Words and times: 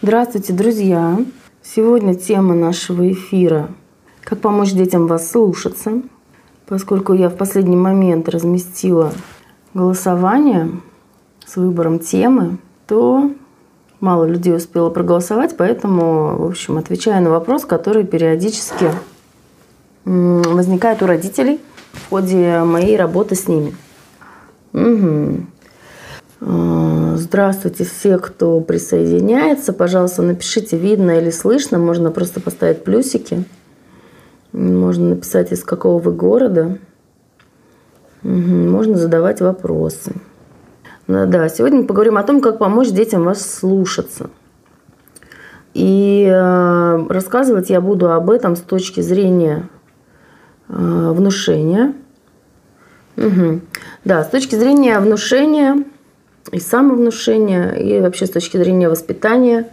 Здравствуйте, 0.00 0.52
друзья! 0.52 1.18
Сегодня 1.60 2.14
тема 2.14 2.54
нашего 2.54 3.10
эфира 3.10 3.68
«Как 4.22 4.38
помочь 4.38 4.70
детям 4.70 5.08
вас 5.08 5.28
слушаться». 5.28 6.02
Поскольку 6.68 7.14
я 7.14 7.28
в 7.28 7.34
последний 7.34 7.74
момент 7.74 8.28
разместила 8.28 9.12
голосование 9.74 10.70
с 11.44 11.56
выбором 11.56 11.98
темы, 11.98 12.58
то 12.86 13.32
мало 13.98 14.24
людей 14.24 14.54
успело 14.54 14.88
проголосовать, 14.90 15.56
поэтому, 15.56 16.36
в 16.36 16.46
общем, 16.46 16.78
отвечаю 16.78 17.20
на 17.24 17.30
вопрос, 17.30 17.64
который 17.64 18.04
периодически 18.04 18.92
возникает 20.04 21.02
у 21.02 21.06
родителей 21.06 21.60
в 21.90 22.10
ходе 22.10 22.60
моей 22.62 22.96
работы 22.96 23.34
с 23.34 23.48
ними. 23.48 23.74
Угу. 24.74 25.40
Здравствуйте 26.40 27.84
все, 27.84 28.18
кто 28.18 28.60
присоединяется. 28.60 29.72
Пожалуйста, 29.72 30.22
напишите, 30.22 30.76
видно 30.78 31.18
или 31.18 31.30
слышно. 31.30 31.78
Можно 31.78 32.10
просто 32.10 32.40
поставить 32.40 32.84
плюсики. 32.84 33.44
Можно 34.52 35.10
написать, 35.10 35.52
из 35.52 35.64
какого 35.64 36.00
вы 36.00 36.12
города. 36.12 36.78
Угу. 38.22 38.30
Можно 38.30 38.96
задавать 38.96 39.40
вопросы. 39.40 40.12
Да, 41.06 41.26
да, 41.26 41.48
сегодня 41.48 41.80
мы 41.80 41.86
поговорим 41.86 42.18
о 42.18 42.22
том, 42.22 42.40
как 42.40 42.58
помочь 42.58 42.90
детям 42.90 43.24
вас 43.24 43.42
слушаться. 43.42 44.30
И 45.74 46.26
э, 46.28 47.06
рассказывать 47.08 47.70
я 47.70 47.80
буду 47.80 48.12
об 48.12 48.30
этом 48.30 48.56
с 48.56 48.60
точки 48.60 49.00
зрения 49.00 49.68
э, 50.68 50.72
внушения. 50.72 51.94
Угу. 53.16 53.60
Да, 54.04 54.22
с 54.24 54.28
точки 54.28 54.54
зрения 54.54 54.98
внушения 54.98 55.84
и 56.52 56.60
самовнушения, 56.60 57.72
и 57.72 58.00
вообще 58.00 58.26
с 58.26 58.30
точки 58.30 58.56
зрения 58.56 58.88
воспитания. 58.88 59.68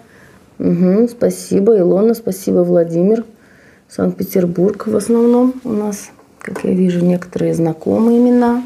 Угу, 0.60 1.10
спасибо, 1.10 1.78
Илона, 1.78 2.14
спасибо, 2.14 2.60
Владимир. 2.60 3.24
Санкт-Петербург 3.90 4.88
в 4.88 4.96
основном 4.96 5.54
у 5.64 5.72
нас, 5.72 6.10
как 6.40 6.64
я 6.64 6.72
вижу, 6.72 7.04
некоторые 7.04 7.54
знакомые 7.54 8.20
имена, 8.20 8.64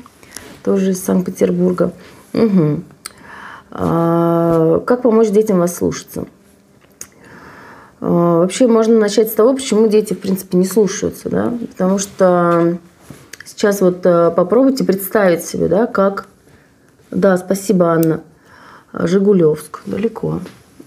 тоже 0.63 0.91
из 0.91 1.03
Санкт-Петербурга. 1.03 1.91
Угу. 2.33 2.81
А, 3.71 4.79
как 4.85 5.01
помочь 5.01 5.29
детям 5.29 5.59
вас 5.59 5.75
слушаться? 5.75 6.25
А, 8.01 8.39
вообще 8.39 8.67
можно 8.67 8.97
начать 8.97 9.29
с 9.29 9.33
того, 9.33 9.53
почему 9.53 9.87
дети, 9.87 10.13
в 10.13 10.19
принципе, 10.19 10.57
не 10.57 10.65
слушаются, 10.65 11.29
да? 11.29 11.53
Потому 11.71 11.97
что 11.97 12.77
сейчас 13.45 13.81
вот 13.81 14.05
э, 14.05 14.31
попробуйте 14.35 14.83
представить 14.83 15.43
себе, 15.43 15.67
да, 15.67 15.85
как 15.85 16.27
да, 17.11 17.37
спасибо, 17.37 17.87
Анна. 17.93 18.21
Жигулевск, 18.93 19.81
далеко. 19.85 20.41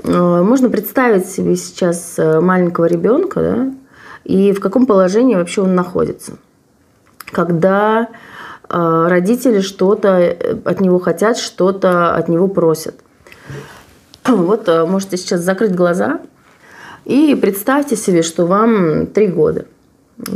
Э, 0.05 0.43
можно 0.43 0.71
представить 0.71 1.27
себе 1.27 1.57
сейчас 1.57 2.19
э, 2.19 2.41
маленького 2.41 2.87
ребенка, 2.87 3.41
да, 3.41 3.75
и 4.25 4.53
в 4.53 4.61
каком 4.61 4.87
положении 4.87 5.35
вообще 5.35 5.63
он 5.63 5.75
находится. 5.75 6.35
Когда 7.27 8.09
э, 8.69 9.07
родители 9.09 9.61
что-то 9.61 10.37
от 10.65 10.81
него 10.81 10.99
хотят, 10.99 11.39
что-то 11.39 12.15
от 12.15 12.29
него 12.29 12.49
просят. 12.49 12.97
Вот 14.27 14.69
можете 14.89 15.17
сейчас 15.17 15.41
закрыть 15.41 15.75
глаза 15.75 16.21
и 17.05 17.35
представьте 17.35 17.97
себе, 17.97 18.23
что 18.23 18.47
вам 18.47 19.07
три 19.07 19.27
года– 19.27 19.67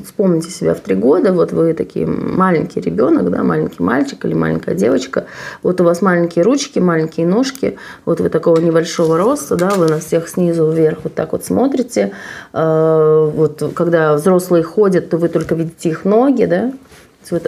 вспомните 0.04 0.50
себя 0.50 0.74
в 0.74 0.80
три 0.80 0.94
года, 0.94 1.32
вот 1.32 1.52
вы 1.52 1.72
такие 1.74 2.06
маленький 2.06 2.80
ребенок, 2.80 3.30
да, 3.30 3.42
маленький 3.42 3.82
мальчик 3.82 4.24
или 4.24 4.34
маленькая 4.34 4.74
девочка, 4.74 5.26
вот 5.62 5.80
у 5.80 5.84
вас 5.84 6.02
маленькие 6.02 6.44
ручки, 6.44 6.78
маленькие 6.78 7.26
ножки, 7.26 7.78
вот 8.04 8.20
вы 8.20 8.28
такого 8.28 8.58
небольшого 8.58 9.16
роста, 9.16 9.56
да, 9.56 9.70
вы 9.70 9.86
на 9.88 9.98
всех 9.98 10.28
снизу 10.28 10.70
вверх 10.70 10.98
вот 11.04 11.14
так 11.14 11.32
вот 11.32 11.44
смотрите, 11.44 12.12
э, 12.52 13.30
вот 13.34 13.72
когда 13.74 14.14
взрослые 14.14 14.62
ходят, 14.62 15.10
то 15.10 15.16
вы 15.16 15.28
только 15.28 15.54
видите 15.54 15.90
их 15.90 16.04
ноги, 16.04 16.44
да, 16.44 16.72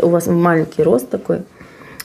у 0.03 0.09
вас 0.09 0.27
маленький 0.27 0.83
рост 0.83 1.09
такой– 1.09 1.43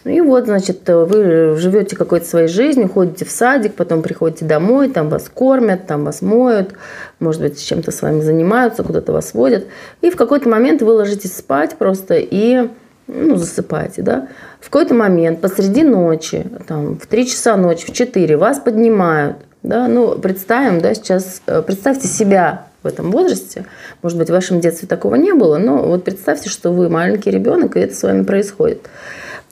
и 0.06 0.20
вот, 0.20 0.46
значит, 0.46 0.82
вы 0.88 1.56
живете 1.58 1.96
какой-то 1.96 2.26
своей 2.26 2.48
жизнью, 2.48 2.90
ходите 2.90 3.24
в 3.24 3.32
садик, 3.32 3.76
потом 3.76 4.02
приходите 4.02 4.44
домой, 4.44 4.90
там 4.90 5.10
вас 5.10 5.30
кормят, 5.34 5.88
там 5.88 6.04
вас 6.04 6.22
моют, 6.22 6.74
может 7.20 7.42
быть, 7.42 7.64
чем-то 7.64 7.92
с 7.92 8.02
вами 8.02 8.22
занимаются, 8.22 8.84
куда-то 8.84 9.14
вас 9.14 9.34
водят. 9.34 9.66
И 10.02 10.10
в 10.10 10.18
какой-то 10.18 10.50
момент 10.50 10.82
вы 10.82 10.92
ложитесь 10.92 11.36
спать 11.36 11.78
просто 11.78 12.16
и 12.16 12.68
ну, 13.08 13.36
засыпаете, 13.36 14.02
да. 14.02 14.28
В 14.60 14.70
какой-то 14.70 14.94
момент 14.94 15.42
посреди 15.42 15.84
ночи, 15.84 16.48
там, 16.68 16.98
в 16.98 17.08
3 17.08 17.28
часа 17.28 17.58
ночи, 17.58 17.86
в 17.86 17.94
4 17.94 18.38
вас 18.38 18.60
поднимают, 18.60 19.38
да, 19.62 19.88
ну, 19.88 20.18
представим, 20.18 20.82
да, 20.82 20.94
сейчас, 20.94 21.42
э, 21.48 21.62
представьте 21.62 22.08
себя 22.08 22.68
в 22.82 22.88
этом 22.88 23.12
возрасте, 23.12 23.66
может 24.02 24.18
быть, 24.18 24.30
в 24.30 24.34
вашем 24.34 24.60
детстве 24.60 24.88
такого 24.88 25.16
не 25.16 25.34
было, 25.34 25.58
но 25.58 25.84
вот 25.84 26.04
представьте, 26.04 26.50
что 26.50 26.72
вы 26.72 26.90
маленький 26.90 27.32
ребенок, 27.32 27.78
и 27.78 27.80
это 27.80 27.96
с 27.96 28.04
вами 28.04 28.24
происходит 28.24 28.88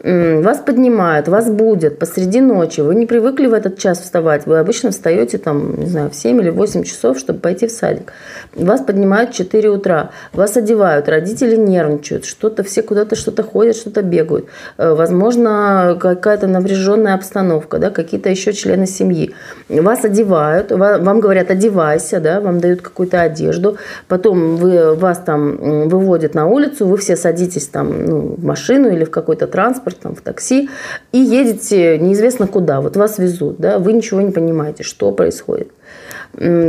вас 0.03 0.59
поднимают, 0.59 1.27
вас 1.27 1.49
будет 1.49 1.99
посреди 1.99 2.41
ночи, 2.41 2.81
вы 2.81 2.95
не 2.95 3.05
привыкли 3.05 3.47
в 3.47 3.53
этот 3.53 3.77
час 3.77 3.99
вставать, 3.99 4.47
вы 4.47 4.57
обычно 4.57 4.91
встаете 4.91 5.37
там, 5.37 5.79
не 5.79 5.85
знаю, 5.87 6.09
в 6.09 6.15
7 6.15 6.41
или 6.41 6.49
8 6.49 6.83
часов, 6.83 7.19
чтобы 7.19 7.39
пойти 7.39 7.67
в 7.67 7.71
садик. 7.71 8.13
Вас 8.55 8.81
поднимают 8.81 9.31
в 9.31 9.33
4 9.35 9.69
утра, 9.69 10.09
вас 10.33 10.57
одевают, 10.57 11.07
родители 11.07 11.55
нервничают, 11.55 12.25
что-то 12.25 12.63
все 12.63 12.81
куда-то 12.81 13.15
что-то 13.15 13.43
ходят, 13.43 13.75
что-то 13.75 14.01
бегают. 14.01 14.47
Э, 14.77 14.93
возможно, 14.93 15.97
какая-то 15.99 16.47
напряженная 16.47 17.13
обстановка, 17.13 17.77
да, 17.77 17.91
какие-то 17.91 18.29
еще 18.29 18.53
члены 18.53 18.87
семьи. 18.87 19.33
Вас 19.69 20.03
одевают, 20.03 20.71
вам 20.71 21.19
говорят, 21.19 21.51
одевайся, 21.51 22.19
да, 22.19 22.41
вам 22.41 22.59
дают 22.59 22.81
какую-то 22.81 23.21
одежду, 23.21 23.77
потом 24.07 24.55
вы, 24.57 24.95
вас 24.95 25.19
там 25.19 25.87
выводят 25.87 26.33
на 26.33 26.47
улицу, 26.47 26.87
вы 26.87 26.97
все 26.97 27.15
садитесь 27.15 27.67
там 27.67 28.05
ну, 28.05 28.19
в 28.37 28.43
машину 28.43 28.89
или 28.89 29.03
в 29.03 29.11
какой-то 29.11 29.47
транспорт, 29.47 29.90
транспорт, 29.91 29.99
там, 30.01 30.15
в 30.15 30.21
такси, 30.21 30.69
и 31.11 31.19
едете 31.19 31.97
неизвестно 31.99 32.47
куда, 32.47 32.81
вот 32.81 32.97
вас 32.97 33.19
везут, 33.19 33.57
да, 33.59 33.79
вы 33.79 33.93
ничего 33.93 34.21
не 34.21 34.31
понимаете, 34.31 34.83
что 34.83 35.11
происходит. 35.11 35.69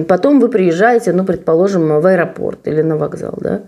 Потом 0.08 0.40
вы 0.40 0.48
приезжаете, 0.48 1.12
ну, 1.12 1.24
предположим, 1.24 2.00
в 2.00 2.06
аэропорт 2.06 2.66
или 2.66 2.82
на 2.82 2.96
вокзал, 2.96 3.38
да. 3.40 3.60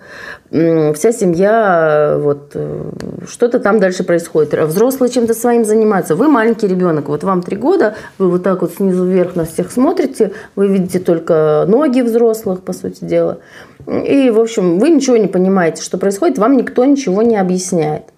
Вся 0.51 1.13
семья, 1.13 2.17
вот, 2.19 2.51
э, 2.55 2.91
что-то 3.29 3.61
там 3.61 3.79
дальше 3.79 4.03
происходит. 4.03 4.55
Взрослые 4.55 5.11
чем-то 5.11 5.35
своим 5.35 5.65
занимаются. 5.65 6.17
Вы 6.17 6.27
маленький 6.27 6.67
ребенок, 6.67 7.09
вот 7.09 7.23
вам 7.23 7.43
три 7.43 7.57
года, 7.57 7.95
вы 8.19 8.29
вот 8.29 8.43
так 8.43 8.63
вот 8.63 8.75
снизу 8.75 9.05
вверх 9.05 9.37
на 9.37 9.45
всех 9.45 9.71
смотрите, 9.71 10.33
вы 10.57 10.67
видите 10.67 10.99
только 10.99 11.65
ноги 11.69 12.01
взрослых, 12.01 12.63
по 12.63 12.73
сути 12.73 13.05
дела. 13.05 13.39
И, 13.87 14.31
в 14.31 14.41
общем, 14.41 14.81
вы 14.81 14.91
ничего 14.91 15.17
не 15.17 15.29
понимаете, 15.29 15.81
что 15.83 15.97
происходит, 15.97 16.39
вам 16.39 16.57
никто 16.57 16.85
ничего 16.85 17.23
не 17.23 17.37
объясняет. 17.37 18.14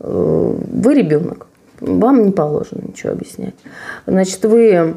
Э, 0.00 0.54
вы 0.72 0.94
ребенок, 0.94 1.46
вам 1.80 2.24
не 2.24 2.32
положено 2.32 2.82
ничего 2.86 3.12
объяснять. 3.12 3.54
Значит, 4.06 4.44
вы 4.44 4.94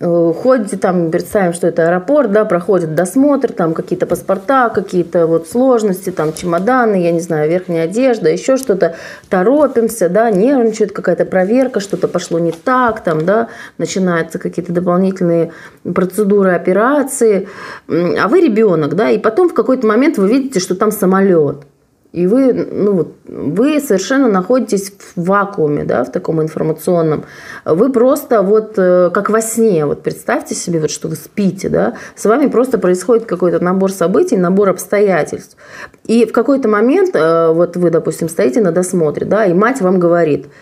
э, 0.00 0.32
ходите 0.42 0.76
там, 0.76 1.10
представим, 1.10 1.52
что 1.52 1.66
это 1.66 1.88
аэропорт, 1.88 2.32
да, 2.32 2.44
проходит 2.44 2.94
досмотр, 2.94 3.52
там 3.52 3.74
какие-то 3.74 4.06
паспорта, 4.06 4.70
какие-то 4.70 5.26
вот 5.26 5.48
сложности, 5.48 6.10
там 6.10 6.32
чемоданы, 6.32 7.02
я 7.02 7.12
не 7.12 7.20
знаю, 7.20 7.50
верхняя 7.50 7.84
одежда, 7.84 8.30
еще 8.30 8.56
что-то, 8.56 8.96
торопимся, 9.28 10.08
да, 10.08 10.30
нервничает, 10.30 10.92
какая-то 10.92 11.24
проверка, 11.24 11.80
что-то 11.80 12.08
пошло 12.08 12.38
не 12.38 12.52
так, 12.52 13.02
там, 13.02 13.24
да, 13.24 13.48
начинаются 13.78 14.38
какие-то 14.38 14.72
дополнительные 14.72 15.52
процедуры, 15.94 16.52
операции, 16.52 17.48
а 17.88 18.28
вы 18.28 18.40
ребенок, 18.40 18.94
да, 18.96 19.10
и 19.10 19.18
потом 19.18 19.48
в 19.48 19.54
какой-то 19.54 19.86
момент 19.86 20.16
вы 20.18 20.28
видите, 20.28 20.60
что 20.60 20.74
там 20.74 20.90
самолет– 20.90 21.64
и 22.12 22.26
вы, 22.26 22.52
ну, 22.52 23.08
вы 23.26 23.80
совершенно 23.80 24.28
находитесь 24.28 24.92
в 25.16 25.24
вакууме, 25.24 25.84
да, 25.84 26.04
в 26.04 26.12
таком 26.12 26.42
информационном. 26.42 27.24
Вы 27.64 27.90
просто 27.90 28.42
вот 28.42 28.74
э, 28.76 29.10
как 29.14 29.30
во 29.30 29.40
сне, 29.40 29.86
вот 29.86 30.02
представьте 30.02 30.54
себе, 30.54 30.78
вот, 30.78 30.90
что 30.90 31.08
вы 31.08 31.16
спите, 31.16 31.70
да, 31.70 31.94
с 32.14 32.26
вами 32.26 32.48
просто 32.48 32.76
происходит 32.78 33.24
какой-то 33.24 33.64
набор 33.64 33.90
событий, 33.90 34.36
набор 34.36 34.68
обстоятельств. 34.68 35.56
И 36.04 36.26
в 36.26 36.32
какой-то 36.32 36.68
момент, 36.68 37.16
э, 37.16 37.48
вот 37.50 37.76
вы, 37.76 37.90
допустим, 37.90 38.28
стоите 38.28 38.60
на 38.60 38.72
досмотре, 38.72 39.26
да, 39.26 39.46
и 39.46 39.54
мать 39.54 39.80
вам 39.80 39.98
говорит– 39.98 40.46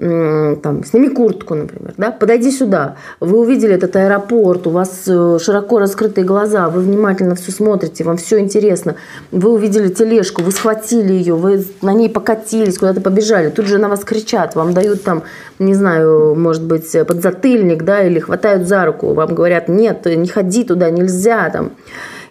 там, 0.00 0.82
сними 0.84 1.10
куртку, 1.10 1.54
например, 1.54 1.92
да, 1.98 2.10
подойди 2.10 2.50
сюда, 2.50 2.96
вы 3.20 3.38
увидели 3.38 3.74
этот 3.74 3.94
аэропорт, 3.96 4.66
у 4.66 4.70
вас 4.70 5.02
э, 5.06 5.38
широко 5.38 5.78
раскрытые 5.78 6.24
глаза, 6.24 6.70
вы 6.70 6.80
внимательно 6.80 7.34
все 7.34 7.52
смотрите, 7.52 8.02
вам 8.04 8.16
все 8.16 8.40
интересно, 8.40 8.94
вы 9.30 9.50
увидели 9.50 9.88
тележку, 9.88 10.40
вы 10.40 10.52
схватили 10.52 11.12
ее, 11.12 11.34
вы 11.34 11.66
на 11.82 11.92
ней 11.92 12.08
покатились, 12.08 12.78
куда-то 12.78 13.02
побежали, 13.02 13.50
тут 13.50 13.66
же 13.66 13.76
на 13.76 13.90
вас 13.90 14.02
кричат, 14.02 14.54
вам 14.54 14.72
дают 14.72 15.02
там, 15.02 15.24
не 15.58 15.74
знаю, 15.74 16.34
может 16.34 16.64
быть, 16.64 16.90
подзатыльник, 17.06 17.82
да, 17.82 18.02
или 18.02 18.20
хватают 18.20 18.66
за 18.66 18.86
руку, 18.86 19.12
вам 19.12 19.34
говорят, 19.34 19.68
нет, 19.68 20.06
не 20.06 20.28
ходи 20.28 20.64
туда, 20.64 20.88
нельзя, 20.88 21.50
там, 21.50 21.72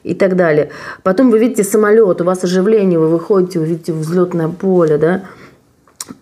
и 0.04 0.16
так 0.16 0.36
далее. 0.36 0.70
Потом 1.04 1.30
вы 1.30 1.38
видите 1.38 1.64
самолет, 1.64 2.20
у 2.20 2.24
вас 2.24 2.44
оживление, 2.44 2.98
вы 2.98 3.10
выходите, 3.10 3.60
вы 3.60 3.66
видите 3.66 3.94
взлетное 3.94 4.48
поле, 4.48 4.98
да, 4.98 5.22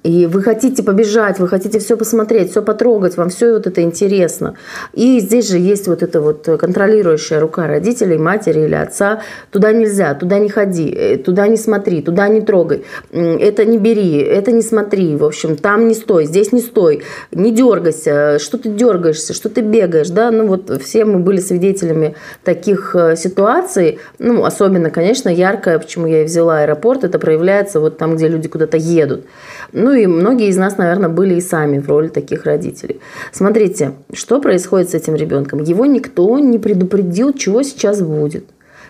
и 0.04 0.26
вы 0.26 0.42
хотите 0.42 0.84
побежать, 0.84 1.40
вы 1.40 1.48
хотите 1.48 1.80
все 1.80 1.98
посмотреть, 1.98 2.52
все 2.52 2.62
потрогать, 2.62 3.18
вам 3.18 3.30
все 3.30 3.54
вот 3.54 3.68
это 3.68 3.82
интересно. 3.82 4.56
И 4.94 5.20
здесь 5.20 5.50
же 5.50 5.58
есть 5.58 5.88
вот 5.88 6.04
эта 6.04 6.22
вот 6.22 6.48
контролирующая 6.60 7.40
рука 7.40 7.68
родителей, 7.68 8.18
матери 8.18 8.62
или 8.62 8.76
отца. 8.76 9.22
Туда 9.52 9.72
нельзя, 9.72 10.14
туда 10.14 10.40
не 10.40 10.50
ходи, 10.50 10.90
э, 10.90 11.18
туда 11.18 11.48
не 11.48 11.58
смотри, 11.58 12.02
туда 12.02 12.28
не 12.28 12.42
трогай, 12.42 12.84
это 13.12 13.66
не 13.66 13.78
бери, 13.78 14.18
это 14.18 14.52
не 14.52 14.62
смотри. 14.62 15.16
В 15.16 15.26
общем, 15.26 15.58
там 15.58 15.88
не 15.88 15.94
стой, 15.94 16.26
здесь 16.26 16.52
не 16.52 16.62
стой, 16.62 17.04
не 17.32 17.52
дергайся, 17.52 18.40
что 18.40 18.58
ты 18.58 18.70
дергаешься, 18.70 19.34
что 19.34 19.50
ты 19.50 19.62
бегаешь. 19.62 20.10
Да? 20.10 20.32
Ну 20.32 20.48
вот 20.48 20.82
все 20.82 21.06
мы 21.06 21.20
были 21.20 21.40
свидетелями 21.40 22.16
таких 22.44 22.96
э, 22.96 23.16
ситуаций. 23.16 24.00
Ну, 24.20 24.46
особенно, 24.46 24.90
конечно, 24.90 25.30
яркое, 25.30 25.80
почему 25.80 26.08
я 26.08 26.22
и 26.22 26.26
взяла 26.26 26.60
аэропорт, 26.60 27.04
это 27.04 27.20
проявляется 27.20 27.80
вот 27.80 27.98
там, 27.98 28.16
где 28.16 28.28
люди 28.28 28.48
куда-то 28.48 28.78
едут. 28.78 29.26
Ну 29.74 29.94
и 29.94 30.06
многие 30.08 30.48
из 30.48 30.58
нас, 30.58 30.78
наверное, 30.78 31.10
были 31.10 31.36
и 31.36 31.42
сами 31.42 31.80
в 31.80 31.90
роли 31.90 32.08
таких 32.08 32.46
родителей. 32.46 33.00
Смотрите, 33.32 33.94
что 34.14 34.42
происходит 34.42 34.90
с 34.90 34.94
этим 34.94 35.16
ребенком. 35.16 35.64
Его 35.64 35.86
никто 35.86 36.40
не 36.40 36.60
предупредил, 36.60 37.34
чего 37.34 37.64
сейчас 37.64 38.02
будет 38.02 38.46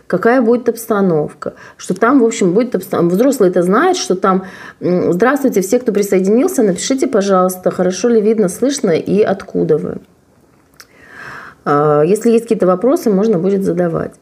какая 0.08 0.42
будет 0.42 0.70
обстановка, 0.70 1.54
что 1.76 1.94
там, 1.94 2.22
в 2.22 2.26
общем, 2.26 2.54
будет 2.54 2.76
обстановка. 2.76 3.14
Взрослые 3.14 3.52
это 3.52 3.62
знают, 3.62 3.98
что 3.98 4.16
там, 4.16 4.46
здравствуйте, 4.80 5.62
все, 5.62 5.80
кто 5.80 5.92
присоединился, 5.92 6.64
напишите, 6.64 7.08
пожалуйста, 7.08 7.72
хорошо 7.72 8.08
ли 8.08 8.22
видно, 8.22 8.50
слышно 8.50 8.92
и 8.92 9.22
откуда 9.22 9.78
вы. 9.78 9.98
А, 11.66 12.02
если 12.04 12.32
есть 12.32 12.46
какие-то 12.46 12.66
вопросы, 12.66 13.10
можно 13.10 13.38
будет 13.38 13.64
задавать. 13.64 14.14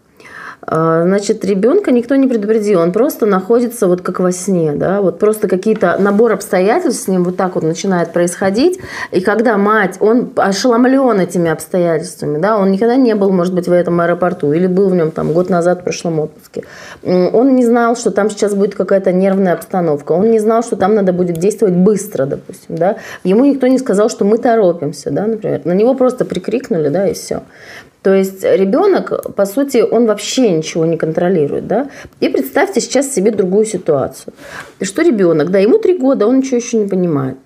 А, 0.67 1.03
значит, 1.03 1.45
ребенка 1.45 1.91
никто 1.91 2.15
не 2.15 2.27
предупредил, 2.27 2.79
он 2.79 2.91
просто 2.91 3.25
находится 3.25 3.87
вот 3.87 4.01
как 4.01 4.19
во 4.19 4.31
сне, 4.31 4.73
да, 4.73 5.01
вот 5.01 5.19
просто 5.19 5.47
какие-то 5.47 5.97
набор 5.99 6.31
обстоятельств 6.31 7.03
с 7.03 7.07
ним 7.07 7.23
вот 7.23 7.37
так 7.37 7.53
вот 7.55 7.63
начинает 7.63 8.13
происходить, 8.13 8.79
и 9.11 9.21
когда 9.21 9.57
мать, 9.57 9.97
он 9.99 10.31
ошеломлен 10.35 11.19
этими 11.19 11.51
обстоятельствами, 11.51 12.39
да, 12.39 12.57
он 12.57 12.71
никогда 12.71 12.95
не 12.95 13.13
был, 13.13 13.31
может 13.31 13.53
быть, 13.53 13.67
в 13.67 13.71
этом 13.71 14.01
аэропорту, 14.01 14.53
или 14.53 14.65
был 14.65 14.89
в 14.89 14.95
нем 14.95 15.11
там 15.11 15.33
год 15.33 15.49
назад 15.49 15.81
в 15.81 15.83
прошлом 15.83 16.19
отпуске, 16.19 16.63
он 17.03 17.55
не 17.55 17.63
знал, 17.63 17.95
что 17.95 18.09
там 18.09 18.31
сейчас 18.31 18.55
будет 18.55 18.73
какая-то 18.73 19.11
нервная 19.11 19.53
обстановка, 19.53 20.13
он 20.13 20.31
не 20.31 20.39
знал, 20.39 20.63
что 20.63 20.77
там 20.77 20.95
надо 20.95 21.13
будет 21.13 21.37
действовать 21.37 21.75
быстро, 21.75 22.25
допустим, 22.25 22.75
да, 22.75 22.95
ему 23.23 23.45
никто 23.45 23.67
не 23.67 23.77
сказал, 23.77 24.09
что 24.09 24.25
мы 24.25 24.39
торопимся, 24.39 25.11
да, 25.11 25.27
например, 25.27 25.61
на 25.63 25.73
него 25.73 25.93
просто 25.93 26.25
прикрикнули, 26.25 26.89
да, 26.89 27.07
и 27.07 27.13
все. 27.13 27.43
То 28.05 28.13
есть 28.13 28.43
ребенок, 28.43 29.33
по 29.35 29.45
сути, 29.47 29.83
он 29.91 30.05
вообще 30.05 30.51
ничего 30.51 30.85
не 30.85 30.95
контролирует. 30.95 31.65
Да? 31.65 31.89
И 32.19 32.29
представьте 32.29 32.79
сейчас 32.79 33.11
себе 33.11 33.31
другую 33.31 33.65
ситуацию. 33.65 34.31
Что 34.79 35.01
ребенок, 35.01 35.49
да, 35.49 35.57
ему 35.57 35.79
три 35.79 35.97
года, 35.97 36.27
он 36.27 36.37
ничего 36.37 36.57
еще 36.57 36.77
не 36.77 36.87
понимает 36.87 37.37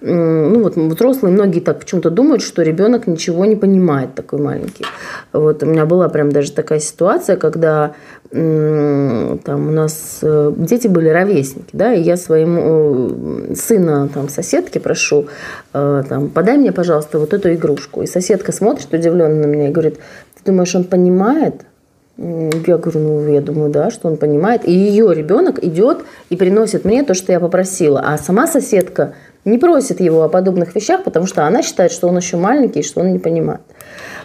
ну 0.00 0.62
вот 0.62 0.76
взрослые 0.76 1.32
многие 1.32 1.60
так 1.60 1.80
почему-то 1.80 2.10
думают, 2.10 2.42
что 2.42 2.62
ребенок 2.62 3.06
ничего 3.06 3.44
не 3.44 3.56
понимает 3.56 4.14
такой 4.14 4.40
маленький. 4.40 4.84
Вот 5.32 5.62
у 5.62 5.66
меня 5.66 5.86
была 5.86 6.08
прям 6.08 6.30
даже 6.30 6.52
такая 6.52 6.80
ситуация, 6.80 7.36
когда 7.36 7.94
там 8.30 9.68
у 9.68 9.70
нас 9.70 10.18
э, 10.22 10.52
дети 10.56 10.88
были 10.88 11.08
ровесники, 11.08 11.70
да, 11.72 11.94
и 11.94 12.02
я 12.02 12.16
своему 12.16 13.10
э, 13.50 13.54
сына 13.54 14.08
там 14.12 14.28
соседке 14.28 14.80
прошу, 14.80 15.26
э, 15.72 16.02
там, 16.08 16.28
подай 16.28 16.56
мне, 16.56 16.72
пожалуйста, 16.72 17.18
вот 17.18 17.32
эту 17.34 17.54
игрушку. 17.54 18.02
И 18.02 18.06
соседка 18.06 18.52
смотрит 18.52 18.92
удивленно 18.92 19.42
на 19.42 19.46
меня 19.46 19.68
и 19.68 19.72
говорит, 19.72 19.98
ты 20.34 20.50
думаешь, 20.50 20.74
он 20.74 20.84
понимает? 20.84 21.62
Я 22.18 22.78
говорю, 22.78 23.00
ну, 23.00 23.28
я 23.28 23.42
думаю, 23.42 23.70
да, 23.70 23.90
что 23.90 24.08
он 24.08 24.16
понимает. 24.16 24.66
И 24.66 24.72
ее 24.72 25.12
ребенок 25.14 25.62
идет 25.62 25.98
и 26.30 26.36
приносит 26.36 26.84
мне 26.84 27.02
то, 27.02 27.12
что 27.12 27.32
я 27.32 27.40
попросила. 27.40 28.02
А 28.04 28.16
сама 28.16 28.46
соседка 28.46 29.12
не 29.44 29.58
просит 29.58 30.00
его 30.00 30.22
о 30.22 30.28
подобных 30.28 30.74
вещах, 30.74 31.04
потому 31.04 31.26
что 31.26 31.46
она 31.46 31.62
считает, 31.62 31.92
что 31.92 32.08
он 32.08 32.16
еще 32.16 32.38
маленький, 32.38 32.82
что 32.82 33.00
он 33.00 33.12
не 33.12 33.18
понимает. 33.18 33.60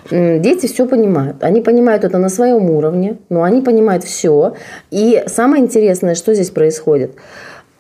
Дети 0.10 0.68
все 0.68 0.88
понимают. 0.88 1.44
Они 1.44 1.62
понимают 1.62 2.04
это 2.06 2.18
на 2.18 2.30
своем 2.30 2.70
уровне, 2.70 3.18
но 3.30 3.44
они 3.44 3.62
понимают 3.62 4.04
все. 4.04 4.56
И 4.90 5.24
самое 5.28 5.64
интересное, 5.64 6.16
что 6.16 6.34
здесь 6.34 6.50
происходит 6.50 7.12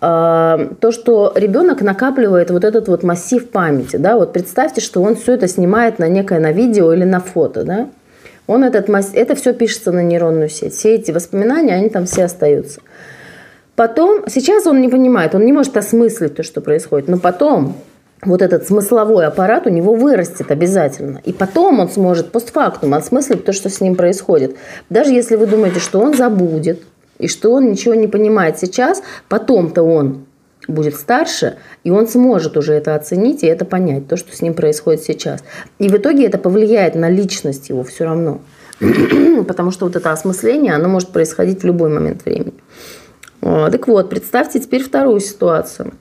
а, 0.01 0.59
то, 0.79 0.91
что 0.91 1.31
ребенок 1.35 1.81
накапливает 1.81 2.51
вот 2.51 2.63
этот 2.63 2.87
вот 2.87 3.03
массив 3.03 3.49
памяти, 3.49 3.97
да, 3.97 4.17
вот 4.17 4.33
представьте, 4.33 4.81
что 4.81 5.01
он 5.01 5.15
все 5.15 5.33
это 5.33 5.47
снимает 5.47 5.99
на 5.99 6.07
некое 6.07 6.39
на 6.39 6.51
видео 6.51 6.91
или 6.91 7.03
на 7.03 7.19
фото, 7.19 7.63
да, 7.63 7.87
он 8.47 8.63
этот, 8.63 8.89
это 8.89 9.35
все 9.35 9.53
пишется 9.53 9.91
на 9.91 10.01
нейронную 10.03 10.49
сеть, 10.49 10.73
все 10.73 10.95
эти 10.95 11.11
воспоминания, 11.11 11.75
они 11.75 11.89
там 11.89 12.05
все 12.05 12.25
остаются. 12.25 12.81
Потом, 13.75 14.27
сейчас 14.27 14.67
он 14.67 14.81
не 14.81 14.89
понимает, 14.89 15.33
он 15.33 15.45
не 15.45 15.53
может 15.53 15.75
осмыслить 15.77 16.35
то, 16.35 16.43
что 16.43 16.61
происходит, 16.61 17.07
но 17.07 17.17
потом 17.17 17.75
вот 18.23 18.41
этот 18.41 18.67
смысловой 18.67 19.25
аппарат 19.25 19.65
у 19.65 19.69
него 19.69 19.95
вырастет 19.95 20.51
обязательно. 20.51 21.21
И 21.25 21.33
потом 21.33 21.79
он 21.79 21.89
сможет 21.89 22.31
постфактум 22.31 22.93
осмыслить 22.93 23.45
то, 23.45 23.53
что 23.53 23.69
с 23.69 23.81
ним 23.81 23.95
происходит. 23.95 24.55
Даже 24.89 25.11
если 25.11 25.35
вы 25.35 25.47
думаете, 25.47 25.79
что 25.79 25.99
он 25.99 26.13
забудет, 26.13 26.81
и 27.17 27.27
что 27.27 27.51
он 27.51 27.69
ничего 27.69 27.93
не 27.93 28.07
понимает 28.07 28.59
сейчас, 28.59 29.01
потом-то 29.29 29.83
он 29.83 30.25
будет 30.67 30.95
старше, 30.95 31.57
и 31.83 31.91
он 31.91 32.07
сможет 32.07 32.57
уже 32.57 32.73
это 32.73 32.95
оценить 32.95 33.43
и 33.43 33.47
это 33.47 33.65
понять, 33.65 34.07
то, 34.07 34.17
что 34.17 34.35
с 34.35 34.41
ним 34.41 34.53
происходит 34.53 35.01
сейчас. 35.01 35.43
И 35.79 35.89
в 35.89 35.97
итоге 35.97 36.25
это 36.25 36.37
повлияет 36.37 36.95
на 36.95 37.09
личность 37.09 37.69
его 37.69 37.83
все 37.83 38.05
равно. 38.05 38.41
Потому 39.47 39.71
что 39.71 39.85
вот 39.85 39.95
это 39.95 40.11
осмысление, 40.11 40.73
оно 40.73 40.89
может 40.89 41.09
происходить 41.09 41.61
в 41.61 41.65
любой 41.65 41.89
момент 41.89 42.25
времени. 42.25 42.53
Так 43.41 43.87
вот, 43.87 44.09
представьте 44.09 44.59
теперь 44.59 44.83
вторую 44.83 45.19
ситуацию. 45.19 45.93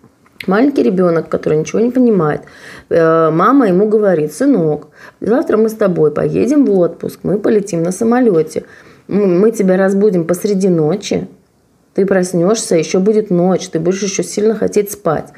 Маленький 0.46 0.82
ребенок, 0.82 1.28
который 1.28 1.58
ничего 1.58 1.80
не 1.80 1.90
понимает, 1.90 2.42
э, 2.88 3.30
мама 3.30 3.68
ему 3.68 3.88
говорит, 3.88 4.32
сынок, 4.32 4.88
завтра 5.20 5.58
мы 5.58 5.68
с 5.68 5.74
тобой 5.74 6.10
поедем 6.12 6.64
в 6.64 6.78
отпуск, 6.78 7.20
мы 7.24 7.38
полетим 7.38 7.82
на 7.82 7.92
самолете, 7.92 8.64
мы 9.06 9.50
тебя 9.50 9.76
разбудим 9.76 10.24
посреди 10.26 10.68
ночи, 10.68 11.28
ты 11.94 12.06
проснешься, 12.06 12.76
еще 12.76 12.98
будет 12.98 13.30
ночь, 13.30 13.68
ты 13.68 13.78
будешь 13.78 14.02
еще 14.02 14.22
сильно 14.22 14.54
хотеть 14.54 14.92
спать. 14.92 15.32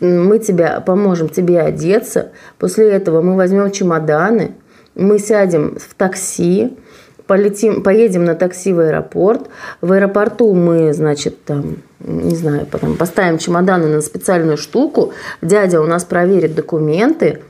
Мы 0.00 0.38
тебя 0.38 0.80
поможем 0.80 1.28
тебе 1.28 1.60
одеться, 1.60 2.32
после 2.58 2.90
этого 2.90 3.22
мы 3.22 3.36
возьмем 3.36 3.70
чемоданы, 3.70 4.52
мы 4.94 5.18
сядем 5.18 5.76
в 5.78 5.94
такси, 5.94 6.76
полетим, 7.26 7.82
поедем 7.82 8.24
на 8.24 8.34
такси 8.34 8.72
в 8.72 8.80
аэропорт. 8.80 9.48
В 9.80 9.92
аэропорту 9.92 10.52
мы, 10.54 10.92
значит, 10.92 11.44
там, 11.44 11.78
не 12.00 12.34
знаю, 12.34 12.66
потом 12.70 12.96
поставим 12.96 13.38
чемоданы 13.38 13.88
на 13.88 14.00
специальную 14.00 14.56
штуку. 14.56 15.12
Дядя 15.42 15.80
у 15.80 15.86
нас 15.86 16.04
проверит 16.04 16.54
документы. 16.54 17.40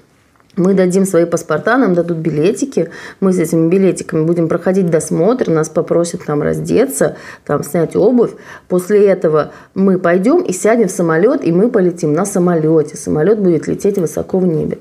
Мы 0.56 0.75
дадим 0.75 1.05
свои 1.05 1.25
паспорта, 1.25 1.77
нам 1.77 1.95
дадут 1.95 2.19
билетики. 2.19 2.91
Мы 3.21 3.33
с 3.33 3.39
этими 3.39 3.69
билетиками 3.69 4.25
будем 4.25 4.49
проходить 4.49 4.89
досмотр, 4.89 5.51
нас 5.51 5.69
попросят 5.69 6.25
там 6.25 6.43
раздеться, 6.43 7.17
там 7.44 7.65
снять 7.65 7.96
обувь. 7.96 8.32
После 8.69 9.06
этого 9.06 9.53
мы 9.75 9.99
пойдем 9.99 10.43
и 10.43 10.53
сядем 10.53 10.89
в 10.89 10.93
самолет, 10.93 11.44
и 11.44 11.51
мы 11.51 11.70
полетим 11.70 12.13
на 12.13 12.25
самолете. 12.25 12.96
Самолет 12.96 13.41
будет 13.41 13.67
лететь 13.67 13.99
высоко 13.99 14.39
в 14.39 14.46
небе. 14.46 14.79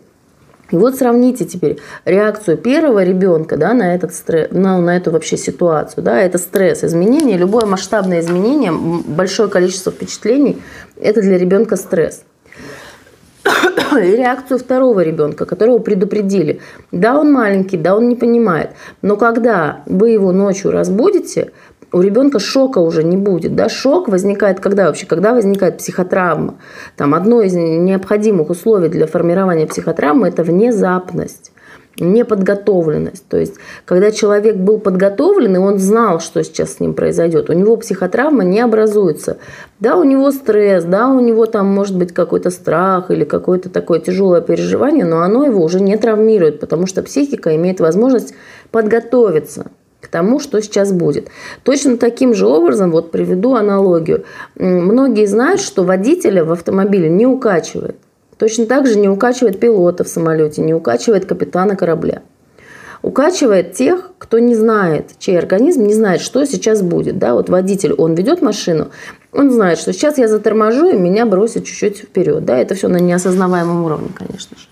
И 0.72 0.75
вот 0.75 0.96
сравните 0.96 1.46
теперь 1.46 1.80
реакцию 2.06 2.58
первого 2.58 3.03
ребенка 3.03 3.58
да, 3.58 3.74
на, 3.74 3.94
этот 3.94 4.13
стресс, 4.13 4.50
на, 4.51 4.80
на 4.80 4.98
эту 4.98 5.12
вообще 5.12 5.38
ситуацию. 5.38 6.03
Да, 6.03 6.20
это 6.20 6.38
стресс, 6.38 6.84
изменение, 6.84 7.38
любое 7.38 7.65
масштабное 7.65 8.22
изменение, 8.22 8.72
большое 8.72 9.50
количество 9.50 9.92
впечатлений, 9.92 10.62
это 11.00 11.22
для 11.22 11.38
ребенка 11.38 11.75
стресс. 11.75 12.24
И 13.45 14.15
реакцию 14.15 14.59
второго 14.59 15.01
ребенка, 15.01 15.45
которого 15.45 15.79
предупредили. 15.79 16.62
Да, 16.91 17.19
он 17.19 17.31
маленький, 17.31 17.77
да, 17.77 17.95
он 17.95 18.09
не 18.09 18.15
понимает. 18.15 18.71
Но 19.01 19.17
когда 19.17 19.83
вы 19.85 20.09
его 20.09 20.31
ночью 20.31 20.71
разбудите, 20.71 21.51
у 21.93 22.01
ребенка 22.01 22.39
шока 22.39 22.79
уже 22.79 23.03
не 23.03 23.15
будет. 23.15 23.55
Да? 23.55 23.69
Шок 23.69 24.07
возникает 24.07 24.59
когда 24.59 24.88
вообще? 24.88 25.05
Когда 25.05 25.33
возникает 25.33 25.77
психотравма. 25.77 26.55
Там 26.97 27.13
одно 27.13 27.41
из 27.41 27.53
необходимых 27.53 28.50
условий 28.50 28.89
для 28.89 29.05
формирования 29.05 29.67
психотравмы– 29.67 30.27
это 30.29 30.43
внезапность 30.43 31.52
неподготовленность. 32.00 33.27
То 33.27 33.38
есть, 33.38 33.55
когда 33.85 34.12
человек 34.12 34.55
был 34.55 34.79
подготовлен, 34.79 35.55
и 35.55 35.59
он 35.59 35.79
знал, 35.79 36.19
что 36.19 36.43
сейчас 36.43 36.73
с 36.73 36.79
ним 36.79 36.93
произойдет, 36.93 37.50
у 37.50 37.53
него 37.53 37.77
психотравма 37.77 38.43
не 38.43 38.59
образуется. 38.59 39.38
Да, 39.79 39.97
у 39.97 40.03
него 40.03 40.31
стресс, 40.31 40.85
да, 40.85 41.09
у 41.09 41.19
него 41.19 41.45
там 41.45 41.67
может 41.67 41.97
быть 41.97 42.13
какой-то 42.13 42.50
страх 42.50 43.12
или 43.12 43.25
какое-то 43.25 43.69
такое 43.69 44.00
тяжелое 44.00 44.41
переживание, 44.41 45.05
но 45.05 45.21
оно 45.21 45.45
его 45.45 45.63
уже 45.63 45.81
не 45.81 45.97
травмирует, 45.97 46.59
потому 46.59 46.88
что 46.88 47.03
психика 47.03 47.55
имеет 47.55 47.79
возможность 47.79 48.33
подготовиться 48.71 49.67
к 50.01 50.07
тому, 50.07 50.39
что 50.39 50.62
сейчас 50.62 50.91
будет. 50.91 51.29
Точно 51.63 51.97
таким 51.97 52.33
же 52.33 52.45
образом, 52.45 52.91
вот 52.91 53.12
приведу 53.12 53.55
аналогию. 53.55 54.25
Многие 54.55 55.25
знают, 55.27 55.62
что 55.62 55.83
водителя 55.83 56.43
в 56.43 56.51
автомобиле 56.51 57.09
не 57.09 57.25
укачивает. 57.25 57.97
Точно 58.43 58.65
так 58.65 58.88
же 58.88 59.00
не 59.00 59.07
укачивает 59.07 59.57
пилота 59.57 60.03
в 60.03 60.09
самолете, 60.09 60.62
не 60.62 60.73
укачивает 60.73 61.25
капитана 61.25 61.77
корабля. 61.77 62.23
Укачивает 63.01 63.71
тех, 63.71 64.12
кто 64.17 64.38
не 64.38 64.53
знает, 64.53 65.12
чей 65.17 65.39
организм 65.39 65.83
не 65.83 65.93
знает, 65.93 66.19
что 66.19 66.45
сейчас 66.45 66.81
будет. 66.81 67.17
Да? 67.19 67.35
Вот 67.35 67.47
водитель, 67.47 67.93
он 67.93 68.15
ведет 68.15 68.41
машину, 68.41 68.89
Он 69.31 69.50
знает, 69.50 69.79
что 69.79 69.93
сейчас 69.93 70.17
я 70.17 70.27
заторможу, 70.27 70.89
и 70.89 70.97
меня 70.97 71.25
бросит 71.25 71.63
чуть-чуть 71.63 72.00
вперед. 72.00 72.43
Да? 72.43 72.57
Это 72.57 72.75
все 72.75 72.89
на 72.89 72.97
неосознаваемом 72.97 73.85
уровне, 73.85 74.09
конечно 74.13 74.57
же. 74.57 74.67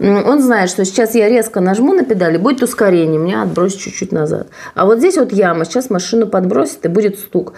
Он 0.00 0.40
знает, 0.40 0.70
что 0.70 0.84
сейчас 0.86 1.14
я 1.14 1.28
резко 1.28 1.60
нажму 1.60 1.92
на 1.92 2.04
педали, 2.04 2.38
будет 2.38 2.62
ускорение, 2.62 3.20
меня 3.20 3.42
отбросит 3.42 3.80
чуть-чуть 3.80 4.12
назад. 4.12 4.48
А 4.74 4.86
вот 4.86 4.98
здесь 4.98 5.18
вот 5.18 5.30
яма, 5.30 5.66
сейчас 5.66 5.90
машину 5.90 6.26
подбросит 6.26 6.86
и 6.86 6.88
будет 6.88 7.18
стук. 7.18 7.52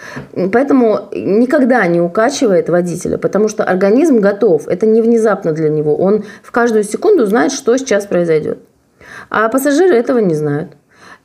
Поэтому 0.51 1.07
никогда 1.13 1.87
не 1.87 2.01
укачивает 2.01 2.67
водителя, 2.67 3.17
потому 3.17 3.47
что 3.47 3.63
организм 3.63 4.19
готов. 4.19 4.67
Это 4.67 4.85
не 4.85 5.01
внезапно 5.01 5.53
для 5.53 5.69
него. 5.69 5.95
Он 5.95 6.25
в 6.43 6.51
каждую 6.51 6.83
секунду 6.83 7.25
знает, 7.25 7.53
что 7.53 7.77
сейчас 7.77 8.07
произойдет. 8.07 8.59
А 9.29 9.47
пассажиры 9.47 9.95
этого 9.95 10.17
не 10.17 10.33
знают. 10.33 10.71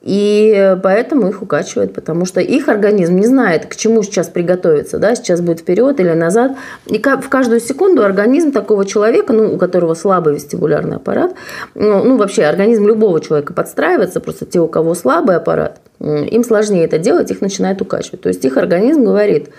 И 0.01 0.77
поэтому 0.83 1.29
их 1.29 1.43
укачивает, 1.43 1.93
потому 1.93 2.25
что 2.25 2.41
их 2.41 2.69
организм 2.69 3.17
не 3.17 3.27
знает, 3.27 3.67
к 3.67 3.75
чему 3.75 4.05
сейчас 4.05 4.29
приготовиться, 4.29 4.99
да, 4.99 5.17
сейчас 5.17 5.41
будет 5.41 5.61
вперед 5.61 5.99
или 5.99 6.13
назад. 6.13 6.53
И 6.87 6.99
в 6.99 7.29
каждую 7.29 7.61
секунду 7.61 8.05
организм 8.05 8.53
такого 8.53 8.87
человека, 8.87 9.33
ну, 9.33 9.53
у 9.53 9.59
которого 9.59 9.95
слабый 9.95 10.35
вестибулярный 10.35 10.97
аппарат, 10.97 11.35
ну, 11.75 12.05
ну, 12.05 12.17
вообще 12.17 12.45
организм 12.45 12.87
любого 12.87 13.21
человека 13.21 13.53
подстраивается, 13.53 14.21
просто 14.21 14.47
те, 14.47 14.61
у 14.61 14.69
кого 14.69 14.95
слабый 14.95 15.35
аппарат, 15.35 15.81
им 15.99 16.45
сложнее 16.45 16.85
это 16.85 16.99
делать, 16.99 17.33
их 17.33 17.41
начинает 17.41 17.83
укачивать. 17.83 18.21
То 18.21 18.29
есть 18.29 18.45
их 18.45 18.57
организм 18.57 19.05
говорит, 19.05 19.51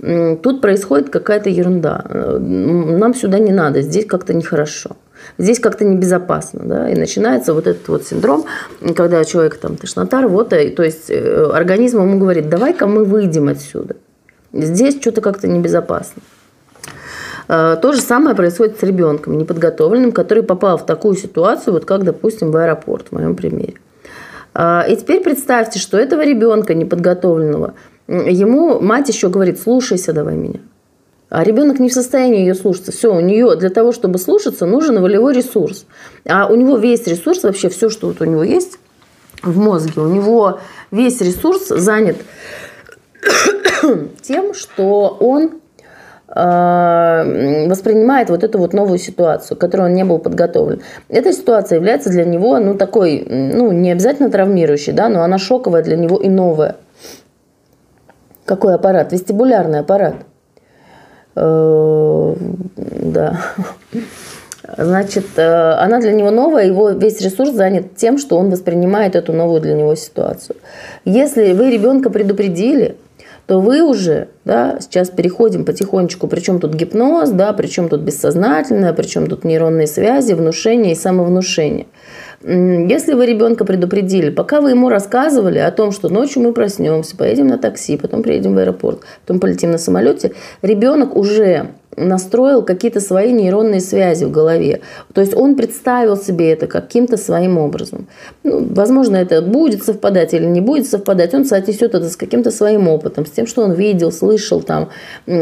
тут 0.00 0.60
происходит 0.60 1.10
какая-то 1.10 1.50
ерунда, 1.50 2.04
нам 2.10 3.14
сюда 3.14 3.38
не 3.38 3.52
надо, 3.52 3.80
здесь 3.80 4.06
как-то 4.06 4.34
нехорошо 4.34 4.96
здесь 5.38 5.58
как-то 5.60 5.84
небезопасно, 5.84 6.62
да, 6.64 6.90
и 6.90 6.94
начинается 6.94 7.54
вот 7.54 7.66
этот 7.66 7.86
вот 7.88 8.06
синдром, 8.06 8.44
когда 8.94 9.24
человек 9.24 9.56
там 9.56 9.76
тошнота, 9.76 10.22
рвота, 10.22 10.68
то 10.70 10.82
есть 10.82 11.10
э, 11.10 11.50
организм 11.52 12.02
ему 12.02 12.18
говорит, 12.18 12.48
давай-ка 12.48 12.86
мы 12.86 13.04
выйдем 13.04 13.48
отсюда, 13.48 13.96
здесь 14.52 15.00
что-то 15.00 15.20
как-то 15.20 15.48
небезопасно. 15.48 16.22
Э, 17.48 17.76
то 17.80 17.92
же 17.92 18.00
самое 18.00 18.36
происходит 18.36 18.78
с 18.78 18.82
ребенком 18.82 19.38
неподготовленным, 19.38 20.12
который 20.12 20.42
попал 20.42 20.78
в 20.78 20.86
такую 20.86 21.16
ситуацию, 21.16 21.74
вот 21.74 21.84
как, 21.84 22.04
допустим, 22.04 22.50
в 22.50 22.56
аэропорт, 22.56 23.08
в 23.08 23.12
моем 23.12 23.36
примере. 23.36 23.74
Э, 24.54 24.82
и 24.88 24.96
теперь 24.96 25.22
представьте, 25.22 25.78
что 25.78 25.98
этого 25.98 26.24
ребенка 26.24 26.74
неподготовленного, 26.74 27.74
ему 28.08 28.80
мать 28.80 29.08
еще 29.08 29.28
говорит, 29.28 29.60
слушайся 29.60 30.12
давай 30.12 30.36
меня. 30.36 30.60
А 31.30 31.42
ребенок 31.42 31.80
не 31.80 31.88
в 31.88 31.92
состоянии 31.92 32.40
ее 32.40 32.54
слушаться. 32.54 32.92
Все, 32.92 33.14
у 33.14 33.20
нее 33.20 33.56
для 33.56 33.70
того, 33.70 33.92
чтобы 33.92 34.18
слушаться, 34.18 34.66
нужен 34.66 35.00
волевой 35.00 35.34
ресурс. 35.34 35.86
А 36.28 36.46
у 36.46 36.54
него 36.54 36.76
весь 36.76 37.06
ресурс, 37.06 37.42
вообще 37.42 37.68
все, 37.68 37.90
что 37.90 38.08
вот 38.08 38.20
у 38.20 38.24
него 38.24 38.42
есть 38.42 38.78
в 39.42 39.58
мозге, 39.58 40.00
у 40.00 40.08
него 40.08 40.60
весь 40.90 41.20
ресурс 41.20 41.68
занят 41.68 42.16
тем, 44.22 44.54
что 44.54 45.16
он 45.18 45.60
э, 46.28 47.68
воспринимает 47.68 48.30
вот 48.30 48.44
эту 48.44 48.58
вот 48.58 48.72
новую 48.72 48.98
ситуацию, 48.98 49.56
к 49.56 49.60
которой 49.60 49.86
он 49.88 49.94
не 49.94 50.04
был 50.04 50.18
подготовлен. 50.18 50.82
Эта 51.08 51.32
ситуация 51.32 51.76
является 51.76 52.10
для 52.10 52.24
него, 52.24 52.58
ну, 52.58 52.74
такой, 52.74 53.26
ну, 53.28 53.72
не 53.72 53.90
обязательно 53.92 54.30
травмирующей, 54.30 54.92
да, 54.92 55.08
но 55.08 55.22
она 55.22 55.38
шоковая 55.38 55.82
для 55.82 55.96
него 55.96 56.16
и 56.18 56.28
новая. 56.28 56.76
Какой 58.44 58.74
аппарат? 58.74 59.12
Вестибулярный 59.12 59.80
аппарат– 59.80 60.14
да. 61.34 63.40
Значит, 64.78 65.26
э, 65.36 65.72
она 65.72 66.00
для 66.00 66.12
него 66.12 66.30
новая, 66.30 66.66
его 66.66 66.90
весь 66.90 67.20
ресурс 67.20 67.52
занят 67.52 67.96
тем, 67.96 68.18
что 68.18 68.38
он 68.38 68.50
воспринимает 68.50 69.14
эту 69.14 69.32
новую 69.32 69.60
для 69.60 69.74
него 69.74 69.94
ситуацию. 69.94 70.56
Если 71.04 71.52
вы 71.52 71.70
ребенка 71.70 72.08
предупредили, 72.08 72.96
то 73.46 73.60
вы 73.60 73.82
уже, 73.82 74.28
да, 74.46 74.78
сейчас 74.80 75.10
переходим 75.10 75.66
потихонечку, 75.66 76.28
причем 76.28 76.60
тут 76.60 76.74
гипноз, 76.74 77.30
да, 77.30 77.52
причем 77.52 77.90
тут 77.90 78.00
бессознательное, 78.00 78.94
причем 78.94 79.26
тут 79.26 79.44
нейронные 79.44 79.86
связи, 79.86 80.32
внушение 80.32 80.92
и 80.92 80.96
самовнушение. 80.96 81.86
Если 82.42 83.14
вы 83.14 83.26
ребенка 83.26 83.64
предупредили, 83.64 84.30
пока 84.30 84.60
вы 84.60 84.70
ему 84.70 84.88
рассказывали 84.88 85.58
о 85.58 85.70
том, 85.70 85.92
что 85.92 86.08
ночью 86.08 86.42
мы 86.42 86.52
проснемся, 86.52 87.16
поедем 87.16 87.46
на 87.46 87.58
такси, 87.58 87.96
потом 87.96 88.22
приедем 88.22 88.54
в 88.54 88.58
аэропорт, 88.58 89.00
потом 89.24 89.40
полетим 89.40 89.70
на 89.70 89.78
самолете, 89.78 90.32
ребенок 90.62 91.16
уже 91.16 91.70
настроил 91.96 92.62
какие-то 92.62 93.00
свои 93.00 93.32
нейронные 93.32 93.80
связи 93.80 94.24
в 94.24 94.30
голове. 94.30 94.80
То 95.12 95.20
есть 95.20 95.34
он 95.34 95.54
представил 95.54 96.16
себе 96.16 96.52
это 96.52 96.66
каким-то 96.66 97.16
своим 97.16 97.58
образом. 97.58 98.08
Ну, 98.42 98.66
возможно, 98.70 99.16
это 99.16 99.42
будет 99.42 99.82
совпадать 99.82 100.34
или 100.34 100.44
не 100.44 100.60
будет 100.60 100.88
совпадать. 100.88 101.34
Он 101.34 101.44
соотнесет 101.44 101.94
это 101.94 102.08
с 102.08 102.16
каким-то 102.16 102.50
своим 102.50 102.88
опытом, 102.88 103.26
с 103.26 103.30
тем, 103.30 103.46
что 103.46 103.62
он 103.62 103.72
видел, 103.72 104.12
слышал, 104.12 104.60
там, 104.60 104.90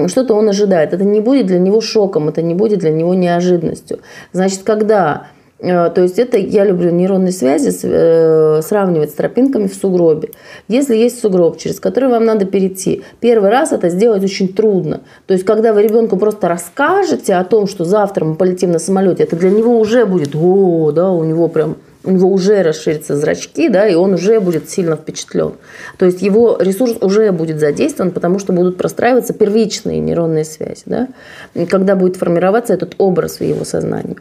что-то 0.08 0.34
он 0.34 0.48
ожидает. 0.48 0.92
Это 0.92 1.04
не 1.04 1.20
будет 1.20 1.46
для 1.46 1.58
него 1.58 1.80
шоком, 1.80 2.28
это 2.28 2.42
не 2.42 2.54
будет 2.54 2.80
для 2.80 2.90
него 2.90 3.14
неожиданностью. 3.14 4.00
Значит, 4.32 4.62
когда 4.62 5.28
то 5.62 6.02
есть 6.02 6.18
это 6.18 6.38
я 6.38 6.64
люблю 6.64 6.90
нейронные 6.90 7.30
связи 7.30 7.72
э, 7.84 8.62
сравнивать 8.62 9.10
с 9.10 9.14
тропинками 9.14 9.68
в 9.68 9.74
сугробе. 9.74 10.30
Если 10.66 10.96
есть 10.96 11.20
сугроб, 11.20 11.56
через 11.56 11.78
который 11.78 12.08
вам 12.08 12.24
надо 12.24 12.46
перейти, 12.46 13.04
первый 13.20 13.50
раз 13.50 13.70
это 13.70 13.88
сделать 13.88 14.24
очень 14.24 14.52
трудно. 14.52 15.02
То 15.26 15.34
есть 15.34 15.46
когда 15.46 15.72
вы 15.72 15.82
ребенку 15.82 16.16
просто 16.16 16.48
расскажете 16.48 17.34
о 17.36 17.44
том, 17.44 17.68
что 17.68 17.84
завтра 17.84 18.24
мы 18.24 18.34
полетим 18.34 18.72
на 18.72 18.80
самолете, 18.80 19.22
это 19.22 19.36
для 19.36 19.50
него 19.50 19.78
уже 19.78 20.04
будет, 20.04 20.34
о, 20.34 20.90
да, 20.90 21.12
у 21.12 21.22
него 21.22 21.46
прям 21.46 21.76
у 22.04 22.10
него 22.10 22.32
уже 22.32 22.62
расширятся 22.62 23.16
зрачки, 23.16 23.68
да, 23.68 23.86
и 23.86 23.94
он 23.94 24.14
уже 24.14 24.40
будет 24.40 24.68
сильно 24.68 24.96
впечатлен. 24.96 25.52
То 25.98 26.06
есть 26.06 26.20
его 26.20 26.56
ресурс 26.58 26.96
уже 27.00 27.30
будет 27.30 27.60
задействован, 27.60 28.10
потому 28.10 28.40
что 28.40 28.52
будут 28.52 28.76
простраиваться 28.76 29.32
первичные 29.32 30.00
нейронные 30.00 30.44
связи, 30.44 30.82
да, 30.86 31.06
когда 31.68 31.94
будет 31.94 32.16
формироваться 32.16 32.74
этот 32.74 32.96
образ 32.98 33.38
в 33.38 33.44
его 33.44 33.64
сознании. 33.64 34.16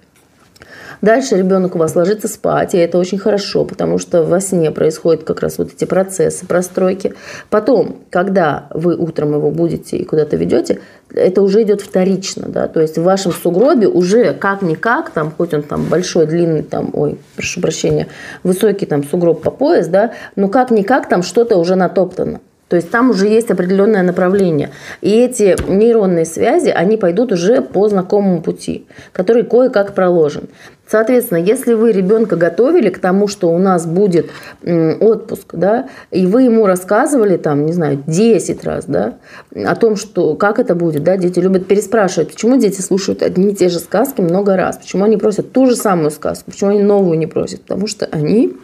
Дальше 1.02 1.36
ребенок 1.36 1.76
у 1.76 1.80
вас 1.80 1.96
ложится 1.96 2.28
спать, 2.28 2.76
и 2.76 2.78
это 2.78 3.00
очень 3.00 3.18
хорошо, 3.18 3.66
потому 3.66 3.98
что 3.98 4.24
во 4.24 4.40
сне 4.40 4.70
происходят 4.70 5.24
как 5.24 5.42
раз 5.42 5.58
вот 5.58 5.74
эти 5.74 5.86
процессы 5.86 6.46
простройки. 6.46 7.16
Потом, 7.50 7.98
когда 8.12 8.68
вы 8.70 8.96
утром 8.96 9.34
его 9.34 9.50
будете 9.50 9.98
и 9.98 10.06
куда-то 10.06 10.36
ведете, 10.36 10.80
это 11.14 11.42
уже 11.42 11.64
идет 11.64 11.82
вторично, 11.82 12.48
да, 12.48 12.68
то 12.68 12.80
есть 12.80 12.98
в 12.98 13.04
вашем 13.04 13.32
сугробе 13.32 13.88
уже 13.88 14.34
как-никак, 14.34 15.10
там, 15.10 15.32
хоть 15.36 15.54
он 15.54 15.64
там 15.64 15.86
большой, 15.86 16.28
длинный, 16.28 16.62
там, 16.62 16.92
ой, 16.94 17.18
прошу 17.36 17.62
прощения, 17.62 18.08
высокий 18.44 18.86
там 18.86 19.04
сугроб 19.04 19.42
по 19.42 19.50
пояс, 19.50 19.88
да, 19.88 20.12
но 20.36 20.50
как-никак 20.50 21.10
там 21.10 21.24
что-то 21.24 21.58
уже 21.58 21.76
натоптано. 21.76 22.42
То 22.72 22.78
есть 22.78 22.90
там 22.90 23.10
уже 23.10 23.28
есть 23.28 23.52
определенное 23.52 24.02
направление. 24.02 24.70
И 25.02 25.10
эти 25.10 25.58
нейронные 25.70 26.24
связи, 26.24 26.70
они 26.70 26.96
пойдут 26.96 27.34
уже 27.34 27.62
по 27.62 27.90
знакомому 27.90 28.42
пути, 28.42 28.86
который 29.12 29.44
кое-как 29.44 29.94
проложен. 29.94 30.44
Соответственно, 30.88 31.40
если 31.40 31.74
вы 31.74 31.92
ребенка 31.92 32.38
готовили 32.38 32.88
к 32.88 33.00
тому, 33.00 33.28
что 33.28 33.52
у 33.52 33.58
нас 33.58 33.86
будет 33.86 34.30
отпуск, 34.64 35.48
да, 35.52 35.90
и 36.12 36.26
вы 36.26 36.44
ему 36.44 36.66
рассказывали 36.66 37.36
там, 37.36 37.66
не 37.66 37.74
знаю, 37.74 38.02
10 38.08 38.64
раз, 38.64 38.86
да, 38.86 39.16
о 39.54 39.76
том, 39.76 39.98
что 39.98 40.36
как 40.36 40.58
это 40.58 40.74
будет, 40.74 41.04
да, 41.04 41.18
дети 41.18 41.40
любят 41.40 41.68
переспрашивать, 41.68 42.30
почему 42.32 42.58
дети 42.58 42.80
слушают 42.80 43.22
одни 43.22 43.52
и 43.52 43.56
те 43.56 43.68
же 43.68 43.80
сказки 43.80 44.22
много 44.22 44.56
раз, 44.56 44.78
почему 44.78 45.04
они 45.04 45.18
просят 45.18 45.52
ту 45.52 45.66
же 45.66 45.76
самую 45.76 46.10
сказку, 46.10 46.52
почему 46.52 46.70
они 46.70 46.84
новую 46.84 47.18
не 47.18 47.28
просят, 47.28 47.64
потому 47.64 47.88
что 47.88 48.06
они 48.06 48.56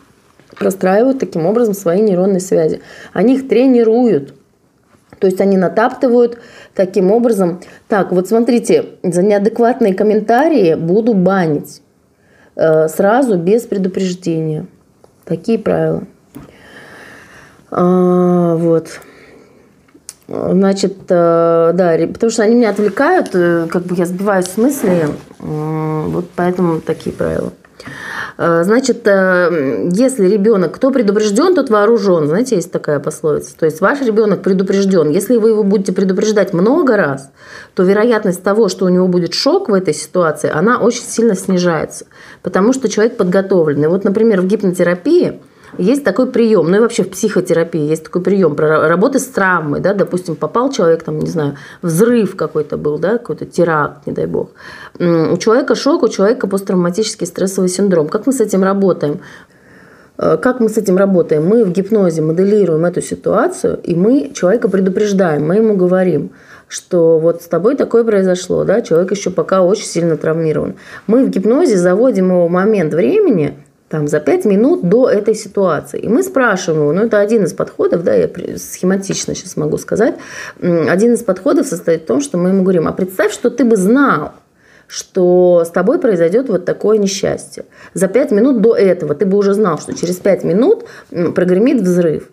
простраивают 0.60 1.20
таким 1.20 1.46
образом 1.46 1.74
свои 1.74 2.02
нейронные 2.02 2.40
связи. 2.40 2.82
Они 3.14 3.36
их 3.36 3.48
тренируют. 3.48 4.34
То 5.20 5.28
есть 5.28 5.42
они 5.42 5.58
натаптывают 5.58 6.38
таким 6.76 7.12
образом. 7.12 7.60
Так, 7.88 8.12
вот 8.12 8.28
смотрите, 8.28 8.86
за 9.04 9.24
неадекватные 9.24 9.94
комментарии 9.94 10.76
буду 10.76 11.14
банить. 11.14 11.82
Э, 12.56 12.88
сразу, 12.88 13.38
без 13.38 13.64
предупреждения. 13.64 14.68
Такие 15.26 15.60
правила. 15.60 16.04
А, 17.70 18.56
вот. 18.56 19.00
Значит, 20.28 20.98
э, 21.10 21.72
да, 21.74 21.98
потому 22.14 22.30
что 22.30 22.44
они 22.44 22.56
меня 22.56 22.70
отвлекают, 22.70 23.30
э, 23.34 23.68
как 23.70 23.84
бы 23.84 23.96
я 23.96 24.06
сбиваюсь 24.06 24.48
с 24.48 24.58
мысли, 24.58 25.08
вот 25.40 26.26
поэтому 26.36 26.82
такие 26.82 27.16
правила. 27.16 27.54
Э, 28.38 28.64
значит, 28.64 29.08
э, 29.08 29.90
если 29.92 30.28
ребенок, 30.28 30.76
кто 30.76 30.92
предупрежден, 30.92 31.56
тот 31.56 31.70
вооружен. 31.70 32.28
Знаете, 32.28 32.56
есть 32.56 32.72
такая 32.72 33.00
пословица. 33.00 33.58
То 33.58 33.66
есть 33.66 33.82
ваш 33.82 34.02
ребенок 34.02 34.42
предупрежден. 34.44 35.10
Если 35.10 35.38
вы 35.38 35.50
его 35.50 35.64
будете 35.64 35.92
предупреждать 35.92 36.54
много 36.54 36.98
раз, 36.98 37.32
то 37.74 37.84
вероятность 37.84 38.44
того, 38.44 38.70
что 38.70 38.86
у 38.86 38.90
него 38.90 39.08
будет 39.08 39.34
шок 39.34 39.70
в 39.70 39.74
этой 39.74 39.94
ситуации, 39.94 40.52
она 40.54 40.78
очень 40.78 41.04
сильно 41.04 41.36
снижается. 41.36 42.06
Потому 42.44 42.74
что 42.74 42.90
человек 42.90 43.18
подготовленный. 43.18 43.88
Вот, 43.88 44.04
например, 44.04 44.42
в 44.42 44.46
гипнотерапии 44.46 45.42
есть 45.78 46.04
такой 46.04 46.28
прием, 46.28 46.70
ну 46.70 46.78
и 46.78 46.80
вообще 46.80 47.04
в 47.04 47.10
психотерапии 47.10 47.82
есть 47.82 48.06
такой 48.06 48.22
прием 48.22 48.56
про 48.56 48.88
работы 48.88 49.20
с 49.20 49.26
травмой, 49.26 49.80
да, 49.80 49.94
допустим, 49.94 50.36
попал 50.36 50.72
человек, 50.72 51.04
там, 51.04 51.20
не 51.20 51.30
знаю, 51.30 51.56
взрыв 51.82 52.36
какой-то 52.36 52.78
был, 52.78 52.98
да, 53.00 53.18
какой-то 53.18 53.46
теракт, 53.46 54.08
не 54.08 54.14
дай 54.14 54.26
бог. 54.26 54.52
У 55.00 55.38
человека 55.38 55.76
шок, 55.76 56.04
у 56.04 56.10
человека 56.10 56.48
посттравматический 56.48 57.28
стрессовый 57.28 57.70
синдром. 57.70 58.08
Как 58.08 58.26
мы 58.26 58.34
с 58.34 58.42
этим 58.42 58.64
работаем? 58.64 59.20
Э, 60.18 60.38
как 60.38 60.60
мы 60.60 60.70
с 60.70 60.78
этим 60.78 60.98
работаем? 60.98 61.46
Мы 61.46 61.64
в 61.64 61.72
гипнозе 61.72 62.22
моделируем 62.22 62.86
эту 62.86 63.02
ситуацию, 63.02 63.80
и 63.84 63.94
мы 63.96 64.32
человека 64.34 64.70
предупреждаем, 64.70 65.46
мы 65.46 65.56
ему 65.58 65.76
говорим, 65.76 66.32
что 66.68 67.20
вот 67.20 67.42
с 67.42 67.46
тобой 67.46 67.76
такое 67.76 68.04
произошло, 68.04 68.64
да, 68.64 68.82
человек 68.82 69.12
еще 69.12 69.30
пока 69.30 69.62
очень 69.62 69.86
сильно 69.86 70.18
травмирован. 70.18 70.76
Мы 71.08 71.26
в 71.26 71.30
гипнозе 71.30 71.78
заводим 71.78 72.30
его 72.30 72.50
момент 72.50 72.94
времени, 72.94 73.56
там, 73.90 74.08
за 74.08 74.20
пять 74.20 74.46
минут 74.46 74.88
до 74.88 75.10
этой 75.10 75.34
ситуации. 75.34 76.00
И 76.00 76.08
мы 76.08 76.24
спрашиваем 76.24 76.84
его, 76.84 76.94
ну, 76.94 77.04
это 77.04 77.20
один 77.20 77.44
из 77.46 77.54
подходов, 77.54 78.04
да, 78.04 78.14
я 78.14 78.30
схематично 78.58 79.34
сейчас 79.34 79.56
могу 79.56 79.78
сказать, 79.78 80.16
один 80.60 81.14
из 81.14 81.24
подходов 81.24 81.68
состоит 81.68 82.04
в 82.04 82.06
том, 82.06 82.22
что 82.22 82.38
мы 82.38 82.50
ему 82.50 82.64
говорим, 82.64 82.88
а 82.88 82.92
представь, 82.92 83.32
что 83.32 83.50
ты 83.50 83.64
бы 83.64 83.78
знал, 83.78 84.34
что 84.88 85.64
с 85.66 85.70
тобой 85.70 86.00
произойдет 86.00 86.50
вот 86.50 86.66
такое 86.66 86.98
несчастье. 86.98 87.66
За 87.94 88.08
пять 88.08 88.32
минут 88.32 88.62
до 88.62 88.76
этого 88.76 89.16
ты 89.16 89.26
бы 89.26 89.38
уже 89.38 89.54
знал, 89.54 89.80
что 89.80 89.94
через 89.94 90.16
пять 90.16 90.44
минут 90.44 90.86
прогремит 91.10 91.82
взрыв. 91.82 92.30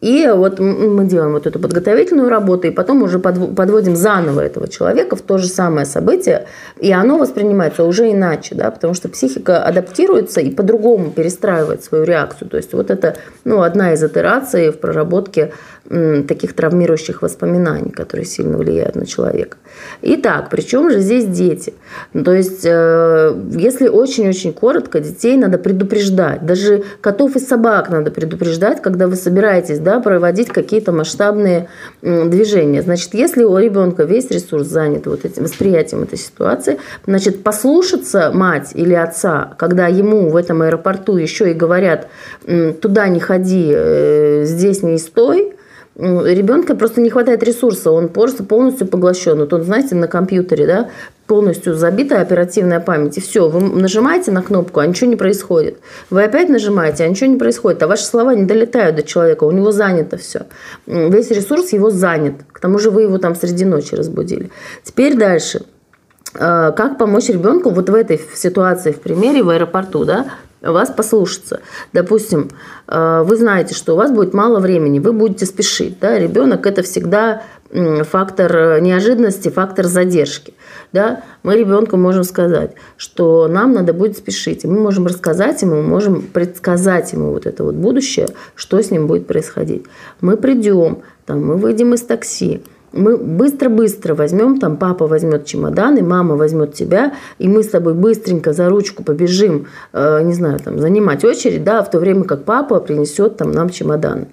И 0.00 0.28
вот 0.32 0.60
мы 0.60 1.04
делаем 1.06 1.32
вот 1.32 1.46
эту 1.46 1.58
подготовительную 1.58 2.28
работу, 2.28 2.68
и 2.68 2.70
потом 2.70 3.02
уже 3.02 3.18
подводим 3.18 3.96
заново 3.96 4.40
этого 4.42 4.68
человека 4.68 5.16
в 5.16 5.22
то 5.22 5.38
же 5.38 5.48
самое 5.48 5.86
событие, 5.86 6.46
и 6.78 6.92
оно 6.92 7.18
воспринимается 7.18 7.82
уже 7.82 8.12
иначе, 8.12 8.54
да, 8.54 8.70
потому 8.70 8.94
что 8.94 9.08
психика 9.08 9.64
адаптируется 9.64 10.40
и 10.40 10.50
по-другому 10.50 11.10
перестраивает 11.10 11.82
свою 11.82 12.04
реакцию. 12.04 12.48
То 12.48 12.56
есть 12.56 12.72
вот 12.74 12.90
это 12.90 13.16
ну, 13.44 13.62
одна 13.62 13.92
из 13.92 14.04
итераций 14.04 14.70
в 14.70 14.78
проработке 14.78 15.52
таких 15.88 16.52
травмирующих 16.52 17.22
воспоминаний, 17.22 17.90
которые 17.90 18.26
сильно 18.26 18.58
влияют 18.58 18.94
на 18.94 19.06
человека. 19.06 19.56
Итак, 20.02 20.48
причем 20.50 20.90
же 20.90 21.00
здесь 21.00 21.24
дети? 21.24 21.72
То 22.12 22.32
есть, 22.32 22.62
э, 22.64 23.34
если 23.52 23.88
очень-очень 23.88 24.52
коротко, 24.52 25.00
детей 25.00 25.36
надо 25.36 25.56
предупреждать. 25.56 26.44
Даже 26.44 26.84
котов 27.00 27.36
и 27.36 27.38
собак 27.38 27.88
надо 27.88 28.10
предупреждать, 28.10 28.82
когда 28.82 29.06
вы 29.06 29.16
собираетесь 29.16 29.78
да, 29.78 30.00
проводить 30.00 30.48
какие-то 30.48 30.92
масштабные 30.92 31.68
движения. 32.02 32.82
Значит, 32.82 33.14
если 33.14 33.44
у 33.44 33.56
ребенка 33.56 34.04
весь 34.04 34.30
ресурс 34.30 34.66
занят 34.66 35.06
вот 35.06 35.24
этим 35.24 35.44
восприятием 35.44 36.02
этой 36.02 36.18
ситуации, 36.18 36.78
значит, 37.06 37.42
послушаться 37.42 38.30
мать 38.34 38.72
или 38.74 38.94
отца, 38.94 39.54
когда 39.58 39.86
ему 39.86 40.28
в 40.28 40.36
этом 40.36 40.62
аэропорту 40.62 41.16
еще 41.16 41.50
и 41.50 41.54
говорят, 41.54 42.08
туда 42.44 43.08
не 43.08 43.20
ходи, 43.20 43.70
э, 43.72 44.42
здесь 44.44 44.82
не 44.82 44.98
стой, 44.98 45.54
ребенка 45.98 46.76
просто 46.76 47.00
не 47.00 47.10
хватает 47.10 47.42
ресурса, 47.42 47.90
он 47.90 48.08
просто 48.08 48.44
полностью 48.44 48.86
поглощен. 48.86 49.38
Вот 49.38 49.52
он, 49.52 49.64
знаете, 49.64 49.96
на 49.96 50.06
компьютере, 50.06 50.66
да, 50.66 50.90
полностью 51.26 51.74
забитая 51.74 52.22
оперативная 52.22 52.80
память. 52.80 53.18
И 53.18 53.20
все, 53.20 53.48
вы 53.48 53.60
нажимаете 53.60 54.30
на 54.30 54.42
кнопку, 54.42 54.80
а 54.80 54.86
ничего 54.86 55.10
не 55.10 55.16
происходит. 55.16 55.78
Вы 56.08 56.22
опять 56.22 56.48
нажимаете, 56.48 57.04
а 57.04 57.08
ничего 57.08 57.30
не 57.30 57.36
происходит. 57.36 57.82
А 57.82 57.88
ваши 57.88 58.04
слова 58.04 58.34
не 58.34 58.44
долетают 58.44 58.96
до 58.96 59.02
человека, 59.02 59.44
у 59.44 59.50
него 59.50 59.72
занято 59.72 60.16
все. 60.16 60.46
Весь 60.86 61.30
ресурс 61.30 61.72
его 61.72 61.90
занят. 61.90 62.34
К 62.52 62.60
тому 62.60 62.78
же 62.78 62.90
вы 62.90 63.02
его 63.02 63.18
там 63.18 63.34
среди 63.34 63.64
ночи 63.64 63.94
разбудили. 63.94 64.50
Теперь 64.84 65.16
дальше. 65.16 65.62
А, 66.34 66.72
как 66.72 66.98
помочь 66.98 67.28
ребенку 67.28 67.70
вот 67.70 67.90
в 67.90 67.94
этой 67.94 68.20
ситуации, 68.34 68.92
в 68.92 69.00
примере 69.00 69.42
в 69.42 69.48
аэропорту, 69.48 70.04
да, 70.04 70.26
вас 70.60 70.90
послушаться. 70.90 71.60
Допустим, 71.92 72.50
э, 72.86 73.22
вы 73.24 73.36
знаете, 73.36 73.74
что 73.74 73.94
у 73.94 73.96
вас 73.96 74.10
будет 74.10 74.34
мало 74.34 74.60
времени, 74.60 74.98
вы 74.98 75.12
будете 75.12 75.46
спешить. 75.46 75.98
Да? 76.00 76.18
Ребенок 76.18 76.66
это 76.66 76.82
всегда 76.82 77.42
фактор 77.70 78.56
э, 78.56 78.80
неожиданности, 78.80 79.50
фактор 79.50 79.86
задержки. 79.86 80.54
Да? 80.92 81.22
Мы 81.42 81.56
ребенку 81.56 81.96
можем 81.96 82.24
сказать, 82.24 82.72
что 82.96 83.46
нам 83.46 83.72
надо 83.72 83.92
будет 83.92 84.16
спешить. 84.16 84.64
И 84.64 84.68
мы 84.68 84.80
можем 84.80 85.06
рассказать 85.06 85.62
ему, 85.62 85.82
можем 85.82 86.22
предсказать 86.22 87.12
ему 87.12 87.32
вот 87.32 87.46
это 87.46 87.64
вот 87.64 87.74
будущее, 87.74 88.28
что 88.54 88.80
с 88.82 88.90
ним 88.90 89.06
будет 89.06 89.26
происходить. 89.26 89.84
Мы 90.20 90.36
придем, 90.36 91.02
там, 91.26 91.44
мы 91.44 91.56
выйдем 91.56 91.94
из 91.94 92.02
такси, 92.02 92.62
мы 92.92 93.16
быстро-быстро 93.16 94.14
возьмем, 94.14 94.58
там 94.58 94.76
папа 94.76 95.06
возьмет 95.06 95.44
чемодан, 95.44 95.96
и 95.96 96.02
мама 96.02 96.36
возьмет 96.36 96.74
тебя, 96.74 97.14
и 97.38 97.48
мы 97.48 97.62
с 97.62 97.68
тобой 97.68 97.94
быстренько 97.94 98.52
за 98.52 98.68
ручку 98.68 99.02
побежим, 99.02 99.66
э, 99.92 100.22
не 100.22 100.34
знаю, 100.34 100.58
там, 100.58 100.78
занимать 100.78 101.24
очередь, 101.24 101.64
да, 101.64 101.82
в 101.82 101.90
то 101.90 101.98
время 101.98 102.24
как 102.24 102.44
папа 102.44 102.80
принесет 102.80 103.36
там 103.36 103.52
нам 103.52 103.70
чемодан. 103.70 104.26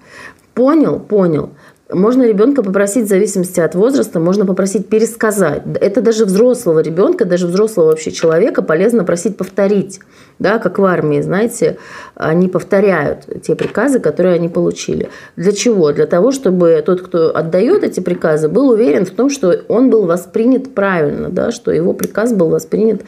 Понял? 0.54 0.98
Понял. 0.98 1.50
Можно 1.88 2.24
ребенка 2.24 2.64
попросить, 2.64 3.04
в 3.04 3.08
зависимости 3.08 3.60
от 3.60 3.76
возраста, 3.76 4.18
можно 4.18 4.44
попросить 4.44 4.88
пересказать. 4.88 5.62
Это 5.80 6.00
даже 6.02 6.24
взрослого 6.24 6.80
ребенка, 6.80 7.24
даже 7.24 7.46
взрослого 7.46 7.86
вообще 7.86 8.10
человека 8.10 8.60
полезно 8.62 9.04
просить 9.04 9.36
повторить. 9.36 10.00
Да, 10.40 10.58
как 10.58 10.80
в 10.80 10.84
армии, 10.84 11.20
знаете, 11.20 11.78
они 12.16 12.48
повторяют 12.48 13.26
те 13.42 13.54
приказы, 13.54 14.00
которые 14.00 14.34
они 14.34 14.48
получили. 14.48 15.10
Для 15.36 15.52
чего? 15.52 15.92
Для 15.92 16.06
того, 16.06 16.32
чтобы 16.32 16.82
тот, 16.84 17.02
кто 17.02 17.34
отдает 17.34 17.84
эти 17.84 18.00
приказы, 18.00 18.48
был 18.48 18.68
уверен 18.70 19.06
в 19.06 19.10
том, 19.10 19.30
что 19.30 19.54
он 19.68 19.88
был 19.88 20.06
воспринят 20.06 20.74
правильно, 20.74 21.30
да, 21.30 21.52
что 21.52 21.70
его 21.70 21.92
приказ 21.92 22.32
был 22.32 22.48
воспринят 22.48 23.02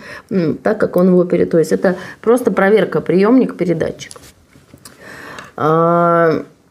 так, 0.63 0.79
как 0.79 0.97
он 0.97 1.09
его 1.09 1.25
перед. 1.25 1.51
То 1.51 1.59
есть 1.59 1.73
это 1.73 1.97
просто 2.21 2.53
проверка 2.53 3.01
приемник-передатчик. 3.01 4.13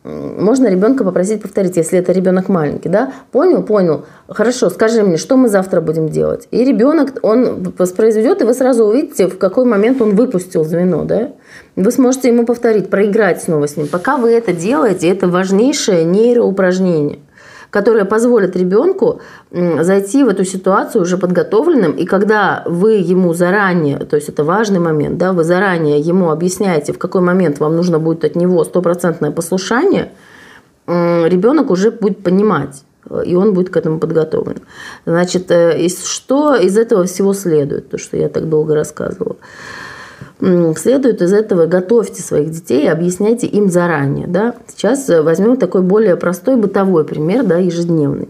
Можно 0.08 0.67
ребенка 0.67 1.04
попросить 1.04 1.41
повторить, 1.41 1.76
если 1.76 2.00
это 2.00 2.13
ребенок 2.13 2.48
маленький, 2.48 2.88
да? 2.88 3.12
Понял, 3.32 3.62
понял. 3.62 4.06
Хорошо, 4.30 4.70
скажи 4.70 5.04
мне, 5.04 5.17
что 5.17 5.36
мы 5.36 5.50
завтра 5.50 5.82
будем 5.82 6.08
делать? 6.08 6.48
И 6.52 6.63
ребенок, 6.63 7.20
он 7.24 7.74
воспроизведет, 7.78 8.41
и 8.41 8.46
вы 8.46 8.54
сразу 8.54 8.86
увидите, 8.86 9.28
в 9.28 9.38
какой 9.38 9.65
момент 9.65 10.02
он 10.02 10.15
выпустил 10.15 10.63
звено, 10.63 11.04
да? 11.04 11.32
Вы 11.76 11.91
сможете 11.91 12.30
ему 12.30 12.46
повторить, 12.46 12.89
проиграть 12.89 13.43
снова 13.43 13.67
с 13.67 13.76
ним. 13.76 13.88
Пока 13.88 14.15
вы 14.15 14.32
это 14.32 14.54
делаете, 14.54 15.10
это 15.10 15.28
важнейшее 15.28 16.06
нейроупражнение 16.06 17.20
которая 17.69 18.06
позволит 18.06 18.56
ребенку 18.56 19.21
зайти 19.51 20.23
в 20.23 20.30
эту 20.30 20.45
ситуацию 20.45 21.01
уже 21.01 21.17
подготовленным. 21.17 21.91
И 21.91 22.06
когда 22.06 22.63
вы 22.65 22.93
ему 22.93 23.34
заранее, 23.34 23.99
то 23.99 24.15
есть 24.15 24.30
это 24.30 24.43
важный 24.43 24.80
момент, 24.80 25.17
да, 25.17 25.34
вы 25.34 25.43
заранее 25.43 25.99
ему 25.99 26.32
объясняете, 26.32 26.93
в 26.93 26.97
какой 26.97 27.21
момент 27.21 27.60
вам 27.60 27.75
нужно 27.75 27.99
будет 27.99 28.23
от 28.23 28.36
него 28.36 28.63
стопроцентное 28.63 29.32
послушание, 29.32 30.12
ребенок 30.88 31.71
уже 31.71 31.91
будет 31.91 32.23
понимать 32.23 32.84
и 33.25 33.36
он 33.36 33.53
будет 33.53 33.69
к 33.69 33.77
этому 33.77 33.99
подготовлен. 33.99 34.58
Значит, 35.06 35.49
э, 35.51 35.88
что 35.89 36.56
из 36.56 36.77
этого 36.77 37.06
всего 37.06 37.34
следует, 37.34 37.89
то, 37.89 37.97
что 37.97 38.17
я 38.17 38.30
так 38.30 38.49
долго 38.49 38.75
рассказывала? 38.75 39.38
Следует 40.39 41.21
из 41.21 41.34
этого 41.34 41.65
готовьте 41.65 42.21
своих 42.21 42.52
детей, 42.52 42.89
объясняйте 42.91 43.47
им 43.47 43.69
заранее. 43.69 44.28
Да? 44.28 44.56
Сейчас 44.67 45.10
э, 45.10 45.21
возьмем 45.21 45.58
такой 45.58 45.82
более 45.82 46.15
простой 46.15 46.56
бытовой 46.56 47.06
пример, 47.06 47.43
да, 47.43 47.58
ежедневный. 47.58 48.30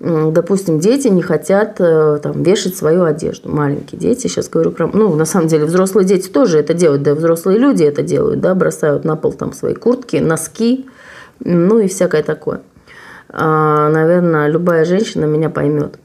Допустим, 0.00 0.78
дети 0.78 1.08
не 1.08 1.22
хотят 1.22 1.80
э, 1.80 2.20
там, 2.22 2.44
вешать 2.44 2.76
свою 2.76 3.02
одежду. 3.02 3.50
Маленькие 3.50 4.00
дети, 4.00 4.28
сейчас 4.28 4.48
говорю 4.48 4.70
про... 4.70 4.86
Ну, 4.86 5.16
на 5.16 5.24
самом 5.24 5.48
деле, 5.48 5.64
взрослые 5.64 6.06
дети 6.06 6.28
тоже 6.28 6.58
это 6.58 6.72
делают, 6.72 7.02
да, 7.02 7.16
взрослые 7.16 7.58
люди 7.58 7.82
это 7.82 8.02
делают, 8.02 8.40
да, 8.40 8.54
бросают 8.54 9.04
на 9.04 9.16
пол 9.16 9.32
там 9.32 9.52
свои 9.52 9.74
куртки, 9.74 10.16
носки, 10.18 10.86
ну 11.40 11.80
и 11.80 11.88
всякое 11.88 12.22
такое. 12.22 12.60
А, 13.28 13.88
наверное, 13.88 14.46
любая 14.46 14.84
женщина 14.84 15.24
меня 15.24 15.50
поймет. 15.50 15.98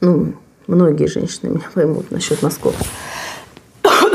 Ну, 0.00 0.34
многие 0.66 1.06
женщины 1.06 1.50
меня 1.50 1.66
поймут 1.74 2.10
насчет 2.10 2.40
носков. 2.40 2.74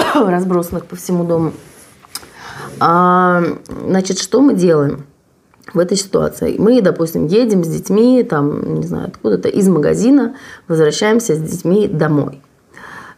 разбросанных 0.16 0.86
по 0.86 0.96
всему 0.96 1.24
дому. 1.24 1.54
А, 2.80 3.44
значит, 3.86 4.20
что 4.20 4.42
мы 4.42 4.54
делаем 4.54 5.06
в 5.74 5.80
этой 5.80 5.98
ситуации? 5.98 6.56
Мы, 6.58 6.82
допустим, 6.82 7.28
едем 7.28 7.64
с 7.64 7.68
детьми, 7.68 8.24
там, 8.24 8.76
не 8.76 8.88
знаю, 8.88 9.08
откуда-то 9.08 9.50
из 9.50 9.68
магазина, 9.68 10.36
возвращаемся 10.68 11.36
с 11.36 11.40
детьми 11.40 11.88
домой. 11.88 12.42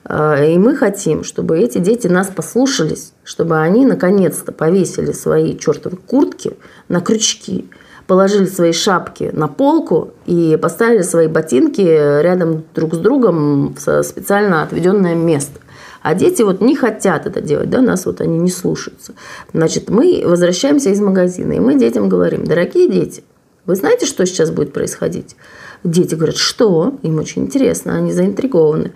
А, 0.03 0.43
и 0.43 0.57
мы 0.57 0.75
хотим, 0.75 1.23
чтобы 1.23 1.59
эти 1.59 1.77
дети 1.77 2.07
нас 2.07 2.27
послушались, 2.27 3.13
чтобы 3.23 3.59
они 3.59 3.85
наконец-то 3.85 4.51
повесили 4.51 5.11
свои 5.11 5.57
чертовы 5.57 5.97
куртки 5.97 6.57
на 6.87 7.01
крючки, 7.01 7.69
положили 8.07 8.45
свои 8.45 8.73
шапки 8.73 9.29
на 9.31 9.47
полку 9.47 10.11
и 10.25 10.57
поставили 10.61 11.03
свои 11.03 11.27
ботинки 11.27 11.81
рядом 11.81 12.63
друг 12.73 12.95
с 12.95 12.97
другом 12.97 13.75
в 13.75 14.03
специально 14.03 14.63
отведенное 14.63 15.15
место. 15.15 15.59
А 16.01 16.15
дети 16.15 16.41
вот 16.41 16.61
не 16.61 16.75
хотят 16.75 17.27
это 17.27 17.41
делать, 17.41 17.69
да, 17.69 17.81
нас 17.81 18.05
вот 18.05 18.21
они 18.21 18.39
не 18.39 18.49
слушаются. 18.49 19.13
Значит, 19.53 19.89
мы 19.89 20.23
возвращаемся 20.25 20.89
из 20.89 20.99
магазина, 20.99 21.53
и 21.53 21.59
мы 21.59 21.75
детям 21.75 22.09
говорим, 22.09 22.45
дорогие 22.45 22.89
дети, 22.89 23.23
вы 23.65 23.75
знаете, 23.75 24.07
что 24.07 24.25
сейчас 24.25 24.49
будет 24.49 24.73
происходить? 24.73 25.35
Дети 25.83 26.15
говорят, 26.15 26.37
что? 26.37 26.97
Им 27.03 27.19
очень 27.19 27.43
интересно, 27.43 27.95
они 27.95 28.11
заинтригованы. 28.13 28.93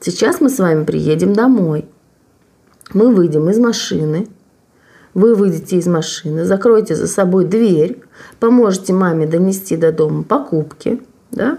Сейчас 0.00 0.40
мы 0.40 0.48
с 0.48 0.58
вами 0.58 0.84
приедем 0.84 1.32
домой. 1.32 1.86
Мы 2.92 3.12
выйдем 3.12 3.48
из 3.50 3.58
машины, 3.58 4.28
вы 5.14 5.34
выйдете 5.34 5.76
из 5.76 5.86
машины, 5.86 6.44
закроете 6.44 6.94
за 6.94 7.08
собой 7.08 7.46
дверь, 7.46 8.02
поможете 8.40 8.92
маме 8.92 9.26
донести 9.26 9.76
до 9.76 9.90
дома 9.90 10.22
покупки, 10.22 11.02
да, 11.30 11.58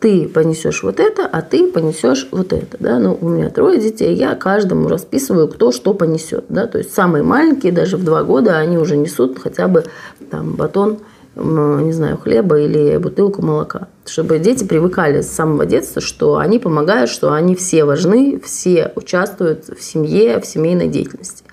ты 0.00 0.26
понесешь 0.28 0.82
вот 0.82 0.98
это, 0.98 1.26
а 1.26 1.42
ты 1.42 1.70
понесешь 1.70 2.26
вот 2.30 2.52
это. 2.52 2.76
Да? 2.80 2.98
Ну, 2.98 3.16
у 3.20 3.28
меня 3.28 3.50
трое 3.50 3.78
детей, 3.78 4.14
я 4.14 4.34
каждому 4.34 4.88
расписываю, 4.88 5.46
кто 5.46 5.72
что 5.72 5.94
понесет. 5.94 6.46
Да? 6.48 6.66
То 6.66 6.78
есть 6.78 6.92
самые 6.94 7.22
маленькие, 7.22 7.72
даже 7.72 7.96
в 7.96 8.04
два 8.04 8.24
года, 8.24 8.56
они 8.56 8.78
уже 8.78 8.96
несут 8.96 9.38
хотя 9.38 9.68
бы 9.68 9.84
там, 10.30 10.54
батон 10.54 10.98
не 11.36 11.92
знаю, 11.92 12.18
хлеба 12.18 12.58
или 12.60 12.96
бутылку 12.96 13.40
молока. 13.40 13.88
Чтобы 14.04 14.38
дети 14.40 14.64
привыкали 14.64 15.20
с 15.20 15.30
самого 15.30 15.64
детства, 15.64 16.02
что 16.02 16.38
они 16.38 16.58
помогают, 16.58 17.08
что 17.08 17.32
они 17.32 17.54
все 17.54 17.84
важны, 17.84 18.40
все 18.44 18.92
участвуют 18.96 19.66
в 19.66 19.82
семье, 19.82 20.40
в 20.40 20.46
семейной 20.46 20.88
деятельности. 20.88 21.44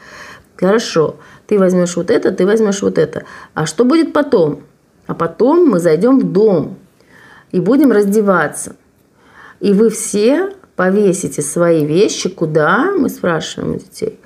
Хорошо, 0.55 1.17
ты 1.45 1.59
возьмешь 1.59 1.95
вот 1.95 2.09
это, 2.09 2.31
ты 2.31 2.45
возьмешь 2.45 2.81
вот 2.81 2.97
это. 2.97 3.23
А 3.53 3.67
что 3.67 3.85
будет 3.85 4.13
потом? 4.13 4.61
А 5.05 5.13
потом 5.13 5.65
мы 5.67 5.79
зайдем 5.79 6.19
в 6.19 6.31
дом 6.31 6.77
и 7.51 7.59
будем 7.59 7.91
раздеваться. 7.91 8.75
И 9.59 9.73
вы 9.73 9.89
все 9.89 10.51
повесите 10.75 11.41
свои 11.41 11.85
вещи 11.85 12.29
куда? 12.29 12.91
Мы 12.97 13.09
спрашиваем 13.09 13.77
детей. 13.77 14.19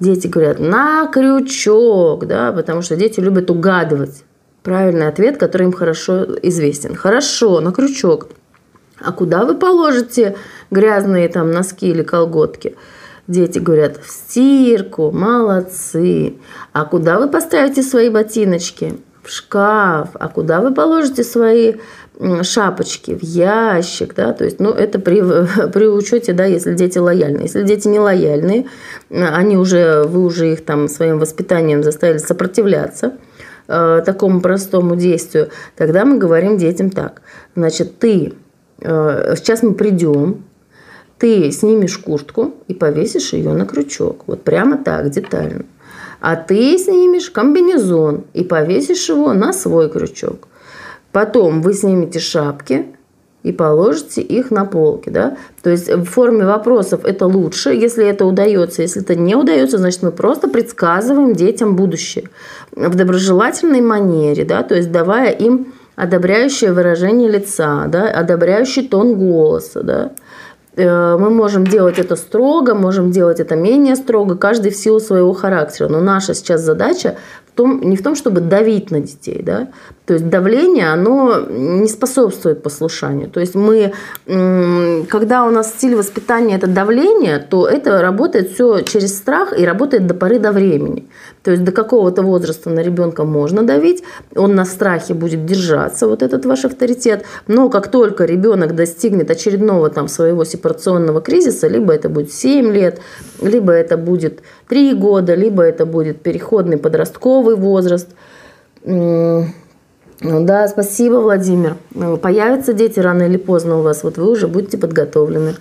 Дети 0.00 0.28
говорят, 0.28 0.60
на 0.60 1.06
крючок, 1.06 2.26
да, 2.26 2.52
потому 2.52 2.82
что 2.82 2.96
дети 2.96 3.20
любят 3.20 3.50
угадывать 3.50 4.24
правильный 4.62 5.08
ответ, 5.08 5.38
который 5.38 5.64
им 5.64 5.72
хорошо 5.72 6.26
известен. 6.42 6.94
Хорошо, 6.94 7.60
на 7.60 7.72
крючок. 7.72 8.28
А 9.00 9.12
куда 9.12 9.44
вы 9.44 9.54
положите 9.54 10.36
грязные 10.70 11.28
там 11.28 11.50
носки 11.50 11.88
или 11.88 12.02
колготки? 12.02 12.76
Дети 13.26 13.58
говорят, 13.58 13.98
в 13.98 14.10
стирку, 14.10 15.10
молодцы. 15.10 16.36
А 16.72 16.84
куда 16.84 17.18
вы 17.18 17.28
поставите 17.28 17.82
свои 17.82 18.08
ботиночки? 18.08 18.98
В 19.22 19.30
шкаф. 19.30 20.10
А 20.14 20.28
куда 20.28 20.60
вы 20.60 20.72
положите 20.72 21.24
свои 21.24 21.74
шапочки? 22.42 23.14
В 23.14 23.22
ящик, 23.22 24.14
да, 24.14 24.32
то 24.32 24.44
есть, 24.44 24.60
ну, 24.60 24.70
это 24.70 24.98
при, 24.98 25.20
при 25.72 25.86
учете, 25.86 26.32
да, 26.32 26.44
если 26.44 26.74
дети 26.74 26.98
лояльны. 26.98 27.42
Если 27.42 27.62
дети 27.62 27.88
не 27.88 28.00
лояльные, 28.00 28.66
они 29.10 29.56
уже, 29.56 30.04
вы 30.04 30.24
уже 30.24 30.52
их 30.52 30.64
там 30.64 30.88
своим 30.88 31.18
воспитанием 31.18 31.82
заставили 31.82 32.18
сопротивляться 32.18 33.14
э, 33.68 34.02
такому 34.04 34.40
простому 34.40 34.96
действию, 34.96 35.50
тогда 35.76 36.04
мы 36.04 36.18
говорим 36.18 36.58
детям 36.58 36.90
так. 36.90 37.22
Значит, 37.54 37.98
ты, 37.98 38.34
э, 38.80 39.34
сейчас 39.36 39.62
мы 39.62 39.74
придем, 39.74 40.44
ты 41.18 41.50
снимешь 41.50 41.98
куртку 41.98 42.54
и 42.68 42.74
повесишь 42.74 43.32
ее 43.32 43.52
на 43.52 43.66
крючок. 43.66 44.22
Вот 44.26 44.42
прямо 44.42 44.78
так, 44.78 45.10
детально. 45.10 45.64
А 46.20 46.36
ты 46.36 46.78
снимешь 46.78 47.30
комбинезон 47.30 48.24
и 48.34 48.44
повесишь 48.44 49.08
его 49.08 49.32
на 49.34 49.52
свой 49.52 49.90
крючок. 49.90 50.48
Потом 51.12 51.62
вы 51.62 51.74
снимете 51.74 52.18
шапки 52.18 52.86
и 53.42 53.52
положите 53.52 54.20
их 54.20 54.50
на 54.50 54.64
полки. 54.64 55.10
Да? 55.10 55.36
То 55.62 55.70
есть 55.70 55.88
в 55.88 56.04
форме 56.04 56.44
вопросов 56.44 57.04
это 57.04 57.26
лучше, 57.26 57.70
если 57.70 58.04
это 58.04 58.26
удается. 58.26 58.82
Если 58.82 59.02
это 59.02 59.14
не 59.14 59.34
удается, 59.34 59.78
значит 59.78 60.02
мы 60.02 60.12
просто 60.12 60.48
предсказываем 60.48 61.34
детям 61.34 61.76
будущее 61.76 62.28
в 62.72 62.94
доброжелательной 62.94 63.80
манере, 63.80 64.44
да? 64.44 64.62
то 64.62 64.74
есть 64.74 64.90
давая 64.90 65.30
им 65.30 65.72
одобряющее 65.96 66.72
выражение 66.72 67.28
лица, 67.28 67.86
да? 67.86 68.10
одобряющий 68.10 68.86
тон 68.86 69.18
голоса. 69.18 69.82
Да? 69.82 70.12
Э, 70.76 71.16
мы 71.18 71.30
можем 71.30 71.66
делать 71.66 71.98
это 71.98 72.14
строго, 72.14 72.74
можем 72.74 73.10
делать 73.10 73.40
это 73.40 73.56
менее 73.56 73.96
строго, 73.96 74.36
каждый 74.36 74.70
в 74.70 74.76
силу 74.76 75.00
своего 75.00 75.32
характера. 75.32 75.88
Но 75.88 76.00
наша 76.00 76.34
сейчас 76.34 76.60
задача 76.60 77.16
в 77.46 77.56
том, 77.56 77.80
не 77.82 77.96
в 77.96 78.02
том, 78.02 78.14
чтобы 78.14 78.40
давить 78.40 78.90
на 78.90 79.00
детей, 79.00 79.42
да, 79.42 79.68
то 80.08 80.14
есть 80.14 80.30
давление, 80.30 80.90
оно 80.90 81.40
не 81.50 81.86
способствует 81.86 82.62
послушанию. 82.62 83.28
То 83.28 83.40
есть 83.40 83.54
мы, 83.54 83.92
когда 84.24 85.44
у 85.44 85.50
нас 85.50 85.68
стиль 85.68 85.94
воспитания 85.94 86.56
это 86.56 86.66
давление, 86.66 87.38
то 87.38 87.68
это 87.68 88.00
работает 88.00 88.52
все 88.52 88.80
через 88.80 89.18
страх 89.18 89.52
и 89.52 89.66
работает 89.66 90.06
до 90.06 90.14
поры 90.14 90.38
до 90.38 90.52
времени. 90.52 91.04
То 91.42 91.50
есть 91.50 91.62
до 91.62 91.72
какого-то 91.72 92.22
возраста 92.22 92.70
на 92.70 92.80
ребенка 92.80 93.24
можно 93.24 93.62
давить, 93.62 94.02
он 94.34 94.54
на 94.54 94.64
страхе 94.64 95.12
будет 95.12 95.44
держаться, 95.44 96.06
вот 96.08 96.22
этот 96.22 96.46
ваш 96.46 96.64
авторитет. 96.64 97.26
Но 97.46 97.68
как 97.68 97.88
только 97.90 98.24
ребенок 98.24 98.74
достигнет 98.74 99.30
очередного 99.30 99.90
там 99.90 100.08
своего 100.08 100.44
сепарационного 100.44 101.20
кризиса, 101.20 101.68
либо 101.68 101.92
это 101.92 102.08
будет 102.08 102.32
7 102.32 102.72
лет, 102.72 102.98
либо 103.42 103.72
это 103.72 103.98
будет 103.98 104.40
3 104.68 104.94
года, 104.94 105.34
либо 105.34 105.62
это 105.62 105.84
будет 105.84 106.22
переходный 106.22 106.78
подростковый 106.78 107.56
возраст, 107.56 108.08
да, 110.20 110.66
спасибо, 110.68 111.16
Владимир. 111.16 111.76
Ну, 111.94 112.16
появятся 112.16 112.72
дети 112.72 112.98
рано 112.98 113.22
или 113.22 113.36
поздно 113.36 113.78
у 113.78 113.82
вас, 113.82 114.02
вот 114.02 114.18
вы 114.18 114.30
уже 114.30 114.48
будете 114.48 114.78
подготовлены. 114.78 115.54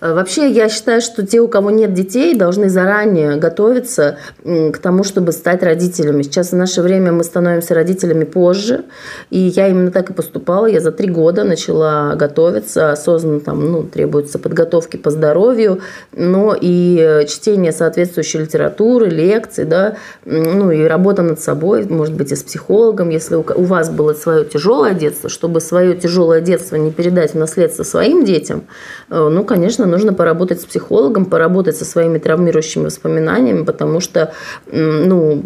Э, 0.00 0.14
вообще, 0.14 0.50
я 0.50 0.68
считаю, 0.68 1.00
что 1.00 1.26
те, 1.26 1.40
у 1.40 1.48
кого 1.48 1.70
нет 1.70 1.94
детей, 1.94 2.34
должны 2.34 2.68
заранее 2.68 3.36
готовиться 3.36 4.18
к 4.44 4.78
тому, 4.78 5.04
чтобы 5.04 5.32
стать 5.32 5.62
родителями. 5.62 6.22
Сейчас 6.22 6.52
в 6.52 6.56
наше 6.56 6.82
время 6.82 7.12
мы 7.12 7.24
становимся 7.24 7.74
родителями 7.74 8.24
позже, 8.24 8.84
и 9.30 9.38
я 9.38 9.68
именно 9.68 9.90
так 9.90 10.10
и 10.10 10.12
поступала. 10.12 10.66
Я 10.66 10.80
за 10.80 10.92
три 10.92 11.08
года 11.08 11.44
начала 11.44 12.14
готовиться, 12.14 12.92
осознанно 12.92 13.40
там, 13.40 13.70
ну, 13.70 13.82
требуется 13.82 14.38
подготовки 14.38 14.96
по 14.96 15.10
здоровью, 15.10 15.80
но 16.12 16.56
и 16.58 17.24
чтение 17.28 17.72
соответствующей 17.72 18.38
литературы, 18.38 19.08
лекций, 19.08 19.64
да, 19.64 19.96
ну 20.24 20.70
и 20.70 20.84
работа 20.84 21.22
над 21.22 21.40
собой, 21.40 21.86
может 21.86 22.14
быть, 22.14 22.32
и 22.32 22.36
с 22.36 22.42
психологом, 22.42 23.08
если 23.10 23.36
у 23.36 23.64
вас 23.64 23.90
было 23.90 24.12
свое 24.14 24.44
тяжелое 24.44 24.94
детство, 24.94 25.28
чтобы 25.28 25.60
свое 25.60 25.94
тяжелое 25.94 26.40
детство 26.40 26.76
не 26.76 26.90
передать 26.90 27.32
в 27.32 27.38
наследство 27.38 27.82
своим 27.82 28.24
детям, 28.24 28.64
э, 29.10 29.28
ну, 29.28 29.44
конечно, 29.44 29.85
нужно 29.86 30.12
поработать 30.12 30.60
с 30.60 30.64
психологом, 30.64 31.24
поработать 31.24 31.76
со 31.76 31.84
своими 31.84 32.18
травмирующими 32.18 32.84
воспоминаниями, 32.84 33.64
потому 33.64 34.00
что 34.00 34.32
ну, 34.70 35.42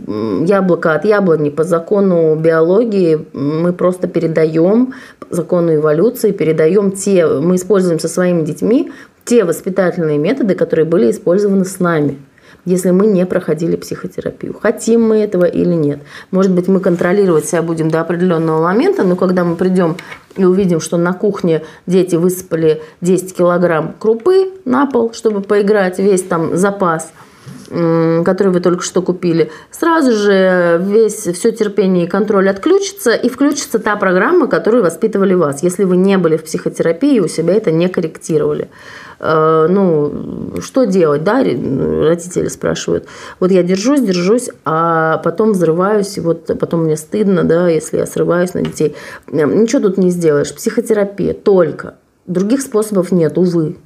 яблоко 0.47 0.95
от 0.95 1.05
яблони 1.05 1.51
по 1.51 1.65
закону 1.65 2.35
биологии 2.37 3.27
мы 3.33 3.73
просто 3.73 4.09
передаем, 4.09 4.95
закону 5.31 5.75
эволюции, 5.75 6.33
передаем 6.33 6.93
те, 6.93 7.27
мы 7.27 7.57
используем 7.57 7.99
со 7.99 8.09
своими 8.09 8.43
детьми 8.43 8.91
те 9.25 9.45
воспитательные 9.45 10.19
методы, 10.19 10.55
которые 10.55 10.87
были 10.87 11.11
использованы 11.11 11.65
с 11.65 11.79
нами 11.79 12.19
если 12.65 12.91
мы 12.91 13.07
не 13.07 13.27
проходили 13.27 13.77
психотерапию. 13.77 14.57
Хотим 14.61 15.09
мы 15.09 15.19
этого 15.19 15.45
или 15.45 15.75
нет. 15.75 16.01
Может 16.31 16.53
быть, 16.53 16.69
мы 16.69 16.81
контролировать 16.81 17.47
себя 17.47 17.63
будем 17.63 17.91
до 17.91 18.01
определенного 18.01 18.63
момента, 18.63 19.03
но 19.03 19.17
когда 19.17 19.45
мы 19.45 19.57
придем 19.57 19.97
и 20.37 20.45
увидим, 20.45 20.81
что 20.81 20.97
на 20.97 21.13
кухне 21.13 21.63
дети 21.87 22.17
высыпали 22.17 22.83
10 23.01 23.37
килограмм 23.37 23.95
крупы 23.99 24.53
на 24.65 24.87
пол, 24.87 25.13
чтобы 25.13 25.41
поиграть 25.41 25.99
весь 25.99 26.23
там 26.23 26.57
запас, 26.57 27.13
который 27.71 28.49
вы 28.49 28.61
только 28.61 28.83
что 28.83 29.01
купили, 29.01 29.51
сразу 29.71 30.13
же 30.13 30.81
весь, 30.85 31.15
все 31.15 31.53
терпение 31.53 32.07
и 32.07 32.09
контроль 32.09 32.49
отключится, 32.49 33.13
и 33.13 33.29
включится 33.29 33.79
та 33.79 33.97
программа, 33.97 34.49
которую 34.49 34.83
воспитывали 34.83 35.35
вас, 35.35 35.63
если 35.63 35.85
вы 35.85 35.97
не 35.97 36.19
были 36.19 36.37
в 36.37 36.45
психотерапии 36.45 37.17
и 37.17 37.21
у 37.21 37.29
себя 37.29 37.55
это 37.55 37.71
не 37.71 37.89
корректировали. 37.89 38.69
Э, 39.21 39.67
ну, 39.69 40.61
что 40.61 40.85
делать, 40.85 41.23
да, 41.23 41.43
родители 41.45 42.49
спрашивают. 42.49 43.07
Вот 43.39 43.51
я 43.51 43.63
держусь, 43.63 44.01
держусь, 44.01 44.51
а 44.65 45.19
потом 45.19 45.53
взрываюсь, 45.53 46.17
и 46.17 46.21
вот 46.21 46.51
потом 46.59 46.85
мне 46.85 46.97
стыдно, 46.97 47.45
да, 47.45 47.69
если 47.69 47.99
я 47.99 48.07
срываюсь 48.07 48.55
на 48.55 48.63
детей. 48.63 48.97
Ничего 49.31 49.83
тут 49.83 49.99
не 49.99 50.11
сделаешь. 50.11 50.55
Психотерапия 50.55 51.35
только. 51.35 51.95
Других 52.27 52.63
способов 52.63 53.13
нет, 53.13 53.39
увы. 53.39 53.77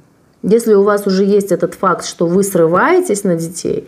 Если 0.47 0.75
у 0.75 0.83
вас 0.83 1.07
уже 1.07 1.23
есть 1.23 1.51
этот 1.51 1.73
факт, 1.73 2.05
что 2.05 2.27
вы 2.27 2.43
срываетесь 2.43 3.23
на 3.23 3.35
детей, 3.35 3.87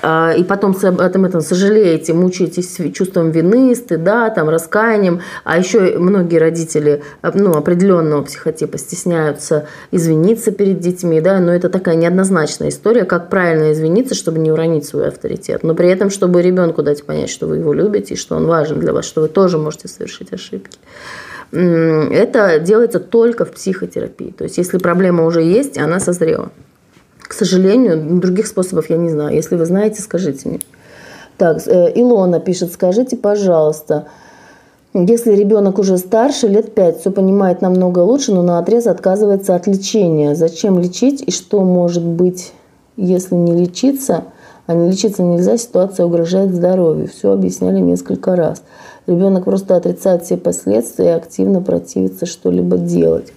а, 0.00 0.32
и 0.32 0.42
потом 0.42 0.74
об 0.82 1.00
этом, 1.02 1.26
этом 1.26 1.42
сожалеете, 1.42 2.14
мучаетесь 2.14 2.78
чувством 2.94 3.30
вины, 3.30 3.74
стыда, 3.74 4.30
там, 4.30 4.48
раскаянием, 4.48 5.20
а 5.44 5.58
еще 5.58 5.98
многие 5.98 6.38
родители 6.38 7.02
а, 7.20 7.32
ну, 7.34 7.52
определенного 7.54 8.22
психотипа 8.22 8.78
стесняются 8.78 9.66
извиниться 9.90 10.50
перед 10.50 10.80
детьми, 10.80 11.20
да, 11.20 11.40
но 11.40 11.52
это 11.52 11.68
такая 11.68 11.96
неоднозначная 11.96 12.70
история, 12.70 13.04
как 13.04 13.28
правильно 13.28 13.72
извиниться, 13.72 14.14
чтобы 14.14 14.38
не 14.38 14.50
уронить 14.50 14.86
свой 14.86 15.08
авторитет, 15.08 15.62
но 15.62 15.74
при 15.74 15.90
этом, 15.90 16.08
чтобы 16.08 16.40
ребенку 16.40 16.82
дать 16.82 17.04
понять, 17.04 17.28
что 17.28 17.46
вы 17.46 17.58
его 17.58 17.74
любите, 17.74 18.14
и 18.14 18.16
что 18.16 18.36
он 18.36 18.46
важен 18.46 18.80
для 18.80 18.94
вас, 18.94 19.04
что 19.04 19.20
вы 19.20 19.28
тоже 19.28 19.58
можете 19.58 19.88
совершить 19.88 20.32
ошибки 20.32 20.78
это 21.50 22.58
делается 22.58 23.00
только 23.00 23.44
в 23.44 23.52
психотерапии. 23.52 24.30
То 24.36 24.44
есть, 24.44 24.58
если 24.58 24.78
проблема 24.78 25.24
уже 25.24 25.42
есть, 25.42 25.78
она 25.78 26.00
созрела. 26.00 26.50
К 27.20 27.32
сожалению, 27.32 28.20
других 28.20 28.46
способов 28.46 28.90
я 28.90 28.96
не 28.96 29.10
знаю. 29.10 29.34
Если 29.34 29.56
вы 29.56 29.66
знаете, 29.66 30.00
скажите 30.02 30.48
мне. 30.48 30.60
Так, 31.36 31.58
э, 31.66 31.92
Илона 31.94 32.40
пишет, 32.40 32.72
скажите, 32.72 33.16
пожалуйста, 33.16 34.08
если 34.94 35.34
ребенок 35.34 35.78
уже 35.78 35.98
старше, 35.98 36.48
лет 36.48 36.74
5, 36.74 37.00
все 37.00 37.10
понимает 37.10 37.60
намного 37.60 38.00
лучше, 38.00 38.32
но 38.32 38.42
на 38.42 38.58
отрез 38.58 38.86
отказывается 38.86 39.54
от 39.54 39.66
лечения. 39.66 40.34
Зачем 40.34 40.78
лечить 40.78 41.22
и 41.26 41.30
что 41.30 41.60
может 41.62 42.02
быть, 42.02 42.52
если 42.96 43.34
не 43.36 43.54
лечиться, 43.54 44.24
а 44.66 44.74
не 44.74 44.90
лечиться 44.90 45.22
нельзя, 45.22 45.56
ситуация 45.56 46.06
угрожает 46.06 46.54
здоровью. 46.54 47.08
Все 47.08 47.32
объясняли 47.32 47.78
несколько 47.78 48.34
раз. 48.34 48.62
Ребенок 49.08 49.46
просто 49.46 49.74
отрицает 49.74 50.22
все 50.22 50.36
последствия 50.36 51.06
и 51.06 51.16
активно 51.16 51.62
противится 51.62 52.26
что-либо 52.26 52.76
делать. 52.76 53.32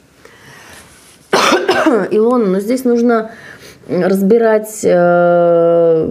Илона, 2.12 2.46
но 2.46 2.60
здесь 2.60 2.84
нужно 2.84 3.32
разбирать 3.88 4.82
э, 4.84 6.08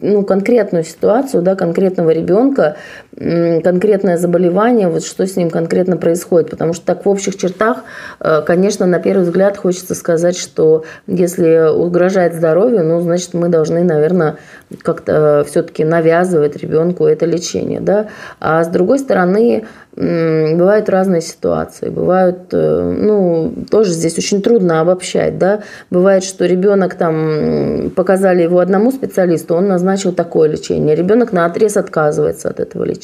ну, 0.00 0.22
конкретную 0.22 0.84
ситуацию, 0.84 1.42
да, 1.42 1.56
конкретного 1.56 2.10
ребенка, 2.10 2.76
конкретное 3.16 4.16
заболевание, 4.16 4.88
вот 4.88 5.04
что 5.04 5.26
с 5.26 5.36
ним 5.36 5.50
конкретно 5.50 5.96
происходит. 5.96 6.50
Потому 6.50 6.72
что 6.72 6.86
так 6.86 7.04
в 7.04 7.08
общих 7.08 7.36
чертах, 7.36 7.78
э, 8.20 8.42
конечно, 8.46 8.86
на 8.86 8.98
первый 8.98 9.24
взгляд 9.24 9.56
хочется 9.56 9.94
сказать, 9.94 10.36
что 10.36 10.84
если 11.06 11.70
угрожает 11.70 12.34
здоровью, 12.34 12.84
ну, 12.84 13.00
значит, 13.00 13.34
мы 13.34 13.48
должны, 13.48 13.84
наверное, 13.84 14.36
как-то 14.82 15.44
все-таки 15.46 15.84
навязывать 15.84 16.56
ребенку 16.56 17.04
это 17.04 17.26
лечение. 17.26 17.80
Да? 17.80 18.08
А 18.40 18.64
с 18.64 18.68
другой 18.68 18.98
стороны, 18.98 19.64
Бывают 19.94 20.88
разные 20.88 21.20
ситуации, 21.20 21.90
бывают, 21.90 22.48
э, 22.52 22.96
ну, 22.98 23.52
тоже 23.70 23.90
здесь 23.90 24.16
очень 24.16 24.40
трудно 24.40 24.80
обобщать, 24.80 25.36
да, 25.36 25.64
бывает, 25.90 26.24
что 26.24 26.46
ребенок 26.46 26.94
там, 26.94 27.90
показали 27.94 28.42
его 28.42 28.60
одному 28.60 28.90
специалисту, 28.90 29.54
он 29.54 29.68
назначил 29.68 30.12
такое 30.12 30.48
лечение, 30.48 30.96
ребенок 30.96 31.32
на 31.32 31.44
отрез 31.44 31.76
отказывается 31.76 32.48
от 32.48 32.58
этого 32.58 32.84
лечения, 32.84 33.01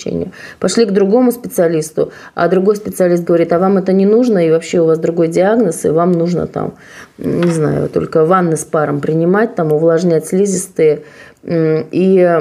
пошли 0.59 0.85
к 0.85 0.93
другому 0.93 1.33
специалисту, 1.33 2.13
а 2.35 2.49
другой 2.49 2.77
специалист 2.77 3.25
говорит, 3.25 3.53
а 3.53 3.59
вам 3.59 3.79
это 3.79 3.93
не 3.93 4.07
нужно, 4.07 4.47
и 4.47 4.51
вообще 4.51 4.81
у 4.81 4.87
вас 4.87 4.99
другой 4.99 5.29
диагноз, 5.29 5.85
и 5.85 5.89
вам 5.89 6.13
нужно 6.13 6.47
там, 6.47 6.75
не 7.19 7.51
знаю, 7.51 7.89
только 7.89 8.25
ванны 8.25 8.57
с 8.57 8.65
паром 8.65 9.01
принимать, 9.01 9.55
там, 9.55 9.73
увлажнять 9.73 10.27
слизистые, 10.27 11.03
и, 11.45 12.41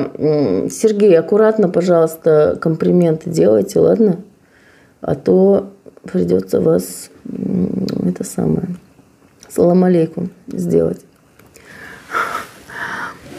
Сергей, 0.72 1.18
аккуратно, 1.18 1.70
пожалуйста, 1.70 2.58
комплименты 2.60 3.30
делайте, 3.30 3.80
ладно? 3.80 4.18
а 5.02 5.16
то 5.16 5.72
придется 6.04 6.62
вас 6.62 7.10
это 8.06 8.24
самое 8.24 8.68
салам 9.50 9.84
алейкум 9.84 10.30
сделать. 10.48 11.02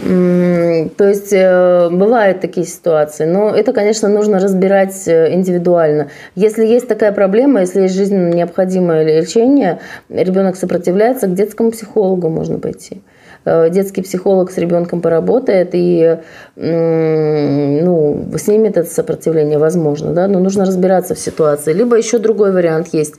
То 0.09 1.07
есть 1.07 1.35
э, 1.35 1.91
бывают 1.91 2.41
такие 2.41 2.67
ситуации, 2.67 3.27
но 3.27 3.55
это, 3.55 3.75
конечно, 3.75 4.09
нужно 4.09 4.39
разбирать 4.39 5.07
э, 5.07 5.35
индивидуально. 5.35 6.09
Если 6.35 6.65
есть 6.65 6.89
такая 6.89 7.13
проблема, 7.13 7.61
если 7.61 7.83
есть 7.83 7.95
жизненно 7.95 8.33
необходимое 8.33 9.21
лечение, 9.21 9.81
ребенок 10.09 10.57
сопротивляется, 10.57 11.27
к 11.27 11.35
детскому 11.35 11.73
психологу 11.73 12.31
можно 12.31 12.59
пойти. 12.59 13.03
Э, 13.45 13.69
детский 13.69 14.01
психолог 14.01 14.51
с 14.51 14.57
ребенком 14.57 15.03
поработает 15.03 15.71
и 15.73 16.17
ну, 16.57 18.25
снимет 18.39 18.79
это 18.79 18.89
сопротивление, 18.89 19.59
возможно, 19.59 20.13
да, 20.15 20.27
но 20.27 20.39
нужно 20.39 20.65
разбираться 20.65 21.17
в 21.17 21.19
ситуации. 21.19 21.75
Либо 21.75 21.99
еще 21.99 22.17
другой 22.17 22.53
вариант 22.53 22.89
есть. 22.93 23.17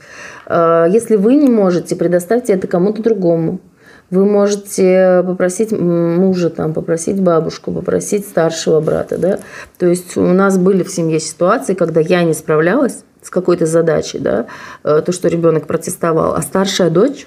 Если 0.48 1.14
вы 1.14 1.36
не 1.36 1.48
можете, 1.48 1.94
предоставьте 1.94 2.54
это 2.54 2.66
кому-то 2.66 3.00
другому. 3.00 3.60
Вы 4.10 4.24
можете 4.24 5.22
попросить 5.24 5.70
мужа, 5.72 6.50
там, 6.50 6.74
попросить 6.74 7.20
бабушку, 7.20 7.72
попросить 7.72 8.26
старшего 8.26 8.80
брата. 8.80 9.18
Да? 9.18 9.38
То 9.78 9.86
есть 9.86 10.16
у 10.16 10.32
нас 10.32 10.58
были 10.58 10.82
в 10.82 10.90
семье 10.90 11.20
ситуации, 11.20 11.74
когда 11.74 12.00
я 12.00 12.24
не 12.24 12.34
справлялась 12.34 13.04
с 13.22 13.30
какой-то 13.30 13.66
задачей, 13.66 14.18
да, 14.18 14.46
э, 14.82 15.02
то, 15.04 15.12
что 15.12 15.28
ребенок 15.28 15.66
протестовал, 15.66 16.34
а 16.34 16.42
старшая 16.42 16.90
дочь 16.90 17.26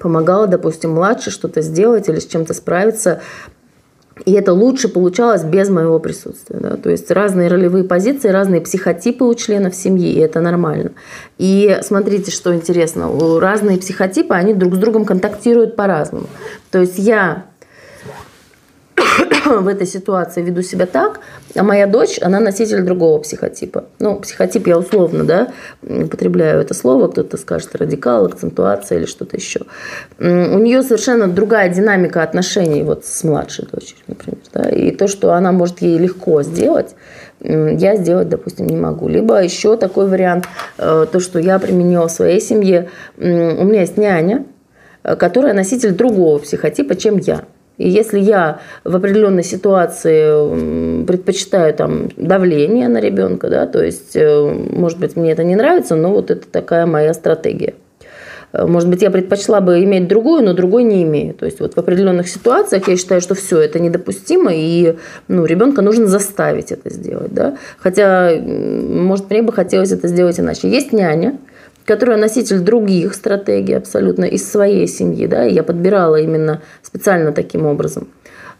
помогала, 0.00 0.46
допустим, 0.46 0.92
младше 0.92 1.30
что-то 1.30 1.60
сделать 1.60 2.08
или 2.08 2.18
с 2.18 2.26
чем-то 2.26 2.54
справиться. 2.54 3.20
И 4.24 4.32
это 4.32 4.52
лучше 4.52 4.88
получалось 4.88 5.44
без 5.44 5.68
моего 5.68 5.98
присутствия. 5.98 6.58
Да? 6.60 6.76
То 6.76 6.90
есть 6.90 7.10
разные 7.10 7.48
ролевые 7.48 7.84
позиции, 7.84 8.28
разные 8.28 8.60
психотипы 8.60 9.24
у 9.24 9.34
членов 9.34 9.74
семьи, 9.74 10.12
и 10.12 10.18
это 10.18 10.40
нормально. 10.40 10.92
И 11.38 11.78
смотрите, 11.82 12.30
что 12.30 12.54
интересно, 12.54 13.10
разные 13.40 13.78
психотипы, 13.78 14.34
они 14.34 14.54
друг 14.54 14.74
с 14.74 14.78
другом 14.78 15.04
контактируют 15.04 15.76
по-разному. 15.76 16.26
То 16.70 16.80
есть 16.80 16.98
я 16.98 17.46
в 19.44 19.68
этой 19.68 19.86
ситуации 19.86 20.42
веду 20.42 20.62
себя 20.62 20.86
так, 20.86 21.20
а 21.54 21.62
моя 21.62 21.86
дочь, 21.86 22.18
она 22.20 22.40
носитель 22.40 22.82
другого 22.82 23.18
психотипа. 23.20 23.84
Ну, 23.98 24.16
психотип 24.20 24.66
я 24.66 24.78
условно, 24.78 25.24
да, 25.24 25.52
употребляю 25.82 26.60
это 26.60 26.74
слово, 26.74 27.08
кто-то 27.08 27.36
скажет 27.36 27.74
радикал, 27.74 28.26
акцентуация 28.26 28.98
или 28.98 29.06
что-то 29.06 29.36
еще. 29.36 29.60
У 30.18 30.24
нее 30.58 30.82
совершенно 30.82 31.28
другая 31.28 31.68
динамика 31.68 32.22
отношений 32.22 32.82
вот 32.82 33.04
с 33.04 33.24
младшей 33.24 33.66
дочерью, 33.66 34.04
например. 34.06 34.38
Да, 34.52 34.68
и 34.68 34.90
то, 34.90 35.08
что 35.08 35.32
она 35.32 35.52
может 35.52 35.80
ей 35.80 35.98
легко 35.98 36.42
сделать, 36.42 36.94
я 37.40 37.96
сделать, 37.96 38.28
допустим, 38.28 38.66
не 38.66 38.76
могу. 38.76 39.08
Либо 39.08 39.42
еще 39.42 39.76
такой 39.76 40.08
вариант, 40.08 40.46
э, 40.78 41.06
то, 41.10 41.20
что 41.20 41.38
я 41.38 41.58
применила 41.58 42.06
в 42.06 42.12
своей 42.12 42.40
семье. 42.40 42.88
У 43.16 43.24
меня 43.24 43.80
есть 43.80 43.96
няня, 43.96 44.44
э, 45.02 45.16
которая 45.16 45.52
носитель 45.52 45.92
другого 45.92 46.38
психотипа, 46.38 46.94
чем 46.94 47.18
я. 47.18 47.42
И 47.78 47.88
если 47.88 48.20
я 48.20 48.60
в 48.84 48.94
определенной 48.94 49.42
ситуации 49.42 51.04
предпочитаю 51.04 51.74
там 51.74 52.08
давление 52.16 52.88
на 52.88 52.98
ребенка, 52.98 53.48
да, 53.48 53.66
то 53.66 53.82
есть, 53.82 54.14
э, 54.14 54.66
может 54.70 54.98
быть, 54.98 55.16
мне 55.16 55.32
это 55.32 55.42
не 55.42 55.56
нравится, 55.56 55.96
но 55.96 56.10
вот 56.10 56.30
это 56.30 56.46
такая 56.46 56.86
моя 56.86 57.14
стратегия. 57.14 57.74
Э, 58.52 58.66
может 58.66 58.88
быть, 58.88 59.02
я 59.02 59.10
предпочла 59.10 59.60
бы 59.60 59.82
иметь 59.84 60.08
другую, 60.08 60.44
но 60.44 60.52
другой 60.52 60.84
не 60.84 61.02
имею. 61.02 61.34
То 61.34 61.46
есть 61.46 61.60
вот 61.60 61.74
в 61.74 61.78
определенных 61.78 62.28
ситуациях 62.28 62.88
я 62.88 62.96
считаю, 62.96 63.20
что 63.20 63.34
все 63.34 63.60
это 63.60 63.80
недопустимо, 63.80 64.52
и 64.54 64.96
ну, 65.28 65.44
ребенка 65.44 65.82
нужно 65.82 66.06
заставить 66.06 66.72
это 66.72 66.90
сделать. 66.90 67.32
Да? 67.32 67.56
Хотя, 67.78 68.32
может, 68.38 69.30
мне 69.30 69.42
бы 69.42 69.52
хотелось 69.52 69.92
это 69.92 70.08
сделать 70.08 70.38
иначе. 70.38 70.68
Есть 70.68 70.92
няня, 70.92 71.38
которая 71.84 72.16
носитель 72.16 72.60
других 72.60 73.14
стратегий 73.14 73.74
абсолютно 73.74 74.24
из 74.24 74.50
своей 74.50 74.86
семьи, 74.86 75.26
да, 75.26 75.46
и 75.46 75.54
я 75.54 75.62
подбирала 75.62 76.16
именно 76.16 76.60
специально 76.82 77.32
таким 77.32 77.66
образом. 77.66 78.08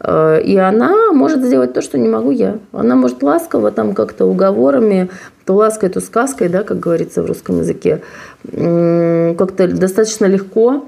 Э, 0.01 0.41
и 0.43 0.57
она 0.57 1.13
может 1.13 1.45
сделать 1.45 1.73
то, 1.73 1.83
что 1.83 1.99
не 1.99 2.09
могу 2.09 2.31
я. 2.31 2.59
Она 2.73 2.97
может 2.97 3.23
ласково 3.23 3.71
там 3.71 3.95
как-то 3.95 4.27
уговорами, 4.27 5.11
то 5.45 5.55
лаской, 5.55 5.89
то 5.89 6.01
сказкой, 6.01 6.49
да, 6.49 6.63
как 6.63 6.81
говорится 6.81 7.23
в 7.23 7.27
русском 7.27 7.61
языке, 7.61 8.03
как-то 8.45 9.69
достаточно 9.69 10.27
легко 10.27 10.85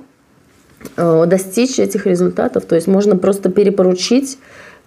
э, 0.97 1.27
достичь 1.27 1.79
этих 1.79 2.07
результатов. 2.07 2.65
То 2.65 2.75
есть 2.75 2.87
можно 2.87 3.17
просто 3.17 3.51
перепоручить 3.51 4.39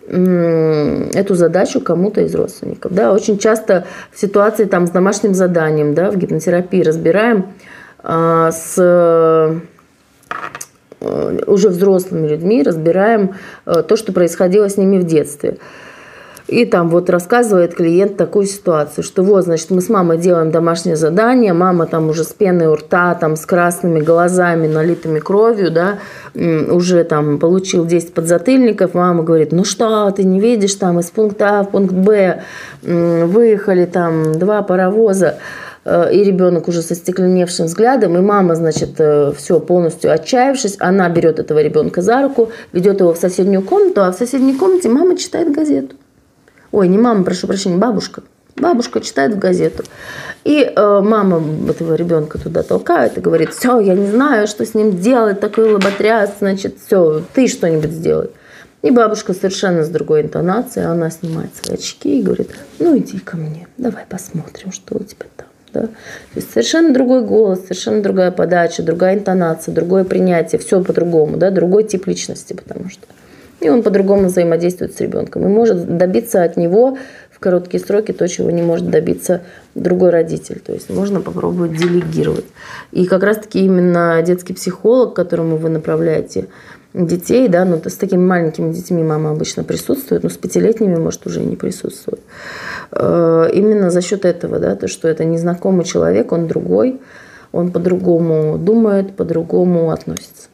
эту 0.08 1.36
задачу 1.36 1.82
кому-то 1.82 2.22
из 2.22 2.34
родственников. 2.34 2.94
Да, 2.94 3.12
очень 3.14 3.38
часто 3.38 3.86
в 4.12 4.20
ситуации 4.20 4.66
там, 4.66 4.88
с 4.88 4.92
домашним 4.92 5.34
заданием 5.34 5.94
да, 5.94 6.12
в 6.12 6.18
гипнотерапии 6.18 6.82
разбираем 6.82 7.48
а, 8.00 8.52
с 8.52 8.76
э, 8.78 9.60
уже 11.46 11.70
взрослыми 11.70 12.28
людьми, 12.28 12.64
разбираем 12.64 13.36
э, 13.66 13.84
то, 13.88 13.98
что 13.98 14.14
происходило 14.14 14.70
с 14.70 14.78
ними 14.78 14.98
в 14.98 15.04
детстве. 15.04 15.58
И 16.48 16.64
там 16.64 16.90
вот 16.90 17.10
рассказывает 17.10 17.76
клиент 17.76 18.16
такую 18.16 18.46
ситуацию, 18.46 19.04
что 19.04 19.22
вот, 19.22 19.44
значит, 19.44 19.70
мы 19.70 19.82
с 19.82 19.90
мамой 19.90 20.18
делаем 20.18 20.50
домашнее 20.50 20.96
задание, 20.96 21.52
мама 21.52 21.88
там 21.88 22.10
уже 22.10 22.24
с 22.24 22.32
пеной 22.32 22.68
у 22.68 22.76
рта, 22.76 23.16
там 23.16 23.36
с 23.36 23.46
красными 23.46 24.00
глазами, 24.00 24.66
налитыми 24.66 25.20
кровью, 25.20 25.72
да, 25.72 26.00
уже 26.34 27.04
там 27.04 27.38
получил 27.40 27.86
10 27.86 28.14
подзатыльников, 28.14 28.94
мама 28.94 29.24
говорит, 29.24 29.52
ну 29.52 29.66
что, 29.66 30.10
ты 30.12 30.24
не 30.24 30.40
видишь, 30.40 30.76
там 30.76 31.02
из 31.02 31.10
пункта 31.10 31.60
А 31.60 31.64
в 31.64 31.72
пункт 31.72 31.94
Б 31.94 32.44
выехали 32.82 33.86
там 33.86 34.32
два 34.40 34.62
паровоза, 34.62 35.40
э, 35.84 36.14
и 36.14 36.24
ребенок 36.24 36.70
уже 36.70 36.82
со 36.82 36.96
стекленевшим 36.96 37.66
взглядом, 37.66 38.16
и 38.16 38.22
мама, 38.22 38.56
значит, 38.56 38.92
э, 39.00 39.34
все 39.36 39.60
полностью 39.60 40.14
отчаявшись, 40.14 40.78
она 40.80 41.10
берет 41.10 41.40
этого 41.40 41.60
ребенка 41.60 42.02
за 42.02 42.22
руку, 42.22 42.52
ведет 42.72 43.02
его 43.02 43.14
в 43.14 43.18
соседнюю 43.18 43.64
комнату, 43.64 44.02
а 44.02 44.14
в 44.14 44.16
соседней 44.16 44.54
комнате 44.54 44.88
мама 44.88 45.18
читает 45.18 45.52
газету. 45.52 45.96
Ой, 46.78 46.88
не 46.90 47.00
мама, 47.00 47.24
прошу 47.24 47.48
прощения, 47.48 47.78
бабушка. 47.78 48.22
Бабушка 48.56 49.02
читает 49.02 49.34
в 49.34 49.40
газету. 49.40 49.84
И 50.44 50.62
э, 50.62 51.02
мама 51.02 51.44
этого 51.68 51.96
ребенка 51.96 52.38
туда 52.38 52.62
толкает 52.62 53.18
и 53.18 53.20
говорит, 53.20 53.52
все, 53.52 53.80
я 53.80 53.96
не 53.96 54.06
знаю, 54.06 54.46
что 54.46 54.64
с 54.64 54.76
ним 54.76 55.02
делать, 55.02 55.40
такой 55.40 55.74
лоботряс, 55.74 56.36
значит, 56.38 56.76
все, 56.86 57.24
ты 57.34 57.48
что-нибудь 57.48 57.90
сделай. 57.90 58.30
И 58.84 58.92
бабушка 58.92 59.34
совершенно 59.34 59.84
с 59.84 59.90
другой 59.90 60.22
интонацией, 60.22 60.86
она 60.86 61.10
снимает 61.10 61.50
свои 61.56 61.78
очки 61.78 62.20
и 62.20 62.22
говорит, 62.22 62.52
ну 62.78 62.96
иди 62.96 63.18
ко 63.18 63.38
мне, 63.38 63.68
давай 63.80 64.06
посмотрим, 64.08 64.72
что 64.72 64.98
у 64.98 65.04
тебя 65.04 65.26
там. 65.36 65.48
Да? 65.74 65.82
То 65.82 65.90
есть 66.36 66.52
совершенно 66.54 66.94
другой 66.94 67.24
голос, 67.24 67.62
совершенно 67.62 68.04
другая 68.04 68.30
подача, 68.30 68.84
другая 68.84 69.16
интонация, 69.16 69.74
другое 69.74 70.04
принятие, 70.04 70.60
все 70.60 70.84
по-другому, 70.84 71.38
да? 71.38 71.50
другой 71.50 71.86
тип 71.86 72.06
личности, 72.06 72.54
потому 72.54 72.92
что 72.92 73.08
и 73.60 73.70
он 73.70 73.84
по-другому 73.84 74.28
взаимодействует 74.28 74.96
с 74.96 75.00
ребенком 75.00 75.44
и 75.44 75.48
может 75.48 75.98
добиться 75.98 76.44
от 76.44 76.58
него 76.58 76.98
в 77.32 77.40
короткие 77.40 77.84
сроки 77.84 78.12
то, 78.14 78.28
чего 78.28 78.52
не 78.52 78.62
может 78.62 78.90
добиться 78.90 79.42
другой 79.76 80.10
родитель. 80.10 80.60
То 80.60 80.74
есть 80.74 80.90
можно 80.90 81.22
попробовать 81.22 81.76
делегировать. 81.76 82.46
И 82.92 83.06
как 83.06 83.24
раз-таки 83.24 83.64
именно 83.64 84.22
детский 84.24 84.54
психолог, 84.54 85.14
которому 85.14 85.58
вы 85.58 85.70
направляете 85.70 86.48
детей, 86.94 87.48
да, 87.48 87.66
ну, 87.66 87.80
с 87.84 87.94
такими 87.94 88.26
маленькими 88.26 88.74
детьми 88.74 89.04
мама 89.04 89.32
обычно 89.32 89.64
присутствует, 89.64 90.24
но 90.24 90.30
с 90.30 90.38
пятилетними, 90.38 90.96
может, 90.96 91.26
уже 91.28 91.42
не 91.42 91.56
присутствует. 91.56 92.22
Э, 92.92 93.50
именно 93.54 93.92
за 93.92 94.02
счет 94.02 94.26
этого, 94.26 94.60
да, 94.60 94.76
то, 94.76 94.88
что 94.88 95.08
это 95.08 95.24
незнакомый 95.26 95.86
человек, 95.86 96.32
он 96.32 96.48
другой, 96.48 97.00
он 97.52 97.72
по-другому 97.72 98.58
думает, 98.58 99.16
по-другому 99.16 99.92
относится. 99.92 100.50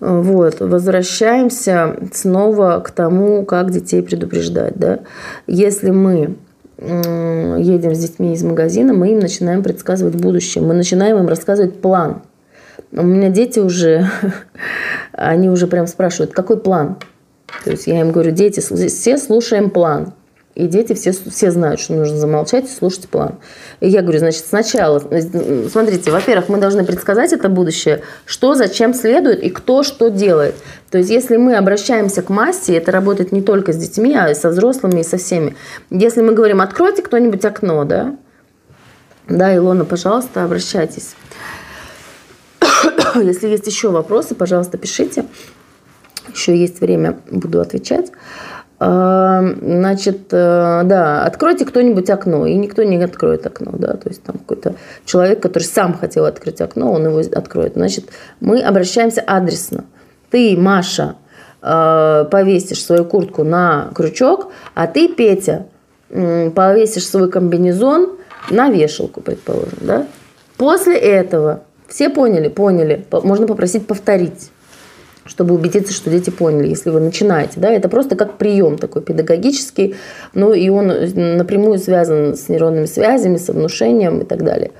Вот, 0.00 0.60
возвращаемся 0.60 1.96
снова 2.12 2.80
к 2.80 2.90
тому, 2.90 3.44
как 3.44 3.70
детей 3.70 4.02
предупреждать. 4.02 4.74
Да? 4.76 5.00
Если 5.46 5.90
мы 5.90 6.36
едем 6.78 7.94
с 7.94 7.98
детьми 7.98 8.32
из 8.32 8.42
магазина, 8.42 8.94
мы 8.94 9.12
им 9.12 9.18
начинаем 9.18 9.62
предсказывать 9.62 10.14
будущее, 10.14 10.64
мы 10.64 10.72
начинаем 10.72 11.18
им 11.18 11.28
рассказывать 11.28 11.80
план. 11.80 12.22
У 12.92 13.02
меня 13.02 13.28
дети 13.28 13.58
уже, 13.58 14.08
они 15.12 15.50
уже 15.50 15.66
прям 15.66 15.86
спрашивают, 15.86 16.32
какой 16.32 16.58
план? 16.58 16.96
То 17.64 17.70
есть 17.70 17.86
я 17.86 18.00
им 18.00 18.12
говорю, 18.12 18.30
дети, 18.30 18.60
все 18.60 19.18
слушаем 19.18 19.68
план. 19.68 20.14
И 20.56 20.66
дети 20.66 20.94
все, 20.94 21.12
все 21.12 21.52
знают, 21.52 21.80
что 21.80 21.94
нужно 21.94 22.16
замолчать 22.16 22.64
и 22.64 22.74
слушать 22.74 23.08
план. 23.08 23.36
И 23.78 23.88
я 23.88 24.02
говорю, 24.02 24.18
значит, 24.18 24.44
сначала, 24.44 24.98
смотрите, 24.98 26.10
во-первых, 26.10 26.48
мы 26.48 26.58
должны 26.58 26.84
предсказать 26.84 27.32
это 27.32 27.48
будущее, 27.48 28.02
что 28.26 28.54
зачем 28.54 28.92
следует 28.92 29.42
и 29.44 29.48
кто 29.48 29.84
что 29.84 30.10
делает. 30.10 30.56
То 30.90 30.98
есть, 30.98 31.08
если 31.08 31.36
мы 31.36 31.56
обращаемся 31.56 32.22
к 32.22 32.30
массе, 32.30 32.76
это 32.76 32.90
работает 32.90 33.30
не 33.30 33.42
только 33.42 33.72
с 33.72 33.76
детьми, 33.76 34.16
а 34.16 34.28
и 34.28 34.34
со 34.34 34.48
взрослыми, 34.48 35.00
и 35.00 35.04
со 35.04 35.18
всеми. 35.18 35.56
Если 35.88 36.20
мы 36.20 36.32
говорим, 36.32 36.60
откройте 36.60 37.02
кто-нибудь 37.02 37.44
окно, 37.44 37.84
да? 37.84 38.16
Да, 39.28 39.54
Илона, 39.56 39.84
пожалуйста, 39.84 40.42
обращайтесь. 40.42 41.14
Если 43.14 43.46
есть 43.46 43.68
еще 43.68 43.90
вопросы, 43.90 44.34
пожалуйста, 44.34 44.78
пишите. 44.78 45.26
Еще 46.34 46.56
есть 46.56 46.80
время, 46.80 47.20
буду 47.30 47.60
отвечать. 47.60 48.10
Значит, 48.80 50.28
э, 50.32 50.82
да, 50.84 51.24
откройте 51.26 51.66
кто-нибудь 51.66 52.08
окно, 52.08 52.46
и 52.46 52.54
никто 52.54 52.82
не 52.82 52.96
откроет 52.96 53.44
окно, 53.44 53.72
да, 53.74 53.92
то 53.92 54.08
есть 54.08 54.22
там 54.22 54.38
какой-то 54.38 54.74
человек, 55.04 55.40
который 55.40 55.64
сам 55.64 55.92
хотел 55.92 56.24
открыть 56.24 56.62
окно, 56.62 56.90
он 56.90 57.04
его 57.04 57.18
откроет. 57.18 57.74
Значит, 57.74 58.06
мы 58.40 58.62
обращаемся 58.62 59.20
адресно. 59.20 59.84
Ты, 60.30 60.56
Маша, 60.56 61.16
э, 61.60 62.24
повесишь 62.30 62.82
свою 62.82 63.04
куртку 63.04 63.44
на 63.44 63.90
крючок, 63.94 64.50
а 64.74 64.86
ты, 64.86 65.08
Петя, 65.08 65.66
повесишь 66.08 67.06
свой 67.06 67.30
комбинезон 67.30 68.16
на 68.48 68.70
вешалку, 68.70 69.20
предположим, 69.20 69.78
да. 69.82 70.06
После 70.56 70.96
этого 70.96 71.64
все 71.86 72.08
поняли, 72.08 72.48
поняли, 72.48 73.04
можно 73.10 73.46
попросить 73.46 73.86
повторить 73.86 74.50
чтобы 75.30 75.54
убедиться, 75.54 75.94
что 75.94 76.10
дети 76.10 76.30
поняли, 76.30 76.68
если 76.68 76.90
вы 76.90 77.00
начинаете. 77.00 77.60
Да, 77.60 77.70
это 77.70 77.88
просто 77.88 78.16
как 78.16 78.36
прием 78.36 78.78
такой 78.78 79.00
педагогический, 79.00 79.94
ну 80.34 80.52
и 80.52 80.68
он 80.68 80.88
напрямую 81.38 81.78
связан 81.78 82.36
с 82.36 82.48
нейронными 82.48 82.86
связями, 82.86 83.36
со 83.36 83.52
внушением 83.52 84.20
и 84.20 84.24
так 84.24 84.42
далее. 84.42 84.72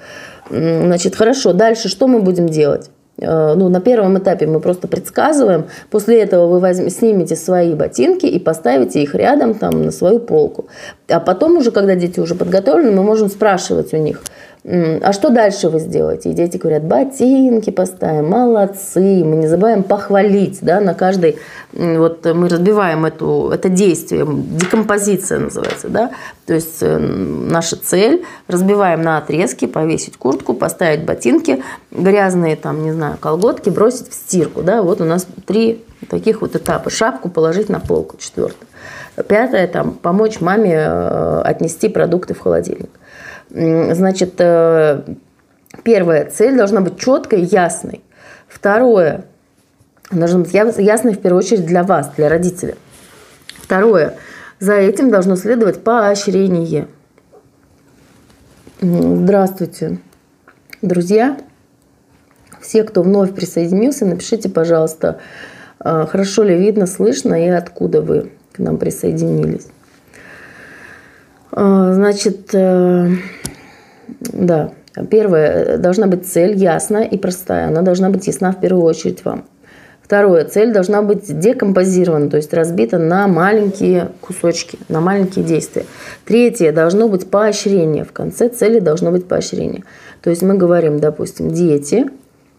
Значит, 0.50 1.14
хорошо, 1.14 1.52
дальше 1.52 1.88
что 1.88 2.08
мы 2.08 2.20
будем 2.20 2.48
делать? 2.48 2.90
Э, 3.20 3.54
ну, 3.54 3.68
на 3.68 3.80
первом 3.80 4.18
этапе 4.18 4.46
мы 4.46 4.60
просто 4.60 4.88
предсказываем, 4.88 5.66
после 5.90 6.20
этого 6.20 6.46
вы 6.48 6.58
возьмете, 6.58 6.90
снимете 6.90 7.36
свои 7.36 7.74
ботинки 7.74 8.26
и 8.26 8.38
поставите 8.40 9.02
их 9.02 9.14
рядом 9.14 9.54
там, 9.54 9.82
на 9.82 9.92
свою 9.92 10.18
полку. 10.18 10.66
А 11.11 11.20
потом 11.20 11.57
уже, 11.57 11.70
когда 11.70 11.94
дети 11.94 12.20
уже 12.20 12.35
подготовлены, 12.35 12.92
мы 12.92 13.03
можем 13.03 13.29
спрашивать 13.29 13.92
у 13.92 13.96
них– 13.96 14.23
а 14.62 15.12
что 15.14 15.31
дальше 15.31 15.70
вы 15.70 15.79
сделаете? 15.79 16.31
И 16.31 16.35
дети 16.35 16.59
говорят, 16.59 16.85
ботинки 16.85 17.70
поставим, 17.70 18.29
молодцы. 18.29 19.25
Мы 19.25 19.37
не 19.37 19.46
забываем 19.46 19.83
похвалить, 19.83 20.59
да, 20.61 20.81
на 20.81 20.92
каждый, 20.92 21.38
вот 21.73 22.27
мы 22.27 22.49
разбиваем 22.49 23.07
эту, 23.07 23.51
это 23.55 23.70
действие, 23.70 24.27
декомпозиция 24.29 25.38
называется, 25.38 25.88
да, 25.88 26.11
то 26.44 26.53
есть 26.53 26.79
э, 26.83 26.99
наша 26.99 27.77
цель, 27.77 28.23
разбиваем 28.49 29.01
на 29.01 29.16
отрезки, 29.16 29.66
повесить 29.66 30.18
куртку, 30.18 30.53
поставить 30.53 31.07
ботинки, 31.07 31.62
грязные 31.90 32.57
там, 32.57 32.83
не 32.83 32.92
знаю, 32.92 33.16
колготки 33.18 33.70
бросить 33.70 34.11
в 34.11 34.14
стирку, 34.14 34.62
да, 34.62 34.83
вот 34.83 35.01
у 35.01 35.05
нас 35.05 35.27
три 35.46 35.83
таких 36.11 36.42
вот 36.42 36.55
этапа. 36.57 36.90
Шапку 36.90 37.31
положить 37.31 37.68
на 37.70 37.81
полку, 37.81 38.16
четвертое. 38.18 38.66
Пятое, 39.28 39.66
там, 39.66 39.92
помочь 39.92 40.40
маме 40.40 40.74
э, 40.74 41.42
отнести 41.44 41.88
продукты 41.88 42.35
в 42.35 42.40
холодильник. 42.40 42.90
Значит, 43.50 44.35
э, 44.38 45.02
первая 45.83 46.30
цель 46.30 46.56
должна 46.56 46.80
быть 46.80 46.98
четкой, 46.98 47.42
ясной. 47.42 48.02
Второе, 48.48 49.24
должна 50.11 50.40
быть 50.40 50.52
ясной 50.52 51.14
в 51.14 51.20
первую 51.20 51.38
очередь 51.38 51.66
для 51.66 51.83
вас, 51.83 52.11
для 52.16 52.28
родителя. 52.28 52.76
Второе, 53.61 54.14
за 54.61 54.74
этим 54.74 55.11
должно 55.11 55.37
следовать 55.37 55.83
поощрение. 55.83 56.87
Здравствуйте, 58.80 59.98
друзья. 60.83 61.38
Все, 62.61 62.85
кто 62.85 63.02
вновь 63.02 63.35
присоединился, 63.35 64.04
напишите, 64.04 64.48
пожалуйста, 64.48 65.18
э, 65.83 66.06
хорошо 66.09 66.42
ли 66.42 66.56
видно, 66.56 66.87
слышно 66.87 67.42
и 67.42 67.48
откуда 67.48 68.02
вы 68.02 68.30
к 68.52 68.58
нам 68.58 68.78
присоединились. 68.78 69.68
Э, 71.52 71.92
значит, 71.94 72.50
да. 72.52 73.08
Первое, 75.08 75.78
должна 75.78 76.08
быть 76.08 76.26
цель 76.26 76.56
ясная 76.56 77.04
и 77.04 77.16
простая. 77.16 77.68
Она 77.68 77.82
должна 77.82 78.10
быть 78.10 78.26
ясна 78.26 78.50
в 78.52 78.60
первую 78.60 78.84
очередь 78.84 79.24
вам. 79.24 79.44
Второе, 80.10 80.44
цель 80.44 80.72
должна 80.72 81.02
быть 81.02 81.38
декомпозирована, 81.38 82.28
то 82.28 82.36
есть 82.36 82.52
разбита 82.52 82.98
на 82.98 83.28
маленькие 83.28 84.10
кусочки, 84.20 84.76
на 84.88 85.00
маленькие 85.00 85.44
действия. 85.44 85.84
Третье, 86.24 86.72
должно 86.72 87.06
быть 87.06 87.30
поощрение. 87.30 88.02
В 88.02 88.10
конце 88.10 88.48
цели 88.48 88.80
должно 88.80 89.12
быть 89.12 89.28
поощрение. 89.28 89.84
То 90.20 90.30
есть 90.30 90.42
мы 90.42 90.54
говорим, 90.54 90.98
допустим, 90.98 91.52
дети, 91.52 92.10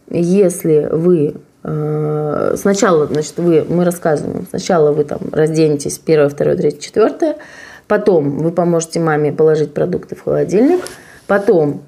если 0.09 0.87
вы 0.89 1.27
э, 1.27 1.33
сначала, 1.61 3.07
значит, 3.07 3.37
вы, 3.37 3.65
мы 3.67 3.85
рассказываем, 3.85 4.47
сначала 4.49 4.91
вы 4.91 5.03
там 5.03 5.19
разденетесь 5.31 5.99
первое, 5.99 6.29
второе, 6.29 6.55
третье, 6.57 6.79
четвертое, 6.79 7.37
потом 7.87 8.39
вы 8.39 8.51
поможете 8.51 8.99
маме 8.99 9.31
положить 9.31 9.73
продукты 9.73 10.15
в 10.15 10.23
холодильник– 10.23 10.81
Потом 11.31 11.83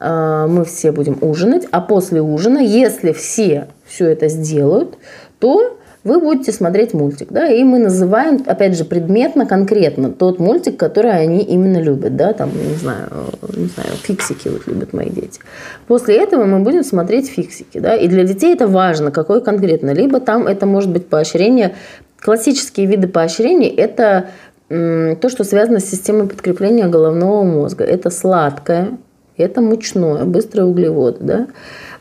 э, 0.00 0.46
мы 0.50 0.66
все 0.66 0.92
будем 0.92 1.16
ужинать, 1.22 1.66
а 1.70 1.80
после 1.80 2.20
ужина, 2.20 2.58
если 2.58 3.12
все 3.12 3.68
все 3.86 4.08
это 4.08 4.28
сделают, 4.28 4.98
то 5.38 5.78
вы 6.04 6.20
будете 6.20 6.52
смотреть 6.52 6.94
мультик, 6.94 7.28
да, 7.30 7.46
и 7.46 7.62
мы 7.64 7.78
называем, 7.78 8.42
опять 8.46 8.76
же, 8.76 8.84
предметно, 8.84 9.46
конкретно 9.46 10.10
тот 10.10 10.38
мультик, 10.38 10.76
который 10.76 11.12
они 11.12 11.42
именно 11.42 11.80
любят, 11.80 12.16
да, 12.16 12.32
там, 12.32 12.50
не 12.50 12.74
знаю, 12.74 13.08
не 13.56 13.66
знаю, 13.66 13.90
фиксики 14.02 14.48
вот 14.48 14.66
любят 14.66 14.92
мои 14.92 15.10
дети. 15.10 15.40
После 15.86 16.16
этого 16.16 16.44
мы 16.44 16.60
будем 16.60 16.82
смотреть 16.82 17.28
фиксики, 17.28 17.78
да, 17.78 17.94
и 17.94 18.08
для 18.08 18.24
детей 18.24 18.52
это 18.54 18.66
важно, 18.66 19.10
какой 19.10 19.42
конкретно, 19.42 19.90
либо 19.90 20.20
там 20.20 20.46
это 20.46 20.66
может 20.66 20.90
быть 20.90 21.06
поощрение, 21.06 21.74
классические 22.20 22.86
виды 22.86 23.08
поощрений– 23.08 23.68
это 23.76 24.26
то, 24.68 25.28
что 25.28 25.44
связано 25.44 25.80
с 25.80 25.84
системой 25.84 26.26
подкрепления 26.26 26.88
головного 26.88 27.42
мозга. 27.42 27.84
Это 27.84 28.08
сладкое, 28.08 28.96
это 29.36 29.60
мучное, 29.60 30.24
быстрые 30.24 30.64
углеводы, 30.64 31.18
да? 31.20 31.46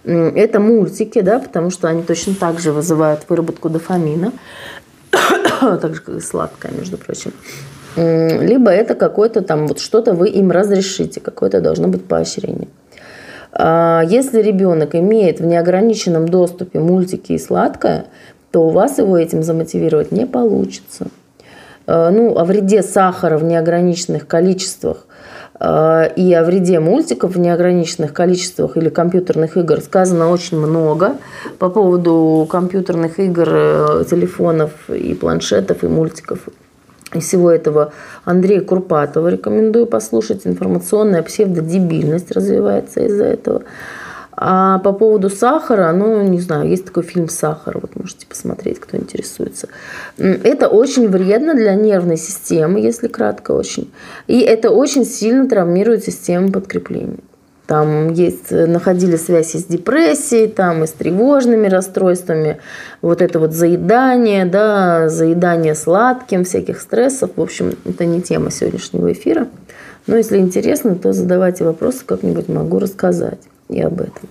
Это 0.03 0.59
мультики, 0.59 1.21
да, 1.21 1.39
потому 1.39 1.69
что 1.69 1.87
они 1.87 2.03
точно 2.03 2.33
так 2.33 2.59
же 2.59 2.71
вызывают 2.71 3.21
выработку 3.29 3.69
дофамина, 3.69 4.31
так 5.11 5.95
же, 5.95 6.01
как 6.01 6.15
и 6.15 6.19
сладкое, 6.19 6.71
между 6.71 6.97
прочим. 6.97 7.33
Либо 7.95 8.71
это 8.71 8.95
какое-то 8.95 9.41
там, 9.41 9.67
вот 9.67 9.79
что-то 9.79 10.13
вы 10.13 10.29
им 10.29 10.51
разрешите, 10.51 11.19
какое-то 11.19 11.61
должно 11.61 11.87
быть 11.87 12.05
поощрение. 12.05 12.69
А 13.51 14.03
если 14.07 14.41
ребенок 14.41 14.95
имеет 14.95 15.39
в 15.39 15.45
неограниченном 15.45 16.27
доступе 16.27 16.79
мультики 16.79 17.33
и 17.33 17.37
сладкое, 17.37 18.05
то 18.51 18.67
у 18.67 18.69
вас 18.69 18.97
его 18.97 19.17
этим 19.17 19.43
замотивировать 19.43 20.11
не 20.11 20.25
получится. 20.25 21.07
Э, 21.88 22.10
ну, 22.10 22.38
о 22.38 22.46
вреде 22.46 22.84
сахара 22.84 23.38
в 23.38 23.44
неограниченных 23.44 24.28
количествах 24.28 25.06
э, 25.60 26.13
и 26.15 26.34
о 26.34 26.44
вреде 26.44 26.80
мультиков 26.80 27.36
в 27.36 27.39
неограниченных 27.39 28.13
количествах 28.13 28.78
или 28.78 28.89
компьютерных 28.89 29.58
игр 29.58 29.82
сказано 29.82 30.30
очень 30.30 30.58
много. 30.58 31.17
По 31.60 31.70
поводу 31.70 32.48
компьютерных 32.50 33.20
игр, 33.20 33.48
э, 33.50 34.04
телефонов 34.10 34.72
и 34.89 35.13
планшетов 35.13 35.84
и 35.84 35.88
мультиков 35.88 36.39
и 37.13 37.20
всего 37.20 37.52
этого 37.52 37.91
Андрея 38.24 38.62
Курпатова 38.62 39.28
рекомендую 39.28 39.86
послушать. 39.86 40.48
Информационная 40.48 41.24
псевдодебильность 41.24 42.32
развивается 42.32 43.02
из-за 43.02 43.26
этого. 43.26 43.63
А 44.34 44.80
по 44.80 44.94
поводу 44.94 45.30
сахара, 45.30 45.91
ну, 45.91 46.22
не 46.24 46.39
знаю, 46.39 46.70
есть 46.70 46.86
такой 46.86 47.04
фильм 47.04 47.27
«Сахар», 47.27 47.77
вот 47.79 47.96
можете 47.96 48.25
посмотреть, 48.25 48.79
кто 48.79 48.98
интересуется. 48.98 49.67
Это 50.17 50.67
очень 50.67 51.10
вредно 51.10 51.54
для 51.54 51.75
нервной 51.75 52.17
системы, 52.17 52.79
если 52.79 53.08
кратко 53.08 53.52
очень. 53.52 53.92
И 54.27 54.40
это 54.40 54.71
очень 54.71 55.06
сильно 55.06 55.48
травмирует 55.50 56.04
систему 56.04 56.52
подкрепления. 56.52 57.17
Там 57.67 58.12
есть, 58.13 58.52
находили 58.52 59.15
связи 59.15 59.58
с 59.58 59.65
депрессией, 59.65 60.48
там 60.48 60.84
и 60.84 60.88
с 60.88 60.92
тревожными 60.92 61.67
расстройствами, 61.67 62.58
вот 63.02 63.21
это 63.21 63.40
вот 63.40 63.54
заедание, 63.54 64.46
да, 64.46 65.08
заедание 65.08 65.75
сладким, 65.75 66.44
всяких 66.44 66.82
стрессов. 66.82 67.32
В 67.36 67.42
общем, 67.42 67.75
это 67.86 68.06
не 68.06 68.21
тема 68.21 68.52
сегодняшнего 68.52 69.12
эфира. 69.12 69.48
Но 70.08 70.17
если 70.17 70.38
интересно, 70.38 70.96
то 70.96 71.13
задавайте 71.13 71.63
вопросы, 71.63 72.04
как-нибудь 72.06 72.50
могу 72.50 72.79
рассказать 72.79 73.40
и 73.72 73.82
об 73.82 74.02
этом. 74.02 74.30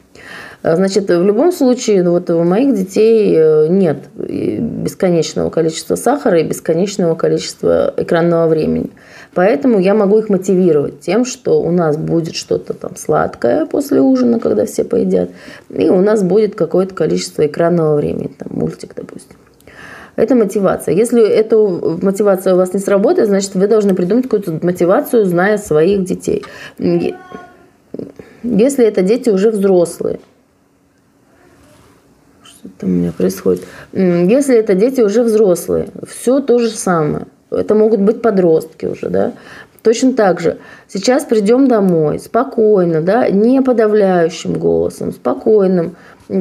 А, 0.62 0.76
значит, 0.76 1.08
в 1.08 1.24
любом 1.24 1.52
случае, 1.52 2.02
ну, 2.02 2.12
вот 2.12 2.28
у 2.30 2.42
моих 2.44 2.74
детей 2.74 3.34
э, 3.34 3.68
нет 3.68 3.98
бесконечного 4.14 5.48
количества 5.50 5.94
сахара 5.96 6.38
и 6.38 6.44
бесконечного 6.44 7.14
количества 7.14 7.94
экранного 7.96 8.48
времени. 8.48 8.90
Поэтому 9.34 9.78
я 9.78 9.94
могу 9.94 10.18
их 10.18 10.28
мотивировать 10.28 11.00
тем, 11.00 11.24
что 11.24 11.62
у 11.62 11.70
нас 11.70 11.96
будет 11.96 12.34
что-то 12.34 12.74
там 12.74 12.96
сладкое 12.96 13.64
после 13.64 14.00
ужина, 14.00 14.38
когда 14.38 14.66
все 14.66 14.84
поедят, 14.84 15.30
и 15.70 15.88
у 15.88 16.00
нас 16.00 16.22
будет 16.22 16.56
какое-то 16.56 16.94
количество 16.94 17.46
экранного 17.46 17.96
времени, 17.96 18.30
там 18.36 18.48
мультик, 18.50 18.92
допустим. 18.94 19.36
Это 20.16 20.34
мотивация. 20.34 20.94
Если 20.94 21.26
эта 21.26 21.56
мотивация 21.56 22.54
у 22.54 22.56
вас 22.58 22.74
не 22.74 22.80
сработает, 22.80 23.28
значит, 23.28 23.54
вы 23.54 23.68
должны 23.68 23.94
придумать 23.94 24.24
какую-то 24.24 24.58
мотивацию, 24.60 25.24
зная 25.24 25.56
своих 25.56 26.04
детей. 26.04 26.44
Если 28.42 28.84
это 28.84 29.02
дети 29.02 29.30
уже 29.30 29.50
взрослые, 29.50 30.20
что 32.42 32.68
там 32.78 32.90
у 32.90 32.92
меня 32.92 33.12
происходит? 33.12 33.64
Если 33.92 34.56
это 34.56 34.74
дети 34.74 35.00
уже 35.00 35.22
взрослые, 35.22 35.88
все 36.06 36.40
то 36.40 36.58
же 36.58 36.68
самое. 36.70 37.26
Это 37.50 37.74
могут 37.74 38.00
быть 38.00 38.22
подростки 38.22 38.86
уже, 38.86 39.08
да. 39.08 39.32
Точно 39.82 40.12
так 40.12 40.40
же. 40.40 40.58
Сейчас 40.88 41.24
придем 41.24 41.66
домой 41.66 42.18
спокойно, 42.18 43.00
да, 43.00 43.28
не 43.30 43.62
подавляющим 43.62 44.54
голосом, 44.54 45.12
спокойным, 45.12 45.96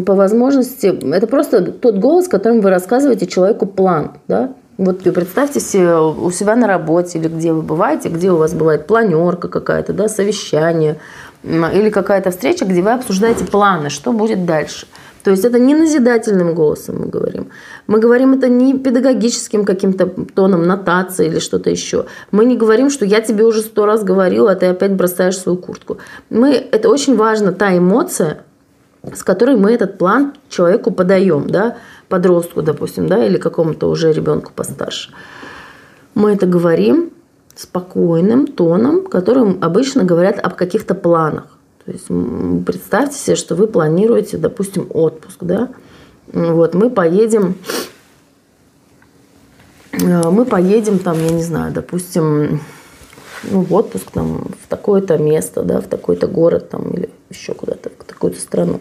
по 0.05 0.13
возможности. 0.13 0.87
Это 1.13 1.25
просто 1.25 1.71
тот 1.71 1.97
голос, 1.97 2.27
которым 2.27 2.61
вы 2.61 2.69
рассказываете 2.69 3.27
человеку 3.27 3.65
план, 3.65 4.11
да. 4.27 4.53
Вот 4.77 5.01
представьте 5.03 5.59
себе 5.59 5.97
у 5.97 6.31
себя 6.31 6.55
на 6.55 6.67
работе 6.67 7.19
или 7.19 7.27
где 7.27 7.51
вы 7.51 7.61
бываете, 7.61 8.07
где 8.09 8.31
у 8.31 8.37
вас 8.37 8.53
бывает 8.53 8.87
планерка 8.87 9.47
какая-то, 9.47 9.93
да, 9.93 10.07
совещание 10.07 10.97
или 11.43 11.89
какая-то 11.89 12.31
встреча, 12.31 12.65
где 12.65 12.81
вы 12.81 12.91
обсуждаете 12.91 13.45
планы, 13.45 13.89
что 13.89 14.11
будет 14.11 14.45
дальше– 14.45 14.87
то 15.23 15.31
есть 15.31 15.43
это 15.43 15.59
не 15.59 15.75
назидательным 15.75 16.55
голосом 16.55 16.99
мы 16.99 17.07
говорим. 17.07 17.49
Мы 17.87 17.99
говорим 17.99 18.33
это 18.33 18.47
не 18.47 18.77
педагогическим 18.77 19.65
каким-то 19.65 20.07
тоном 20.07 20.65
нотации 20.65 21.27
или 21.27 21.39
что-то 21.39 21.69
еще. 21.69 22.05
Мы 22.31 22.45
не 22.45 22.55
говорим, 22.55 22.89
что 22.89 23.05
я 23.05 23.21
тебе 23.21 23.43
уже 23.43 23.61
сто 23.61 23.85
раз 23.85 24.03
говорил, 24.03 24.47
а 24.47 24.55
ты 24.55 24.67
опять 24.67 24.93
бросаешь 24.93 25.37
свою 25.37 25.57
куртку. 25.57 25.97
Мы, 26.29 26.53
это 26.53 26.89
очень 26.89 27.15
важно, 27.15 27.51
та 27.51 27.77
эмоция, 27.77 28.43
с 29.13 29.23
которой 29.23 29.57
мы 29.57 29.71
этот 29.71 29.97
план 29.97 30.33
человеку 30.49 30.91
подаем, 30.91 31.49
да, 31.49 31.77
подростку, 32.07 32.61
допустим, 32.61 33.07
да, 33.07 33.25
или 33.25 33.37
какому-то 33.37 33.89
уже 33.89 34.13
ребенку 34.13 34.51
постарше. 34.55 35.11
Мы 36.15 36.33
это 36.33 36.45
говорим 36.45 37.11
спокойным 37.59 38.47
тоном, 38.47 39.05
которым 39.05 39.57
обычно 39.61 40.05
говорят 40.05 40.39
об 40.39 40.55
каких-то 40.55 40.95
планах. 40.95 41.57
То 41.85 41.91
есть 41.91 42.05
представьте 42.65 43.17
себе, 43.17 43.35
что 43.35 43.55
вы 43.55 43.67
планируете, 43.67 44.37
допустим, 44.37 44.87
отпуск, 44.93 45.39
да? 45.41 45.69
Вот 46.31 46.73
мы 46.73 46.89
поедем, 46.89 47.55
э, 49.91 50.29
мы 50.29 50.45
поедем 50.45 50.99
там, 50.99 51.19
я 51.19 51.31
не 51.31 51.43
знаю, 51.43 51.73
допустим, 51.73 52.61
ну, 53.43 53.61
в 53.61 53.73
отпуск 53.73 54.11
там 54.11 54.51
в 54.63 54.67
такое-то 54.69 55.17
место, 55.17 55.63
да, 55.63 55.81
в 55.81 55.87
такой-то 55.87 56.27
город 56.27 56.69
там 56.69 56.91
или 56.91 57.09
еще 57.29 57.53
куда-то, 57.53 57.89
в 57.89 58.03
такую-то 58.05 58.39
страну. 58.39 58.79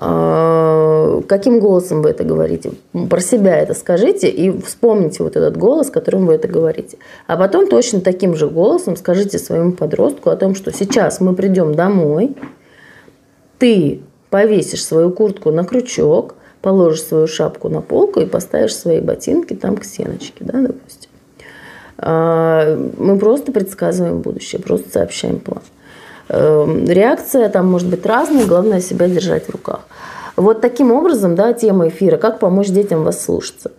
А, 0.00 1.22
каким 1.26 1.58
голосом 1.58 2.02
вы 2.02 2.10
это 2.10 2.22
говорите? 2.22 2.70
Про 3.10 3.20
себя 3.20 3.56
это 3.56 3.74
скажите 3.74 4.28
и 4.28 4.56
вспомните 4.60 5.24
вот 5.24 5.36
этот 5.36 5.56
голос, 5.56 5.90
которым 5.90 6.26
вы 6.26 6.34
это 6.34 6.46
говорите. 6.46 6.98
А 7.26 7.36
потом 7.36 7.66
точно 7.66 8.00
таким 8.00 8.36
же 8.36 8.48
голосом 8.48 8.96
скажите 8.96 9.38
своему 9.38 9.72
подростку 9.72 10.30
о 10.30 10.36
том, 10.36 10.54
что 10.54 10.72
сейчас 10.72 11.20
мы 11.20 11.34
придем 11.34 11.74
домой, 11.74 12.36
ты 13.58 14.00
повесишь 14.30 14.84
свою 14.84 15.10
куртку 15.10 15.50
на 15.50 15.64
крючок, 15.64 16.36
положишь 16.62 17.02
свою 17.02 17.26
шапку 17.26 17.68
на 17.68 17.80
полку 17.80 18.20
и 18.20 18.26
поставишь 18.26 18.76
свои 18.76 19.00
ботинки 19.00 19.54
там 19.54 19.76
к 19.76 19.84
стеночке, 19.84 20.44
да, 20.44 20.60
допустим. 20.60 21.10
А, 21.98 22.76
мы 22.96 23.18
просто 23.18 23.50
предсказываем 23.50 24.20
будущее, 24.20 24.62
просто 24.62 24.90
сообщаем 24.90 25.40
план. 25.40 25.62
Эм, 26.28 26.84
реакция 26.86 27.48
там 27.48 27.70
может 27.70 27.88
быть 27.88 28.04
разная, 28.04 28.46
главное 28.46 28.80
себя 28.80 29.08
держать 29.08 29.46
в 29.46 29.50
руках. 29.50 29.80
Вот 30.36 30.60
таким 30.60 30.92
образом, 30.92 31.34
да, 31.34 31.52
тема 31.52 31.88
эфира, 31.88 32.16
как 32.16 32.38
помочь 32.38 32.68
детям 32.68 33.02
вас 33.02 33.24
слушаться. 33.24 33.72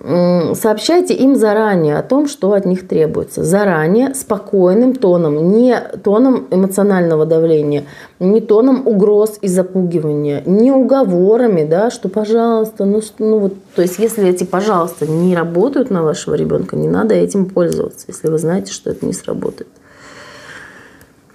Сообщайте 0.00 1.12
им 1.12 1.34
заранее 1.34 1.98
о 1.98 2.04
том, 2.04 2.28
что 2.28 2.52
от 2.52 2.64
них 2.66 2.86
требуется. 2.86 3.42
Заранее, 3.42 4.14
спокойным 4.14 4.94
тоном, 4.94 5.50
не 5.50 5.76
тоном 6.04 6.46
эмоционального 6.52 7.26
давления, 7.26 7.84
не 8.20 8.40
тоном 8.40 8.86
угроз 8.86 9.38
и 9.40 9.48
запугивания, 9.48 10.44
не 10.46 10.70
уговорами, 10.70 11.64
да, 11.64 11.90
что 11.90 12.08
пожалуйста, 12.08 12.84
ну, 12.84 13.02
ну 13.18 13.38
вот, 13.38 13.54
то 13.74 13.82
есть 13.82 13.98
если 13.98 14.28
эти 14.28 14.44
пожалуйста 14.44 15.04
не 15.08 15.34
работают 15.34 15.90
на 15.90 16.04
вашего 16.04 16.36
ребенка, 16.36 16.76
не 16.76 16.88
надо 16.88 17.14
этим 17.14 17.46
пользоваться, 17.46 18.06
если 18.06 18.28
вы 18.28 18.38
знаете, 18.38 18.72
что 18.72 18.90
это 18.90 19.04
не 19.04 19.12
сработает. 19.12 19.68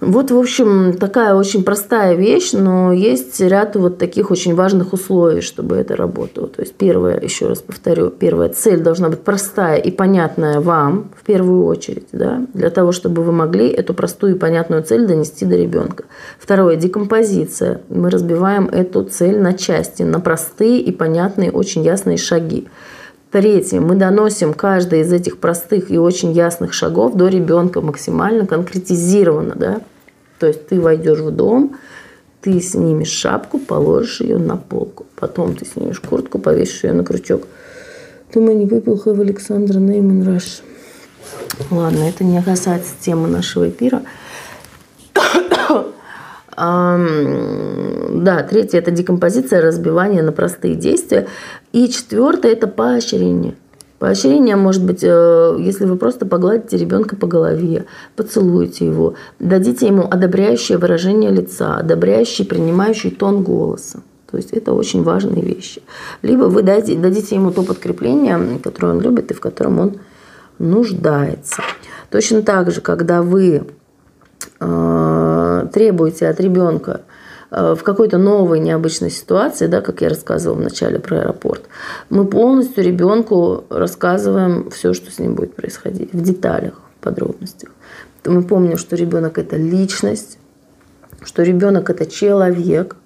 Вот, 0.06 0.30
в 0.30 0.38
общем, 0.38 0.92
такая 0.98 1.34
очень 1.34 1.64
простая 1.64 2.14
вещь, 2.14 2.52
но 2.52 2.92
есть 2.92 3.40
ряд 3.40 3.74
вот 3.76 3.98
таких 3.98 4.30
очень 4.30 4.54
важных 4.54 4.92
условий, 4.92 5.40
чтобы 5.40 5.76
это 5.76 5.96
работало. 5.96 6.48
То 6.48 6.62
есть 6.62 6.74
первое, 6.74 7.18
еще 7.20 7.46
раз 7.46 7.60
повторю, 7.60 8.10
первая 8.10 8.50
цель 8.50 8.80
должна 8.80 9.08
быть 9.08 9.20
простая 9.20 9.78
и 9.78 9.90
понятная 9.90 10.60
вам 10.60 11.10
в 11.16 11.24
первую 11.24 11.64
очередь, 11.64 12.08
да, 12.12 12.42
для 12.52 12.70
того, 12.70 12.92
чтобы 12.92 13.22
вы 13.22 13.32
могли 13.32 13.68
эту 13.68 13.94
простую 13.94 14.36
и 14.36 14.38
понятную 14.38 14.82
цель 14.82 15.06
донести 15.06 15.46
до 15.46 15.56
ребенка. 15.56 16.04
Второе, 16.38 16.76
декомпозиция. 16.76 17.80
Мы 17.88 18.10
разбиваем 18.10 18.66
эту 18.66 19.04
цель 19.04 19.38
на 19.38 19.54
части, 19.54 20.02
на 20.02 20.20
простые 20.20 20.80
и 20.80 20.92
понятные, 20.92 21.50
очень 21.50 21.82
ясные 21.82 22.18
шаги. 22.18 22.68
Третье, 23.30 23.80
мы 23.80 23.96
доносим 23.96 24.54
каждый 24.54 25.00
из 25.00 25.12
этих 25.12 25.38
простых 25.38 25.90
и 25.90 25.98
очень 25.98 26.30
ясных 26.32 26.72
шагов 26.72 27.14
до 27.14 27.26
ребенка 27.26 27.80
максимально 27.80 28.46
конкретизированно, 28.46 29.54
да, 29.56 29.80
то 30.44 30.48
есть 30.48 30.66
ты 30.66 30.78
войдешь 30.78 31.20
в 31.20 31.30
дом, 31.30 31.76
ты 32.42 32.60
снимешь 32.60 33.08
шапку, 33.08 33.58
положишь 33.58 34.20
ее 34.20 34.36
на 34.36 34.58
полку. 34.58 35.06
Потом 35.16 35.56
ты 35.56 35.64
снимешь 35.64 36.00
куртку, 36.00 36.38
повесишь 36.38 36.84
ее 36.84 36.92
на 36.92 37.02
крючок. 37.02 37.46
Думаю, 38.34 38.58
не 38.58 38.66
выпил 38.66 38.96
в 39.02 39.20
Александра 39.22 39.78
Нейман 39.78 40.22
Раш. 40.22 40.60
Ладно, 41.70 42.06
это 42.06 42.24
не 42.24 42.42
касается 42.42 42.92
темы 43.00 43.26
нашего 43.28 43.70
эфира. 43.70 44.02
Да, 46.56 48.42
третье– 48.48 48.78
это 48.80 48.90
декомпозиция, 48.90 49.60
разбивание 49.62 50.22
на 50.22 50.30
простые 50.30 50.74
действия. 50.76 51.26
И 51.72 51.88
четвертое– 51.88 52.52
это 52.52 52.68
поощрение. 52.68 53.54
Поощрение 53.98 54.56
может 54.56 54.84
быть, 54.84 55.02
э, 55.02 55.56
если 55.60 55.86
вы 55.86 55.96
просто 55.96 56.26
погладите 56.26 56.76
ребенка 56.76 57.16
по 57.16 57.26
голове, 57.26 57.86
поцелуете 58.16 58.86
его, 58.86 59.14
дадите 59.38 59.86
ему 59.86 60.02
одобряющее 60.10 60.78
выражение 60.78 61.30
лица, 61.30 61.76
одобряющий, 61.76 62.44
принимающий 62.44 63.10
тон 63.10 63.42
голоса. 63.42 64.02
То 64.30 64.36
есть 64.36 64.50
это 64.50 64.72
очень 64.72 65.04
важные 65.04 65.42
вещи. 65.42 65.80
Либо 66.22 66.44
вы 66.44 66.62
дадите, 66.62 66.98
дадите 66.98 67.36
ему 67.36 67.52
то 67.52 67.62
подкрепление, 67.62 68.58
которое 68.62 68.94
он 68.94 69.00
любит 69.00 69.30
и 69.30 69.34
в 69.34 69.40
котором 69.40 69.78
он 69.78 69.96
нуждается. 70.58 71.62
Точно 72.10 72.42
так 72.42 72.72
же, 72.72 72.80
когда 72.80 73.22
вы 73.22 73.64
э, 74.58 75.66
требуете 75.72 76.28
от 76.28 76.40
ребенка 76.40 77.02
в 77.54 77.82
какой-то 77.82 78.18
новой 78.18 78.58
необычной 78.58 79.10
ситуации, 79.10 79.68
да, 79.68 79.80
как 79.80 80.00
я 80.00 80.08
рассказывала 80.08 80.58
вначале 80.58 80.98
про 80.98 81.20
аэропорт, 81.20 81.62
мы 82.10 82.26
полностью 82.26 82.82
ребенку 82.82 83.64
рассказываем 83.70 84.70
все, 84.70 84.92
что 84.92 85.10
с 85.12 85.18
ним 85.18 85.34
будет 85.34 85.54
происходить, 85.54 86.12
в 86.12 86.20
деталях, 86.20 86.80
в 86.98 87.04
подробностях. 87.04 87.70
Мы 88.24 88.42
помним, 88.42 88.76
что 88.76 88.96
ребенок 88.96 89.38
это 89.38 89.56
личность, 89.56 90.38
что 91.22 91.42
ребенок 91.42 91.90
это 91.90 92.06
человек, 92.06 92.96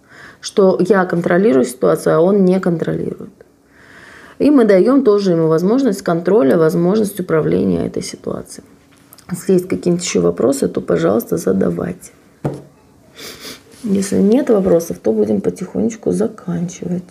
что 0.40 0.78
я 0.80 1.04
контролирую 1.04 1.64
ситуацию, 1.64 2.16
а 2.16 2.20
он 2.20 2.44
не 2.44 2.58
контролирует. 2.60 3.32
И 4.38 4.50
мы 4.50 4.64
даем 4.64 5.04
тоже 5.04 5.32
ему 5.32 5.48
возможность 5.48 6.02
контроля, 6.02 6.56
возможность 6.56 7.20
управления 7.20 7.86
этой 7.86 8.02
ситуацией. 8.02 8.64
Если 9.30 9.54
есть 9.54 9.68
какие-нибудь 9.68 10.04
еще 10.04 10.20
вопросы, 10.20 10.68
то, 10.68 10.80
пожалуйста, 10.80 11.36
задавайте. 11.36 12.12
Если 13.84 14.18
нет 14.18 14.50
вопросов, 14.50 14.98
то 14.98 15.12
будем 15.12 15.40
потихонечку 15.40 16.10
заканчивать. 16.10 17.02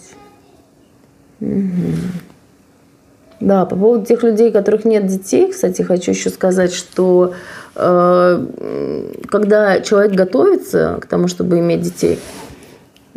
Угу. 1.39 1.93
Да, 3.39 3.65
по 3.65 3.75
поводу 3.75 4.05
тех 4.05 4.23
людей, 4.23 4.49
у 4.49 4.53
которых 4.53 4.83
нет 4.83 5.05
детей, 5.05 5.51
кстати, 5.51 5.83
хочу 5.83 6.11
еще 6.11 6.29
сказать, 6.29 6.73
что 6.73 7.33
э, 7.75 8.45
когда 9.29 9.79
человек 9.81 10.13
готовится 10.13 10.97
к 10.99 11.05
тому, 11.05 11.27
чтобы 11.27 11.59
иметь 11.59 11.81
детей, 11.81 12.19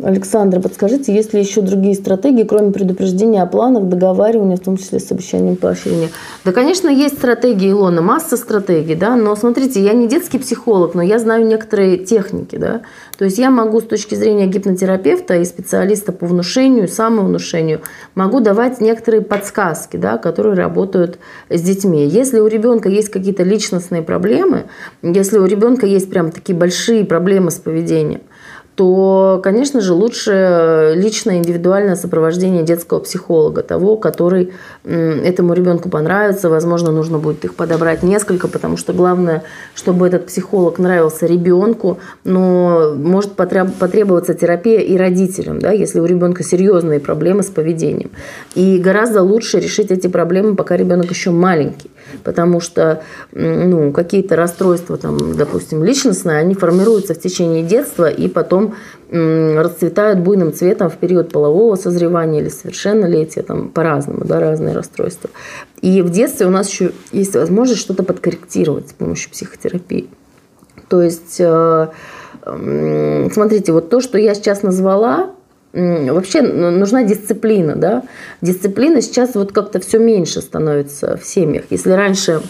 Александра, 0.03 0.59
подскажите, 0.59 1.13
есть 1.13 1.33
ли 1.33 1.39
еще 1.39 1.61
другие 1.61 1.95
стратегии, 1.95 2.43
кроме 2.43 2.71
предупреждения 2.71 3.41
о 3.41 3.45
планах, 3.45 3.83
договаривания, 3.85 4.57
в 4.57 4.61
том 4.61 4.77
числе 4.77 4.99
с 4.99 5.11
обещанием 5.11 5.55
поощрения? 5.55 6.09
Да, 6.43 6.51
конечно, 6.51 6.89
есть 6.89 7.17
стратегии, 7.17 7.71
Илона, 7.71 8.01
масса 8.01 8.37
стратегий, 8.37 8.95
да, 8.95 9.15
но 9.15 9.35
смотрите, 9.35 9.81
я 9.83 9.93
не 9.93 10.07
детский 10.07 10.39
психолог, 10.39 10.95
но 10.95 11.01
я 11.01 11.19
знаю 11.19 11.45
некоторые 11.45 11.97
техники, 11.97 12.55
да, 12.55 12.81
то 13.17 13.25
есть 13.25 13.37
я 13.37 13.49
могу 13.49 13.81
с 13.81 13.83
точки 13.83 14.15
зрения 14.15 14.47
гипнотерапевта 14.47 15.37
и 15.37 15.45
специалиста 15.45 16.11
по 16.11 16.25
внушению, 16.25 16.87
самовнушению, 16.87 17.81
могу 18.15 18.39
давать 18.39 18.81
некоторые 18.81 19.21
подсказки, 19.21 19.97
да, 19.97 20.17
которые 20.17 20.55
работают 20.55 21.19
с 21.49 21.61
детьми. 21.61 22.05
Если 22.07 22.39
у 22.39 22.47
ребенка 22.47 22.89
есть 22.89 23.09
какие-то 23.09 23.43
личностные 23.43 24.01
проблемы, 24.01 24.65
если 25.03 25.37
у 25.37 25.45
ребенка 25.45 25.85
есть 25.85 26.09
прям 26.09 26.31
такие 26.31 26.57
большие 26.57 27.05
проблемы 27.05 27.51
с 27.51 27.55
поведением, 27.55 28.21
то, 28.75 29.39
конечно 29.43 29.81
же, 29.81 29.93
лучше 29.93 30.93
личное 30.95 31.37
индивидуальное 31.37 31.95
сопровождение 31.95 32.63
детского 32.63 32.99
психолога, 32.99 33.61
того, 33.63 33.97
который 33.97 34.53
этому 34.83 35.53
ребенку 35.53 35.89
понравится. 35.89 36.49
Возможно, 36.49 36.91
нужно 36.91 37.17
будет 37.17 37.43
их 37.45 37.55
подобрать 37.55 38.01
несколько, 38.01 38.47
потому 38.47 38.77
что 38.77 38.93
главное, 38.93 39.43
чтобы 39.75 40.07
этот 40.07 40.27
психолог 40.27 40.79
нравился 40.79 41.25
ребенку, 41.25 41.99
но 42.23 42.93
может 42.95 43.33
потребоваться 43.33 44.33
терапия 44.33 44.79
и 44.79 44.97
родителям, 44.97 45.59
да, 45.59 45.71
если 45.71 45.99
у 45.99 46.05
ребенка 46.05 46.43
серьезные 46.43 46.99
проблемы 46.99 47.43
с 47.43 47.47
поведением. 47.47 48.11
И 48.55 48.79
гораздо 48.79 49.21
лучше 49.21 49.59
решить 49.59 49.91
эти 49.91 50.07
проблемы, 50.07 50.55
пока 50.55 50.77
ребенок 50.77 51.09
еще 51.11 51.31
маленький 51.31 51.90
потому 52.23 52.59
что 52.59 53.03
ну, 53.31 53.91
какие-то 53.91 54.35
расстройства, 54.35 54.97
там, 54.97 55.35
допустим, 55.35 55.83
личностные, 55.83 56.37
они 56.37 56.53
формируются 56.53 57.13
в 57.13 57.19
течение 57.19 57.63
детства 57.63 58.09
и 58.09 58.27
потом 58.27 58.75
расцветают 59.11 60.19
буйным 60.19 60.53
цветом 60.53 60.89
в 60.89 60.95
период 60.95 61.31
полового 61.31 61.75
созревания 61.75 62.41
или 62.41 62.49
совершеннолетия, 62.49 63.41
там 63.41 63.69
по-разному, 63.69 64.23
да, 64.23 64.39
разные 64.39 64.73
расстройства. 64.73 65.29
И 65.81 66.01
в 66.01 66.09
детстве 66.09 66.47
у 66.47 66.49
нас 66.49 66.69
еще 66.69 66.91
есть 67.11 67.35
возможность 67.35 67.81
что-то 67.81 68.03
подкорректировать 68.03 68.89
с 68.89 68.93
помощью 68.93 69.31
психотерапии. 69.31 70.09
То 70.87 71.01
есть, 71.01 71.37
э, 71.39 71.87
смотрите, 73.31 73.71
вот 73.71 73.89
то, 73.89 73.99
что 74.01 74.17
я 74.17 74.33
сейчас 74.33 74.63
назвала, 74.63 75.31
Вообще 75.73 76.41
нужна 76.41 77.03
дисциплина, 77.03 77.75
да. 77.75 78.03
Дисциплина 78.41 79.01
сейчас 79.01 79.35
вот 79.35 79.51
как-то 79.51 79.79
все 79.79 79.99
меньше 79.99 80.41
становится 80.41 81.17
в 81.17 81.25
семьях. 81.25 81.63
Если 81.69 81.91
раньше 81.91 82.41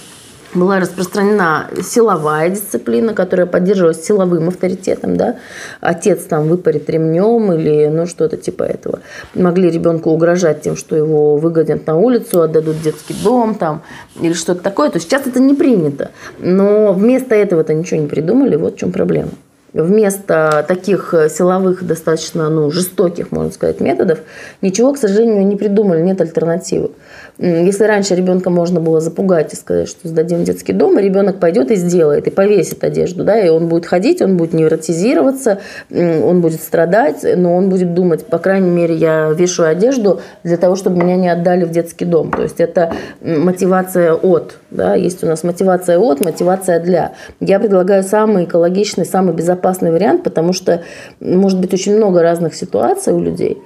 была 0.54 0.80
распространена 0.80 1.70
силовая 1.82 2.50
дисциплина, 2.50 3.14
которая 3.14 3.46
поддерживалась 3.46 4.04
силовым 4.04 4.50
авторитетом, 4.50 5.16
да, 5.16 5.38
отец 5.80 6.24
там 6.24 6.48
выпарит 6.48 6.90
ремнем 6.90 7.54
или 7.54 7.88
ну 7.88 8.06
что-то 8.06 8.38
типа 8.38 8.64
этого. 8.64 9.00
Могли 9.34 9.70
ребенку 9.70 10.10
угрожать 10.10 10.62
тем, 10.62 10.76
что 10.76 10.96
его 10.96 11.38
выгонят 11.38 11.88
на 11.88 11.98
улицу, 11.98 12.42
отдадут 12.42 12.82
детский 12.82 13.16
дом 13.24 13.56
там 13.56 13.84
или 14.20 14.34
что-то 14.34 14.62
такое. 14.62 14.90
То 14.90 14.98
есть 14.98 15.10
сейчас 15.10 15.28
это 15.28 15.40
не 15.40 15.54
принято. 15.54 16.12
Но 16.40 16.94
вместо 16.94 17.36
этого-то 17.36 17.74
ничего 17.74 18.02
не 18.02 18.08
придумали, 18.08 18.56
вот 18.56 18.76
в 18.76 18.78
чем 18.78 18.92
проблема 18.92 19.32
вместо 19.74 20.66
таких 20.68 21.14
э, 21.14 21.30
силовых, 21.30 21.86
достаточно 21.86 22.50
ну, 22.50 22.72
жестоких, 22.72 23.32
можно 23.32 23.52
сказать, 23.52 23.80
методов, 23.80 24.20
ничего, 24.62 24.94
к 24.94 24.98
сожалению, 24.98 25.46
не 25.46 25.56
придумали, 25.56 26.02
нет 26.02 26.20
альтернативы. 26.20 26.92
Если 27.38 27.86
раньше 27.86 28.14
ребенка 28.14 28.50
можно 28.50 28.80
было 28.80 29.00
запугать 29.00 29.54
и 29.54 29.56
сказать, 29.56 29.88
что 29.88 30.08
сдадим 30.08 30.40
в 30.40 30.44
детский 30.44 30.74
дом, 30.74 31.00
и 31.00 31.02
ребенок 31.02 31.40
пойдет 31.40 31.72
и 31.72 31.76
сделает, 31.76 32.28
и 32.28 32.30
повесит 32.30 32.84
одежду, 32.84 33.24
да, 33.24 33.40
и 33.40 33.50
он 33.50 33.68
будет 33.68 33.86
ходить, 33.86 34.22
он 34.22 34.38
будет 34.38 34.54
невротизироваться, 34.54 35.60
он 35.90 36.42
будет 36.42 36.62
страдать, 36.62 37.26
но 37.38 37.56
он 37.56 37.70
будет 37.70 37.94
думать, 37.94 38.26
по 38.26 38.38
крайней 38.38 38.70
мере, 38.70 38.96
я 38.96 39.30
вешаю 39.30 39.70
одежду 39.70 40.22
для 40.44 40.58
того, 40.58 40.76
чтобы 40.76 41.02
меня 41.02 41.16
не 41.16 41.30
отдали 41.30 41.64
в 41.64 41.72
детский 41.72 42.06
дом. 42.06 42.32
То 42.32 42.44
есть 42.44 42.60
это 42.60 42.94
мотивация 43.22 44.14
от, 44.14 44.58
да, 44.70 44.96
есть 44.96 45.24
у 45.24 45.28
нас 45.28 45.44
мотивация 45.44 45.98
от, 45.98 46.24
мотивация 46.24 46.80
для. 46.80 47.14
Я 47.40 47.60
предлагаю 47.60 48.04
самый 48.04 48.44
экологичный, 48.44 49.06
самый 49.06 49.34
безопасный 49.34 49.61
вариант, 49.64 50.24
потому 50.24 50.54
что 50.54 50.84
может 51.20 51.60
быть 51.60 51.74
очень 51.74 51.96
много 51.96 52.22
разных 52.22 52.56
ситуаций 52.56 53.14
у 53.14 53.20
людей, 53.20 53.62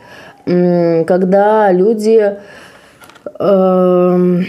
когда 0.45 1.71
люди 1.71 2.37
Эм, 3.39 4.45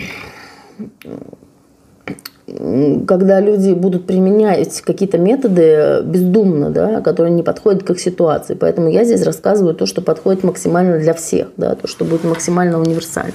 когда 3.07 3.41
люди 3.41 3.73
будут 3.73 4.07
применять 4.07 4.81
какие-то 4.83 5.19
методы 5.19 6.03
бездумно, 6.05 6.71
да, 6.71 7.01
которые 7.01 7.33
не 7.33 7.43
подходят 7.43 7.83
к 7.83 7.91
их 7.91 8.01
ситуации. 8.01 8.55
Поэтому 8.55 8.89
я 8.89 9.05
здесь 9.05 9.23
рассказываю 9.25 9.75
то, 9.75 9.87
что 9.87 10.01
подходит 10.01 10.45
максимально 10.45 10.99
для 10.99 11.13
всех, 11.13 11.49
да, 11.57 11.75
то, 11.75 11.89
что 11.89 12.05
будет 12.05 12.25
максимально 12.25 12.79
универсально. 12.79 13.35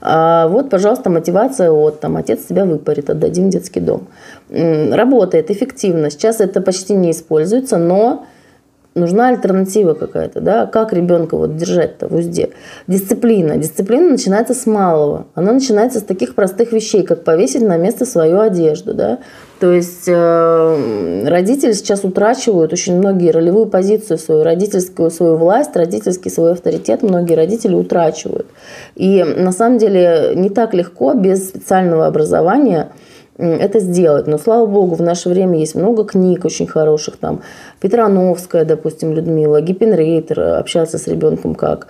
А 0.00 0.46
вот, 0.48 0.70
пожалуйста, 0.70 1.10
мотивация 1.10 1.70
от 1.70 2.00
там, 2.00 2.16
отец 2.16 2.44
тебя 2.44 2.64
выпарит, 2.64 3.10
отдадим 3.10 3.50
детский 3.50 3.80
дом. 3.80 4.08
Работает 4.50 5.50
эффективно. 5.50 6.10
Сейчас 6.10 6.40
это 6.40 6.60
почти 6.60 6.94
не 6.94 7.12
используется, 7.12 7.78
но 7.78 8.26
нужна 8.94 9.28
альтернатива 9.28 9.94
какая-то, 9.94 10.40
да, 10.40 10.66
как 10.66 10.92
ребенка 10.92 11.36
вот 11.36 11.56
держать-то 11.56 12.08
в 12.08 12.14
узде. 12.16 12.50
Дисциплина. 12.86 13.56
Дисциплина 13.56 14.10
начинается 14.10 14.54
с 14.54 14.66
малого. 14.66 15.26
Она 15.34 15.52
начинается 15.52 16.00
с 16.00 16.02
таких 16.02 16.34
простых 16.34 16.72
вещей, 16.72 17.02
как 17.04 17.22
повесить 17.22 17.62
на 17.62 17.76
место 17.76 18.04
свою 18.04 18.40
одежду, 18.40 18.94
да. 18.94 19.18
То 19.60 19.72
есть 19.72 20.04
э, 20.08 21.24
родители 21.28 21.72
сейчас 21.72 22.02
утрачивают 22.02 22.72
очень 22.72 22.96
многие 22.96 23.30
ролевую 23.30 23.66
позицию 23.66 24.18
свою, 24.18 24.42
родительскую 24.42 25.10
свою 25.10 25.36
власть, 25.36 25.76
родительский 25.76 26.30
свой 26.30 26.52
авторитет 26.52 27.02
многие 27.02 27.34
родители 27.34 27.74
утрачивают. 27.74 28.46
И 28.96 29.22
на 29.22 29.52
самом 29.52 29.78
деле 29.78 30.32
не 30.34 30.48
так 30.48 30.72
легко 30.74 31.12
без 31.12 31.48
специального 31.48 32.06
образования 32.06 32.88
это 33.40 33.80
сделать. 33.80 34.26
Но, 34.26 34.38
слава 34.38 34.66
богу, 34.66 34.94
в 34.94 35.02
наше 35.02 35.28
время 35.28 35.58
есть 35.58 35.74
много 35.74 36.04
книг 36.04 36.44
очень 36.44 36.66
хороших. 36.66 37.16
Там 37.16 37.42
Петрановская, 37.80 38.64
допустим, 38.64 39.12
Людмила, 39.12 39.60
Гиппенрейтер 39.60 40.40
общался 40.58 40.98
с 40.98 41.06
ребенком 41.06 41.54
как. 41.54 41.88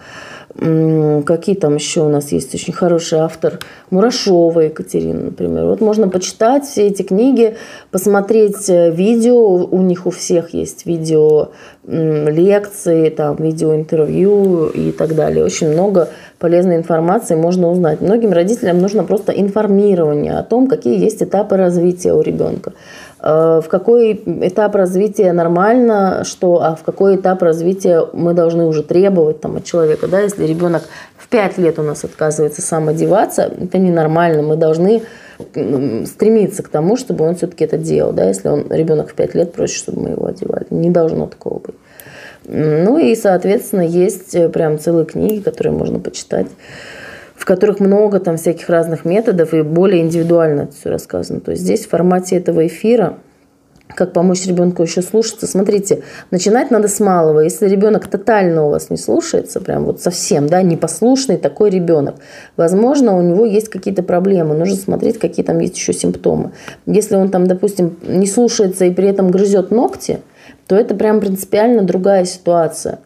Какие 0.60 1.54
там 1.54 1.76
еще 1.76 2.02
у 2.02 2.10
нас 2.10 2.32
есть 2.32 2.54
очень 2.54 2.74
хороший 2.74 3.20
автор? 3.20 3.60
Мурашова 3.88 4.60
Екатерина, 4.60 5.24
например. 5.24 5.64
Вот 5.64 5.80
можно 5.80 6.06
почитать 6.06 6.66
все 6.66 6.88
эти 6.88 7.00
книги, 7.00 7.56
посмотреть 7.90 8.68
э, 8.68 8.90
видео. 8.90 9.64
У 9.64 9.80
них 9.80 10.04
у 10.04 10.10
всех 10.10 10.52
есть 10.52 10.84
видео 10.84 11.48
лекции, 11.86 13.08
там, 13.08 13.36
видеоинтервью 13.36 14.70
и 14.74 14.92
так 14.92 15.14
далее. 15.14 15.44
Очень 15.44 15.70
много 15.70 16.10
полезной 16.38 16.76
информации 16.76 17.36
можно 17.36 17.70
узнать. 17.70 18.02
Многим 18.02 18.32
родителям 18.32 18.80
нужно 18.80 19.02
просто 19.02 19.32
информирование 19.32 20.38
о 20.38 20.42
том, 20.42 20.66
какие 20.66 20.98
есть 21.02 21.22
этапы 21.22 21.56
развития 21.56 22.12
у 22.12 22.20
ребенка. 22.20 22.74
Э, 23.22 23.60
в 23.62 23.68
какой 23.68 24.12
этап 24.12 24.74
развития 24.74 25.32
нормально, 25.32 26.22
что, 26.24 26.62
а 26.62 26.74
в 26.74 26.82
какой 26.82 27.16
этап 27.16 27.42
развития 27.42 28.06
мы 28.12 28.32
должны 28.32 28.64
уже 28.64 28.82
требовать 28.82 29.40
там, 29.40 29.56
от 29.56 29.64
человека. 29.64 30.08
Да? 30.08 30.20
Если 30.20 30.46
ребенок 30.46 30.82
в 31.16 31.28
5 31.28 31.58
лет 31.58 31.78
у 31.78 31.82
нас 31.82 32.04
отказывается 32.04 32.62
сам 32.62 32.88
одеваться, 32.88 33.42
это 33.42 33.78
ненормально. 33.78 34.42
Мы 34.42 34.56
должны 34.56 35.02
стремиться 36.06 36.62
к 36.62 36.68
тому, 36.68 36.96
чтобы 36.96 37.26
он 37.26 37.34
все-таки 37.34 37.64
это 37.64 37.78
делал. 37.78 38.12
Да? 38.12 38.26
Если 38.26 38.48
он, 38.48 38.66
ребенок 38.70 39.10
в 39.10 39.14
5 39.14 39.34
лет 39.34 39.52
просит, 39.52 39.76
чтобы 39.76 40.02
мы 40.02 40.10
его 40.10 40.26
одевали. 40.26 40.66
Не 40.70 40.90
должно 40.90 41.26
такого 41.26 41.58
быть. 41.58 41.74
Ну 42.44 42.98
и, 42.98 43.14
соответственно, 43.16 43.82
есть 43.82 44.34
э, 44.34 44.48
прям 44.48 44.78
целые 44.78 45.04
книги, 45.04 45.40
которые 45.40 45.74
можно 45.74 46.00
почитать, 46.00 46.46
в 47.40 47.46
которых 47.46 47.80
много 47.80 48.20
там 48.20 48.36
всяких 48.36 48.68
разных 48.68 49.06
методов 49.06 49.54
и 49.54 49.62
более 49.62 50.02
индивидуально 50.02 50.62
это 50.62 50.72
все 50.74 50.90
рассказано. 50.90 51.40
То 51.40 51.52
есть 51.52 51.62
здесь 51.62 51.86
в 51.86 51.88
формате 51.88 52.36
этого 52.36 52.66
эфира 52.66 53.16
как 53.96 54.12
помочь 54.12 54.46
ребенку 54.46 54.82
еще 54.82 55.00
слушаться. 55.00 55.46
Смотрите, 55.46 56.02
начинать 56.30 56.70
надо 56.70 56.86
с 56.86 57.00
малого. 57.00 57.40
Если 57.40 57.66
ребенок 57.66 58.08
тотально 58.08 58.66
у 58.66 58.70
вас 58.70 58.90
не 58.90 58.98
слушается, 58.98 59.58
прям 59.62 59.86
вот 59.86 60.02
совсем, 60.02 60.48
да, 60.48 60.60
непослушный 60.60 61.38
такой 61.38 61.70
ребенок, 61.70 62.16
возможно, 62.58 63.16
у 63.16 63.22
него 63.22 63.46
есть 63.46 63.70
какие-то 63.70 64.02
проблемы. 64.02 64.54
Нужно 64.54 64.76
смотреть, 64.76 65.18
какие 65.18 65.42
там 65.42 65.60
есть 65.60 65.78
еще 65.78 65.94
симптомы. 65.94 66.52
Если 66.84 67.16
он 67.16 67.30
там, 67.30 67.46
допустим, 67.46 67.96
не 68.06 68.26
слушается 68.26 68.84
и 68.84 68.90
при 68.90 69.08
этом 69.08 69.30
грызет 69.30 69.70
ногти, 69.70 70.20
то 70.66 70.76
это 70.76 70.94
прям 70.94 71.20
принципиально 71.20 71.82
другая 71.84 72.26
ситуация, 72.26 72.98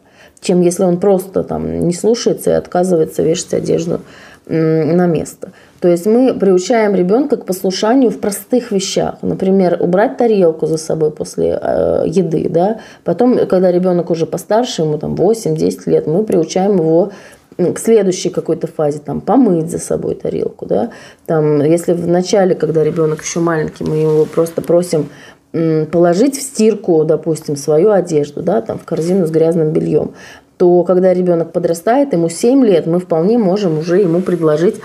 чем 0.45 0.61
если 0.61 0.83
он 0.83 0.99
просто 0.99 1.43
там 1.43 1.87
не 1.87 1.93
слушается 1.93 2.51
и 2.51 2.53
отказывается 2.53 3.23
вешать 3.23 3.53
одежду 3.53 4.01
на 4.47 5.07
место. 5.07 5.51
То 5.79 5.87
есть 5.87 6.05
мы 6.05 6.33
приучаем 6.33 6.95
ребенка 6.95 7.37
к 7.37 7.45
послушанию 7.45 8.11
в 8.11 8.19
простых 8.19 8.71
вещах. 8.71 9.15
Например, 9.23 9.77
убрать 9.79 10.17
тарелку 10.17 10.67
за 10.67 10.77
собой 10.77 11.11
после 11.11 11.59
э, 11.61 12.03
еды. 12.05 12.47
Да? 12.49 12.79
Потом, 13.03 13.47
когда 13.47 13.71
ребенок 13.71 14.11
уже 14.11 14.27
постарше, 14.27 14.83
ему 14.83 14.99
там 14.99 15.15
8-10 15.15 15.89
лет, 15.89 16.05
мы 16.07 16.23
приучаем 16.23 16.77
его 16.77 17.11
к 17.57 17.79
следующей 17.79 18.29
какой-то 18.29 18.67
фазе, 18.67 18.99
там, 18.99 19.21
помыть 19.21 19.71
за 19.71 19.79
собой 19.79 20.15
тарелку, 20.15 20.65
да, 20.65 20.89
там, 21.25 21.63
если 21.63 21.93
в 21.93 22.05
начале, 22.05 22.53
когда 22.53 22.83
ребенок 22.83 23.23
еще 23.23 23.39
маленький, 23.39 23.85
мы 23.85 23.95
его 23.95 24.25
просто 24.25 24.61
просим 24.61 25.09
положить 25.91 26.37
в 26.37 26.41
стирку, 26.41 27.03
допустим, 27.05 27.55
свою 27.55 27.91
одежду, 27.91 28.41
да, 28.41 28.61
там, 28.61 28.77
в 28.77 28.83
корзину 28.83 29.25
с 29.25 29.31
грязным 29.31 29.71
бельем, 29.71 30.11
то 30.57 30.83
когда 30.83 31.13
ребенок 31.13 31.51
подрастает, 31.51 32.13
ему 32.13 32.29
7 32.29 32.65
лет, 32.65 32.87
мы 32.87 32.99
вполне 32.99 33.37
можем 33.37 33.79
уже 33.79 33.99
ему 33.99 34.21
предложить 34.21 34.75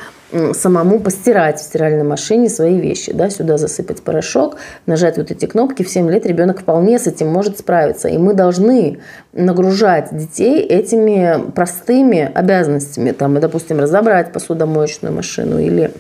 самому 0.53 1.01
постирать 1.01 1.59
в 1.59 1.63
стиральной 1.63 2.05
машине 2.05 2.49
свои 2.49 2.79
вещи, 2.79 3.13
да, 3.13 3.31
сюда 3.31 3.59
засыпать 3.59 4.03
порошок, 4.03 4.57
нажать 4.87 5.17
вот 5.17 5.31
эти 5.31 5.47
кнопки, 5.47 5.83
в 5.83 5.89
7 5.89 6.09
лет 6.09 6.25
ребенок 6.25 6.61
вполне 6.61 6.99
с 6.99 7.07
этим 7.07 7.29
может 7.29 7.59
справиться. 7.59 8.09
И 8.09 8.17
мы 8.17 8.35
должны 8.35 8.99
нагружать 9.33 10.09
детей 10.13 10.61
этими 10.61 11.51
простыми 11.53 12.31
обязанностями, 12.33 13.11
там, 13.11 13.39
допустим, 13.41 13.81
разобрать 13.81 14.33
посудомоечную 14.33 15.13
машину 15.13 15.59
или 15.59 15.91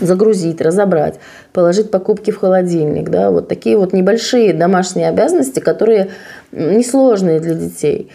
загрузить, 0.00 0.60
разобрать, 0.60 1.18
положить 1.52 1.90
покупки 1.90 2.30
в 2.30 2.38
холодильник, 2.38 3.08
да, 3.08 3.30
вот 3.30 3.48
такие 3.48 3.76
вот 3.76 3.92
небольшие 3.92 4.52
домашние 4.52 5.08
обязанности, 5.08 5.60
которые 5.60 6.10
несложные 6.52 7.40
для 7.40 7.54
детей. 7.54 8.10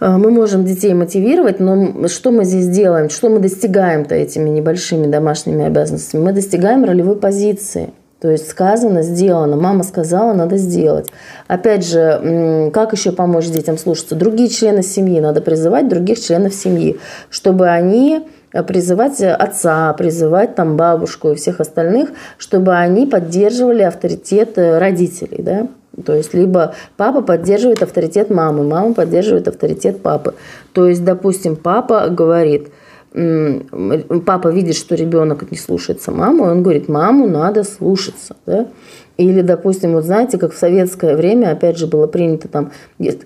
А, 0.00 0.18
мы 0.18 0.30
можем 0.30 0.64
детей 0.64 0.92
мотивировать, 0.94 1.60
но 1.60 2.08
что 2.08 2.30
мы 2.30 2.44
здесь 2.44 2.68
делаем, 2.68 3.10
что 3.10 3.28
мы 3.28 3.38
достигаем-то 3.38 4.14
этими 4.14 4.48
небольшими 4.50 5.06
домашними 5.06 5.64
обязанностями? 5.64 6.22
Мы 6.22 6.32
достигаем 6.32 6.84
ролевой 6.84 7.16
позиции. 7.16 7.90
То 8.20 8.30
есть 8.30 8.48
сказано, 8.48 9.02
сделано. 9.02 9.56
Мама 9.56 9.82
сказала, 9.82 10.32
надо 10.32 10.56
сделать. 10.56 11.08
Опять 11.46 11.86
же, 11.86 12.70
как 12.72 12.94
еще 12.94 13.12
помочь 13.12 13.48
детям 13.48 13.76
слушаться? 13.76 14.14
Другие 14.14 14.48
члены 14.48 14.82
семьи. 14.82 15.20
Надо 15.20 15.42
призывать 15.42 15.88
других 15.88 16.18
членов 16.18 16.54
семьи, 16.54 16.98
чтобы 17.28 17.68
они 17.68 18.26
призывать 18.62 19.20
отца, 19.20 19.92
призывать 19.94 20.54
там 20.54 20.76
бабушку 20.76 21.32
и 21.32 21.34
всех 21.34 21.60
остальных, 21.60 22.10
чтобы 22.38 22.76
они 22.76 23.06
поддерживали 23.06 23.82
авторитет 23.82 24.56
э, 24.58 24.78
родителей, 24.78 25.42
да, 25.42 25.66
то 26.04 26.14
есть 26.14 26.34
либо 26.34 26.74
папа 26.96 27.22
поддерживает 27.22 27.82
авторитет 27.82 28.30
мамы, 28.30 28.64
мама 28.64 28.94
поддерживает 28.94 29.48
авторитет 29.48 30.02
папы. 30.02 30.34
То 30.72 30.88
есть, 30.88 31.04
допустим, 31.04 31.56
папа 31.56 32.08
говорит, 32.08 32.70
папа 33.12 34.48
видит, 34.48 34.74
что 34.74 34.96
ребенок 34.96 35.48
не 35.50 35.56
слушается 35.56 36.10
маму, 36.10 36.44
он 36.44 36.62
говорит, 36.62 36.88
маму 36.88 37.28
надо 37.28 37.62
слушаться. 37.62 38.34
Да? 38.44 38.66
Или, 39.16 39.42
допустим, 39.42 39.92
вот 39.92 40.04
знаете, 40.04 40.38
как 40.38 40.52
в 40.52 40.58
советское 40.58 41.14
время, 41.14 41.52
опять 41.52 41.78
же, 41.78 41.86
было 41.86 42.08
принято 42.08 42.48
там, 42.48 42.72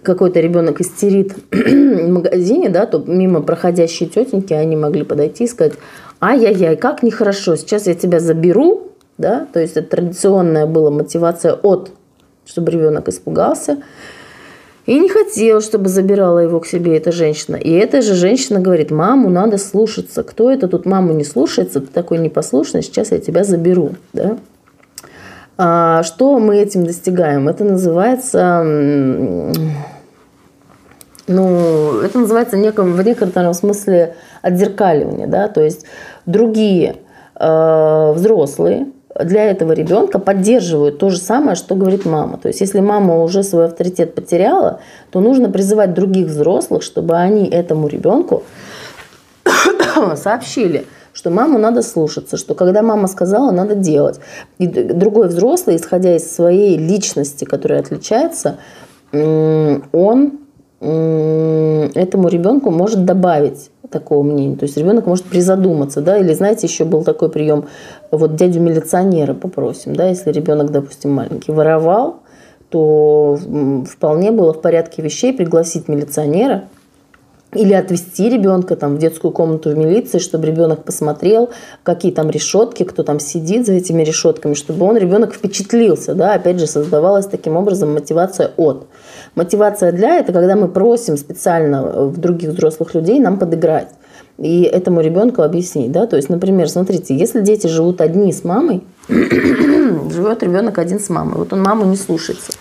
какой-то 0.02 0.38
ребенок 0.40 0.80
истерит 0.82 1.34
в 1.50 2.08
магазине, 2.08 2.68
да, 2.68 2.84
то 2.84 2.98
мимо 2.98 3.40
проходящие 3.40 4.08
тетеньки, 4.08 4.52
они 4.52 4.76
могли 4.76 5.02
подойти 5.02 5.44
и 5.44 5.48
сказать, 5.48 5.74
ай-яй-яй, 6.20 6.76
как 6.76 7.02
нехорошо, 7.02 7.56
сейчас 7.56 7.86
я 7.86 7.94
тебя 7.94 8.20
заберу, 8.20 8.88
да, 9.16 9.46
то 9.52 9.60
есть 9.60 9.76
это 9.76 9.88
традиционная 9.88 10.66
была 10.66 10.90
мотивация 10.90 11.54
от, 11.54 11.90
чтобы 12.44 12.70
ребенок 12.70 13.08
испугался, 13.08 13.78
и 14.84 14.98
не 14.98 15.08
хотел, 15.08 15.60
чтобы 15.60 15.88
забирала 15.88 16.38
его 16.38 16.60
к 16.60 16.66
себе 16.66 16.96
эта 16.96 17.12
женщина. 17.12 17.56
И 17.56 17.70
эта 17.70 18.00
же 18.00 18.14
женщина 18.14 18.58
говорит, 18.58 18.90
маму 18.90 19.28
надо 19.28 19.58
слушаться. 19.58 20.22
Кто 20.22 20.50
это 20.50 20.66
тут 20.66 20.86
маму 20.86 21.12
не 21.12 21.24
слушается? 21.24 21.82
Ты 21.82 21.88
такой 21.88 22.16
непослушный, 22.16 22.82
сейчас 22.82 23.10
я 23.10 23.18
тебя 23.18 23.44
заберу. 23.44 23.90
Да? 24.14 24.38
А 25.60 26.04
что 26.04 26.38
мы 26.38 26.58
этим 26.58 26.86
достигаем? 26.86 27.48
Это 27.48 27.64
называется, 27.64 28.62
ну, 31.26 32.00
это 32.00 32.18
называется 32.18 32.56
неком, 32.56 32.92
в 32.92 33.02
некотором 33.02 33.52
смысле 33.54 34.14
отзеркаливание, 34.40 35.26
да, 35.26 35.48
то 35.48 35.60
есть 35.60 35.84
другие 36.26 36.98
э, 37.34 38.12
взрослые 38.12 38.86
для 39.20 39.46
этого 39.50 39.72
ребенка 39.72 40.20
поддерживают 40.20 41.00
то 41.00 41.10
же 41.10 41.18
самое, 41.18 41.56
что 41.56 41.74
говорит 41.74 42.06
мама. 42.06 42.38
То 42.38 42.46
есть, 42.46 42.60
если 42.60 42.78
мама 42.78 43.20
уже 43.20 43.42
свой 43.42 43.64
авторитет 43.64 44.14
потеряла, 44.14 44.78
то 45.10 45.18
нужно 45.18 45.50
призывать 45.50 45.92
других 45.92 46.28
взрослых, 46.28 46.84
чтобы 46.84 47.16
они 47.16 47.48
этому 47.48 47.88
ребенку 47.88 48.44
сообщили– 50.14 50.86
что 51.12 51.30
маму 51.30 51.58
надо 51.58 51.82
слушаться, 51.82 52.36
что 52.36 52.54
когда 52.54 52.82
мама 52.82 53.08
сказала, 53.08 53.50
надо 53.50 53.74
делать. 53.74 54.20
И 54.58 54.66
другой 54.66 55.28
взрослый, 55.28 55.76
исходя 55.76 56.16
из 56.16 56.30
своей 56.30 56.76
личности, 56.76 57.44
которая 57.44 57.80
отличается, 57.80 58.56
он 59.12 60.38
этому 60.80 62.28
ребенку 62.28 62.70
может 62.70 63.04
добавить 63.04 63.70
такого 63.90 64.22
мнения. 64.22 64.56
То 64.56 64.64
есть 64.64 64.76
ребенок 64.76 65.06
может 65.06 65.24
призадуматься, 65.24 66.00
да, 66.00 66.18
или 66.18 66.34
знаете, 66.34 66.66
еще 66.66 66.84
был 66.84 67.04
такой 67.04 67.30
прием, 67.30 67.64
вот 68.10 68.36
дядю 68.36 68.60
милиционера 68.60 69.34
попросим, 69.34 69.96
да, 69.96 70.08
если 70.08 70.30
ребенок, 70.30 70.70
допустим, 70.70 71.12
маленький, 71.12 71.52
воровал, 71.52 72.20
то 72.68 73.38
вполне 73.90 74.30
было 74.30 74.52
в 74.52 74.60
порядке 74.60 75.00
вещей 75.02 75.32
пригласить 75.32 75.88
милиционера, 75.88 76.64
или 77.54 77.72
отвести 77.72 78.28
ребенка 78.28 78.76
там 78.76 78.96
в 78.96 78.98
детскую 78.98 79.32
комнату 79.32 79.70
в 79.70 79.78
милиции, 79.78 80.18
чтобы 80.18 80.46
ребенок 80.46 80.84
посмотрел, 80.84 81.50
какие 81.82 82.12
там 82.12 82.28
решетки, 82.30 82.82
кто 82.82 83.02
там 83.02 83.20
сидит 83.20 83.66
за 83.66 83.72
этими 83.72 84.02
решетками, 84.02 84.54
чтобы 84.54 84.84
он, 84.84 84.96
ребенок 84.98 85.34
впечатлился, 85.34 86.14
да, 86.14 86.34
опять 86.34 86.58
же, 86.58 86.66
создавалась 86.66 87.26
таким 87.26 87.56
образом 87.56 87.94
мотивация 87.94 88.52
от. 88.56 88.86
Мотивация 89.34 89.92
для– 89.92 90.18
это 90.20 90.32
когда 90.32 90.56
мы 90.56 90.68
просим 90.68 91.16
специально 91.16 92.06
в 92.06 92.18
других 92.18 92.50
взрослых 92.50 92.94
людей 92.94 93.18
нам 93.18 93.38
подыграть 93.38 93.88
и 94.38 94.62
этому 94.62 95.00
ребенку 95.00 95.42
объяснить, 95.42 95.90
да, 95.90 96.06
то 96.06 96.16
есть, 96.16 96.28
например, 96.28 96.68
смотрите, 96.68 97.16
если 97.16 97.40
дети 97.40 97.66
живут 97.66 98.00
одни 98.00 98.32
с 98.32 98.44
мамой, 98.44 98.84
живет 99.08 100.42
ребенок 100.42 100.78
один 100.78 101.00
с 101.00 101.08
мамой, 101.08 101.38
вот 101.38 101.52
он 101.52 101.62
маму 101.62 101.86
не 101.86 101.96
слушается, 101.96 102.52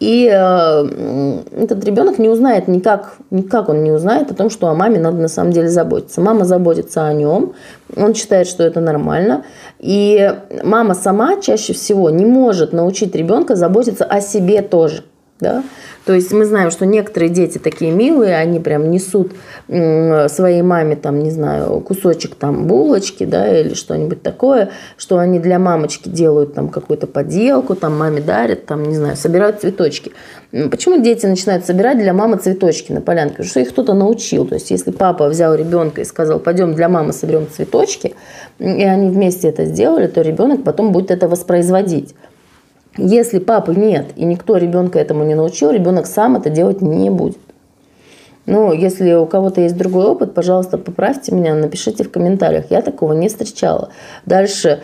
и 0.00 0.30
э, 0.32 1.40
этот 1.56 1.84
ребенок 1.84 2.18
не 2.18 2.28
узнает 2.28 2.68
никак, 2.68 3.16
никак 3.30 3.68
он 3.68 3.82
не 3.82 3.90
узнает 3.90 4.30
о 4.30 4.34
том, 4.34 4.48
что 4.48 4.68
о 4.68 4.74
маме 4.74 5.00
надо 5.00 5.16
на 5.16 5.28
самом 5.28 5.52
деле 5.52 5.68
заботиться. 5.68 6.20
Мама 6.20 6.44
заботится 6.44 7.06
о 7.06 7.12
нем, 7.12 7.54
он 7.96 8.14
считает, 8.14 8.46
что 8.46 8.62
это 8.62 8.80
нормально. 8.80 9.44
И 9.80 10.32
мама 10.62 10.94
сама 10.94 11.40
чаще 11.40 11.72
всего 11.72 12.10
не 12.10 12.24
может 12.24 12.72
научить 12.72 13.14
ребенка 13.16 13.56
заботиться 13.56 14.04
о 14.04 14.20
себе 14.20 14.62
тоже. 14.62 15.02
Да? 15.40 15.62
То 16.04 16.14
есть 16.14 16.32
мы 16.32 16.44
знаем, 16.46 16.70
что 16.70 16.84
некоторые 16.84 17.28
дети 17.28 17.58
такие 17.58 17.92
милые, 17.92 18.36
они 18.36 18.58
прям 18.58 18.90
несут 18.90 19.32
своей 19.66 20.62
маме, 20.62 20.96
там, 20.96 21.20
не 21.20 21.30
знаю, 21.30 21.80
кусочек 21.80 22.34
там 22.34 22.66
булочки, 22.66 23.24
да, 23.24 23.60
или 23.60 23.74
что-нибудь 23.74 24.22
такое, 24.22 24.70
что 24.96 25.18
они 25.18 25.38
для 25.38 25.58
мамочки 25.58 26.08
делают 26.08 26.54
там 26.54 26.68
какую-то 26.68 27.06
поделку, 27.06 27.76
там 27.76 27.96
маме 27.96 28.20
дарят, 28.20 28.66
там, 28.66 28.82
не 28.84 28.96
знаю, 28.96 29.16
собирают 29.16 29.60
цветочки. 29.60 30.12
Почему 30.50 31.02
дети 31.02 31.26
начинают 31.26 31.66
собирать 31.66 31.98
для 31.98 32.14
мамы 32.14 32.38
цветочки 32.38 32.90
на 32.90 33.00
полянке? 33.00 33.36
Потому 33.36 33.48
что 33.48 33.60
их 33.60 33.68
кто-то 33.68 33.94
научил. 33.94 34.46
То 34.46 34.54
есть 34.54 34.70
если 34.70 34.90
папа 34.90 35.28
взял 35.28 35.54
ребенка 35.54 36.00
и 36.00 36.04
сказал, 36.04 36.40
пойдем 36.40 36.74
для 36.74 36.88
мамы 36.88 37.12
соберем 37.12 37.46
цветочки, 37.54 38.14
и 38.58 38.64
они 38.64 39.10
вместе 39.10 39.48
это 39.48 39.66
сделали, 39.66 40.06
то 40.06 40.22
ребенок 40.22 40.64
потом 40.64 40.90
будет 40.90 41.10
это 41.10 41.28
воспроизводить. 41.28 42.14
Если 42.98 43.38
папы 43.38 43.74
нет 43.74 44.06
и 44.16 44.24
никто 44.24 44.56
ребенка 44.56 44.98
этому 44.98 45.24
не 45.24 45.34
научил, 45.34 45.70
ребенок 45.70 46.06
сам 46.06 46.36
это 46.36 46.50
делать 46.50 46.82
не 46.82 47.10
будет. 47.10 47.38
Ну, 48.44 48.72
если 48.72 49.12
у 49.12 49.26
кого-то 49.26 49.60
есть 49.60 49.76
другой 49.76 50.06
опыт, 50.06 50.34
пожалуйста, 50.34 50.78
поправьте 50.78 51.34
меня, 51.34 51.54
напишите 51.54 52.02
в 52.02 52.10
комментариях. 52.10 52.70
Я 52.70 52.80
такого 52.80 53.12
не 53.12 53.28
встречала. 53.28 53.90
Дальше 54.26 54.80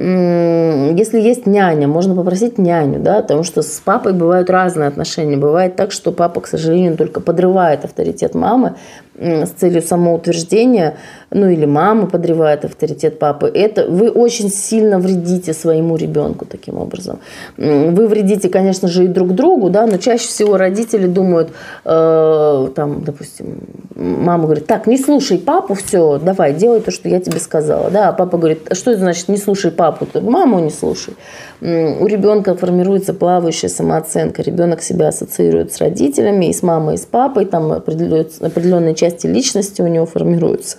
если 0.00 1.20
есть 1.20 1.44
няня, 1.44 1.88
можно 1.88 2.14
попросить 2.14 2.56
няню, 2.56 3.00
да, 3.00 3.20
потому 3.20 3.42
что 3.42 3.62
с 3.62 3.80
папой 3.84 4.12
бывают 4.12 4.48
разные 4.48 4.86
отношения. 4.86 5.36
Бывает 5.36 5.74
так, 5.74 5.90
что 5.90 6.12
папа, 6.12 6.40
к 6.40 6.46
сожалению, 6.46 6.96
только 6.96 7.20
подрывает 7.20 7.84
авторитет 7.84 8.36
мамы 8.36 8.76
с 9.16 9.50
целью 9.50 9.82
самоутверждения, 9.82 10.94
ну 11.30 11.48
или 11.48 11.66
мама 11.66 12.06
подрывает 12.06 12.64
авторитет 12.64 13.18
папы. 13.18 13.50
Это 13.52 13.86
вы 13.86 14.10
очень 14.10 14.50
сильно 14.50 14.98
вредите 14.98 15.52
своему 15.52 15.96
ребенку 15.96 16.44
таким 16.44 16.78
образом. 16.78 17.20
Вы 17.56 18.06
вредите, 18.06 18.48
конечно 18.48 18.88
же, 18.88 19.04
и 19.04 19.08
друг 19.08 19.34
другу, 19.34 19.70
да, 19.70 19.86
но 19.86 19.98
чаще 19.98 20.28
всего 20.28 20.56
родители 20.56 21.06
думают, 21.06 21.50
э, 21.84 22.68
там, 22.74 23.02
допустим, 23.04 23.60
мама 23.94 24.44
говорит, 24.44 24.66
так, 24.66 24.86
не 24.86 24.98
слушай 24.98 25.38
папу, 25.38 25.74
все, 25.74 26.18
давай, 26.18 26.54
делай 26.54 26.80
то, 26.80 26.90
что 26.90 27.08
я 27.08 27.20
тебе 27.20 27.38
сказала, 27.40 27.90
да, 27.90 28.08
а 28.08 28.12
папа 28.12 28.38
говорит, 28.38 28.68
что 28.72 28.90
это 28.90 29.00
значит 29.00 29.28
не 29.28 29.36
слушай 29.36 29.70
папу? 29.70 30.06
ты 30.06 30.20
маму 30.20 30.60
не 30.60 30.70
слушай. 30.70 31.14
У 31.60 32.06
ребенка 32.06 32.54
формируется 32.54 33.14
плавающая 33.14 33.68
самооценка. 33.68 34.42
Ребенок 34.42 34.80
себя 34.80 35.08
ассоциирует 35.08 35.72
с 35.72 35.78
родителями, 35.78 36.46
и 36.46 36.52
с 36.52 36.62
мамой, 36.62 36.94
и 36.94 36.98
с 36.98 37.04
папой. 37.04 37.46
Там 37.46 37.72
определенные 37.72 38.94
части 38.94 39.26
личности 39.26 39.82
у 39.82 39.88
него 39.88 40.06
формируются. 40.06 40.78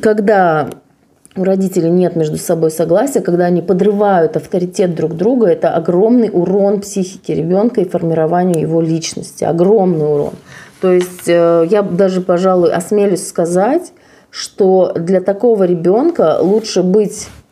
Когда 0.00 0.70
у 1.36 1.44
родителей 1.44 1.90
нет 1.90 2.16
между 2.16 2.36
собой 2.36 2.70
согласия, 2.70 3.20
когда 3.20 3.46
они 3.46 3.62
подрывают 3.62 4.36
авторитет 4.36 4.94
друг 4.94 5.14
друга, 5.16 5.48
это 5.48 5.70
огромный 5.70 6.30
урон 6.32 6.80
психике 6.80 7.34
ребенка 7.34 7.80
и 7.80 7.88
формированию 7.88 8.60
его 8.60 8.80
личности. 8.80 9.44
Огромный 9.44 10.06
урон. 10.06 10.34
То 10.80 10.92
есть 10.92 11.28
э, 11.28 11.66
я 11.70 11.82
даже, 11.82 12.20
пожалуй, 12.20 12.72
осмелюсь 12.72 13.26
сказать, 13.26 13.92
что 14.30 14.92
для 14.96 15.20
такого 15.20 15.64
ребенка 15.64 16.38
лучше 16.40 16.82
быть 16.82 17.28
в 17.28 17.42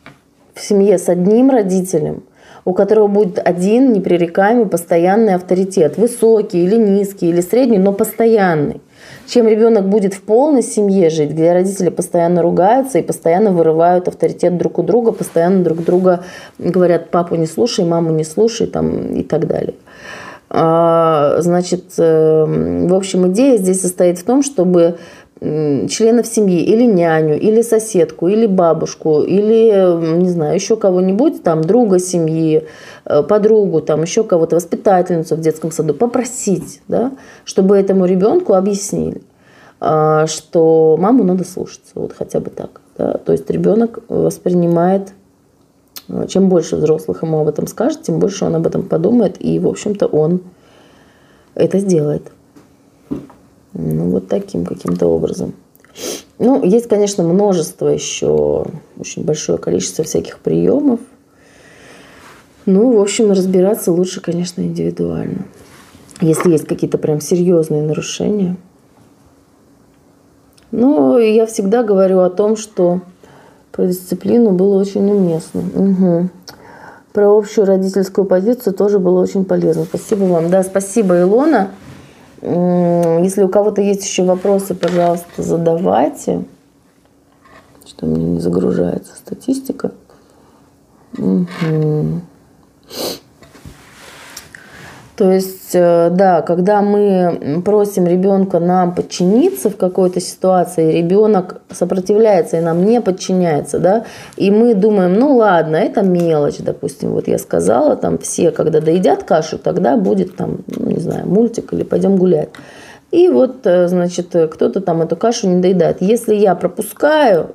в 0.53 0.61
семье 0.61 0.97
с 0.97 1.09
одним 1.09 1.49
родителем, 1.49 2.23
у 2.65 2.73
которого 2.73 3.07
будет 3.07 3.39
один 3.43 3.93
непререкаемый 3.93 4.67
постоянный 4.67 5.35
авторитет, 5.35 5.97
высокий 5.97 6.63
или 6.63 6.75
низкий, 6.75 7.29
или 7.29 7.41
средний, 7.41 7.79
но 7.79 7.93
постоянный. 7.93 8.81
Чем 9.27 9.47
ребенок 9.47 9.87
будет 9.87 10.13
в 10.13 10.21
полной 10.21 10.61
семье 10.61 11.09
жить, 11.09 11.31
где 11.31 11.53
родители 11.53 11.89
постоянно 11.89 12.41
ругаются 12.41 12.99
и 12.99 13.01
постоянно 13.01 13.51
вырывают 13.51 14.07
авторитет 14.07 14.57
друг 14.57 14.79
у 14.79 14.83
друга, 14.83 15.11
постоянно 15.11 15.63
друг 15.63 15.83
друга 15.83 16.23
говорят, 16.59 17.11
папу 17.11 17.35
не 17.35 17.45
слушай, 17.45 17.85
маму 17.85 18.11
не 18.11 18.23
слушай 18.23 18.67
там, 18.67 19.13
и 19.13 19.23
так 19.23 19.47
далее. 19.47 19.75
А, 20.53 21.37
значит, 21.39 21.93
э, 21.97 22.85
в 22.87 22.93
общем, 22.93 23.31
идея 23.31 23.57
здесь 23.57 23.81
состоит 23.81 24.19
в 24.19 24.25
том, 24.25 24.43
чтобы 24.43 24.97
членов 25.41 26.27
семьи, 26.27 26.61
или 26.61 26.83
няню, 26.83 27.39
или 27.39 27.63
соседку, 27.63 28.27
или 28.27 28.45
бабушку, 28.45 29.23
или, 29.23 30.19
не 30.19 30.29
знаю, 30.29 30.53
еще 30.53 30.75
кого-нибудь, 30.75 31.41
там, 31.41 31.61
друга 31.61 31.97
семьи, 31.97 32.67
э, 33.05 33.23
подругу, 33.23 33.81
там, 33.81 34.03
еще 34.03 34.23
кого-то, 34.23 34.57
воспитательницу 34.57 35.35
в 35.35 35.41
детском 35.41 35.71
саду, 35.71 35.95
попросить, 35.95 36.81
да, 36.87 37.11
чтобы 37.43 37.75
этому 37.75 38.05
ребенку 38.05 38.53
объяснили, 38.53 39.23
а, 39.79 40.27
что 40.27 40.95
маму 40.99 41.23
надо 41.23 41.43
слушаться, 41.43 41.93
вот 41.95 42.13
хотя 42.13 42.39
бы 42.39 42.51
так. 42.51 42.81
Да? 42.99 43.13
То 43.13 43.31
есть 43.31 43.49
ребенок 43.49 44.03
воспринимает, 44.09 45.11
э, 46.07 46.27
чем 46.27 46.49
больше 46.49 46.75
взрослых 46.75 47.23
ему 47.23 47.39
об 47.39 47.47
этом 47.47 47.65
скажет, 47.65 48.03
тем 48.03 48.19
больше 48.19 48.45
он 48.45 48.53
об 48.53 48.67
этом 48.67 48.83
подумает, 48.83 49.43
и, 49.43 49.57
в 49.57 49.67
общем-то, 49.67 50.05
он 50.05 50.41
это 51.55 51.79
сделает. 51.79 52.31
Ну, 53.73 54.09
вот 54.09 54.27
таким 54.27 54.65
каким-то 54.65 55.07
образом. 55.07 55.53
Ну, 56.39 56.63
есть, 56.63 56.87
конечно, 56.87 57.23
множество 57.23 57.87
еще, 57.87 58.65
очень 58.97 59.23
большое 59.23 59.57
количество 59.57 60.03
всяких 60.03 60.39
приемов. 60.39 60.99
Ну, 62.65 62.97
в 62.97 63.01
общем, 63.01 63.31
разбираться 63.31 63.91
лучше, 63.91 64.21
конечно, 64.21 64.61
индивидуально. 64.61 65.45
Если 66.19 66.51
есть 66.51 66.67
какие-то 66.67 66.97
прям 66.97 67.19
серьезные 67.21 67.81
нарушения. 67.81 68.57
Но 70.71 71.19
я 71.19 71.45
всегда 71.45 71.83
говорю 71.83 72.19
о 72.19 72.29
том, 72.29 72.55
что 72.55 73.01
про 73.71 73.87
дисциплину 73.87 74.51
было 74.51 74.79
очень 74.79 75.09
уместно. 75.09 75.61
Угу. 75.61 76.29
Про 77.13 77.37
общую 77.37 77.65
родительскую 77.65 78.25
позицию 78.25 78.73
тоже 78.73 78.99
было 78.99 79.21
очень 79.21 79.43
полезно. 79.43 79.83
Спасибо 79.83 80.23
вам. 80.25 80.49
Да, 80.49 80.63
спасибо, 80.63 81.19
Илона. 81.19 81.71
Если 82.41 83.43
у 83.43 83.49
кого-то 83.49 83.81
есть 83.81 84.03
еще 84.03 84.23
вопросы, 84.23 84.73
пожалуйста, 84.73 85.43
задавайте. 85.43 86.43
Что 87.85 88.05
меня 88.07 88.25
не 88.25 88.39
загружается 88.39 89.15
статистика. 89.15 89.91
Угу. 91.17 92.21
То 95.21 95.31
есть, 95.31 95.75
э, 95.75 96.09
да, 96.09 96.41
когда 96.41 96.81
мы 96.81 97.61
просим 97.63 98.07
ребенка 98.07 98.59
нам 98.59 98.95
подчиниться 98.95 99.69
в 99.69 99.77
какой-то 99.77 100.19
ситуации, 100.19 100.97
ребенок 100.97 101.61
сопротивляется 101.69 102.57
и 102.57 102.61
нам 102.61 102.83
не 102.83 103.01
подчиняется, 103.01 103.77
да, 103.77 104.05
и 104.35 104.49
мы 104.49 104.73
думаем, 104.73 105.13
ну 105.13 105.35
ладно, 105.35 105.75
это 105.75 106.01
мелочь, 106.01 106.57
допустим, 106.57 107.11
вот 107.11 107.27
я 107.27 107.37
сказала, 107.37 107.95
там 107.95 108.17
все, 108.17 108.49
когда 108.49 108.81
доедят 108.81 109.23
кашу, 109.23 109.59
тогда 109.59 109.95
будет 109.95 110.37
там, 110.37 110.61
ну, 110.65 110.89
не 110.89 110.99
знаю, 110.99 111.27
мультик 111.27 111.71
или 111.73 111.83
пойдем 111.83 112.15
гулять. 112.15 112.49
И 113.11 113.29
вот, 113.29 113.57
э, 113.67 113.87
значит, 113.89 114.29
кто-то 114.29 114.81
там 114.81 115.03
эту 115.03 115.15
кашу 115.15 115.47
не 115.47 115.61
доедает. 115.61 116.01
Если 116.01 116.33
я 116.33 116.55
пропускаю, 116.55 117.51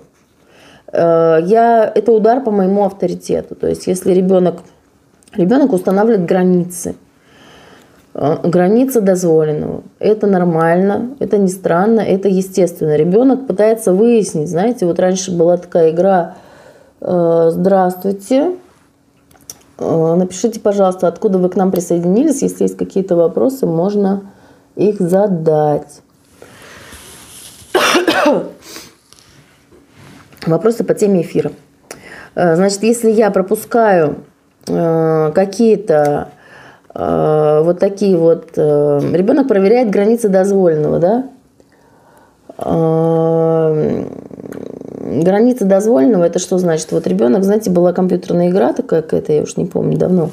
э, 0.92 1.38
я, 1.42 1.92
это 1.92 2.12
удар 2.12 2.44
по 2.44 2.52
моему 2.52 2.84
авторитету. 2.84 3.56
То 3.56 3.66
есть, 3.66 3.88
если 3.88 4.12
ребенок, 4.12 4.60
ребенок 5.34 5.72
устанавливает 5.72 6.26
границы– 6.26 6.94
Э, 8.18 8.38
граница 8.42 9.02
дозволенного. 9.02 9.82
Это 9.98 10.26
нормально, 10.26 11.14
это 11.18 11.36
не 11.36 11.48
странно, 11.48 12.00
это 12.00 12.28
естественно. 12.28 12.96
Ребенок 12.96 13.46
пытается 13.46 13.92
выяснить, 13.92 14.48
знаете, 14.48 14.86
вот 14.86 14.98
раньше 14.98 15.36
была 15.36 15.58
такая 15.58 15.90
игра 15.90 16.36
э, 17.02 17.48
«Здравствуйте», 17.52 18.56
э, 19.78 20.14
напишите, 20.14 20.60
пожалуйста, 20.60 21.08
откуда 21.08 21.36
вы 21.38 21.50
к 21.50 21.56
нам 21.56 21.70
присоединились. 21.70 22.40
Если 22.40 22.62
есть 22.62 22.78
какие-то 22.78 23.16
вопросы, 23.16 23.66
можно 23.66 24.22
их 24.76 24.98
задать. 24.98 26.00
Вопросы 30.46 30.84
по 30.84 30.94
теме 30.94 31.20
эфира. 31.20 31.52
Значит, 32.34 32.82
если 32.82 33.10
я 33.10 33.30
пропускаю 33.30 34.24
какие-то 34.64 36.28
Э, 36.28 36.36
вот 36.99 37.78
такие 37.78 38.16
вот... 38.16 38.53
Э, 38.57 39.01
ребенок 39.12 39.49
проверяет 39.49 39.90
границы 39.90 40.28
дозволенного, 40.28 40.99
да? 40.99 41.28
Э, 42.59 44.05
границы 45.22 45.64
дозволенного, 45.64 46.24
это 46.24 46.38
что 46.38 46.57
значит? 46.59 46.92
Вот 46.92 47.07
ребенок, 47.07 47.44
знаете, 47.44 47.70
была 47.70 47.92
компьютерная 47.92 48.49
игра 48.49 48.72
такая 48.72 49.03
какая-то, 49.03 49.32
я 49.32 49.42
уж 49.42 49.57
не 49.57 49.66
помню, 49.66 49.99
давно. 49.99 50.30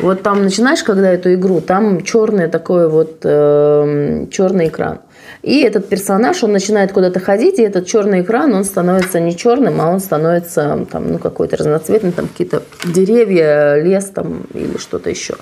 Вот 0.00 0.22
там 0.22 0.42
начинаешь, 0.42 0.82
когда 0.82 1.12
эту 1.12 1.32
игру, 1.34 1.60
там 1.60 2.02
черный 2.02 2.48
такой 2.48 2.88
вот 2.88 3.20
черный 3.22 4.68
экран. 4.68 5.00
И 5.42 5.60
этот 5.60 5.88
персонаж, 5.88 6.44
он 6.44 6.52
начинает 6.52 6.92
куда-то 6.92 7.18
ходить, 7.18 7.58
и 7.58 7.62
этот 7.62 7.86
черный 7.86 8.20
экран, 8.20 8.52
он 8.52 8.64
становится 8.64 9.20
не 9.20 9.34
черным, 9.34 9.80
а 9.80 9.90
он 9.90 10.00
становится 10.00 10.86
там, 10.90 11.12
ну, 11.12 11.18
какой-то 11.18 11.56
разноцветный, 11.56 12.12
там 12.12 12.28
какие-то 12.28 12.62
деревья, 12.84 13.82
лес 13.82 14.04
там 14.06 14.46
или 14.52 14.76
что-то 14.76 15.08
еще. 15.08 15.36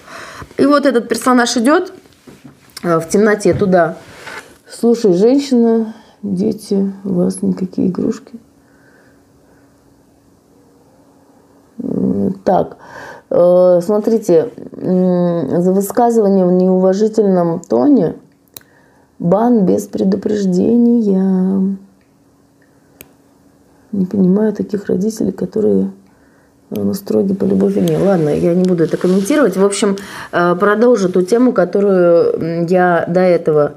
И 0.56 0.66
вот 0.66 0.86
этот 0.86 1.08
персонаж 1.08 1.56
идет 1.56 1.92
э, 2.84 3.00
в 3.00 3.08
темноте 3.08 3.54
туда. 3.54 3.96
Слушай, 4.70 5.14
женщина, 5.14 5.94
дети, 6.22 6.92
у 7.04 7.14
вас 7.14 7.42
никакие 7.42 7.88
игрушки. 7.88 8.38
Так, 12.44 12.76
э, 13.30 13.80
смотрите, 13.82 14.50
за 14.76 15.72
высказывание 15.72 16.46
в 16.46 16.52
неуважительном 16.52 17.60
тоне– 17.68 18.14
Бан 19.18 19.66
без 19.66 19.86
предупреждения. 19.86 21.76
Не 23.90 24.06
понимаю 24.06 24.52
таких 24.52 24.86
родителей, 24.86 25.32
которые 25.32 25.90
ну, 26.70 26.94
строги 26.94 27.34
по 27.34 27.44
любви. 27.44 27.80
Не, 27.80 27.96
ладно, 27.96 28.28
я 28.28 28.54
не 28.54 28.64
буду 28.64 28.84
это 28.84 28.96
комментировать. 28.96 29.56
В 29.56 29.64
общем, 29.64 29.96
э, 30.32 30.54
продолжу 30.54 31.08
ту 31.08 31.22
тему, 31.22 31.52
которую 31.52 32.66
я 32.68 33.06
до 33.08 33.20
этого 33.20 33.74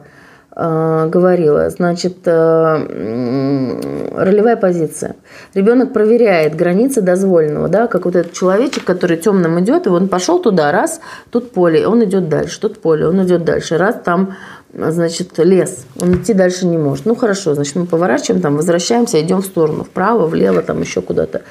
э, 0.54 1.10
говорила. 1.10 1.70
Значит, 1.70 2.18
э, 2.26 4.12
ролевая 4.16 4.58
позиция. 4.58 5.16
Ребенок 5.54 5.94
проверяет 5.94 6.56
границы 6.56 7.02
дозволенного, 7.02 7.70
да, 7.70 7.88
как 7.88 8.06
вот 8.06 8.16
этот 8.16 8.34
человечек, 8.34 8.84
который 8.84 9.18
темным 9.18 9.60
идет, 9.62 9.88
и 9.88 9.89
он 9.89 10.10
пошел 10.10 10.39
туда, 10.39 10.72
раз, 10.72 11.00
тут 11.30 11.52
поле, 11.52 11.88
он 11.88 12.04
идет 12.04 12.28
дальше, 12.28 12.60
тут 12.60 12.82
поле, 12.82 13.08
он 13.08 13.24
идет 13.24 13.46
дальше, 13.46 13.78
раз, 13.78 13.96
там 14.04 14.36
значит, 14.74 15.38
лес. 15.38 15.86
Он 15.99 16.15
идти 16.15 16.34
дальше 16.34 16.65
не 16.65 16.78
может. 16.78 17.05
Ну, 17.05 17.15
хорошо, 17.15 17.53
значит, 17.53 17.76
мы 17.76 17.86
поворачиваем, 17.86 18.41
там, 18.41 18.55
возвращаемся, 18.55 19.22
идем 19.22 19.41
в 19.41 19.45
сторону, 19.45 19.84
вправо, 19.84 20.28
влево, 20.28 20.61
там, 20.61 20.82
еще 20.82 21.01
куда-то. 21.01 21.41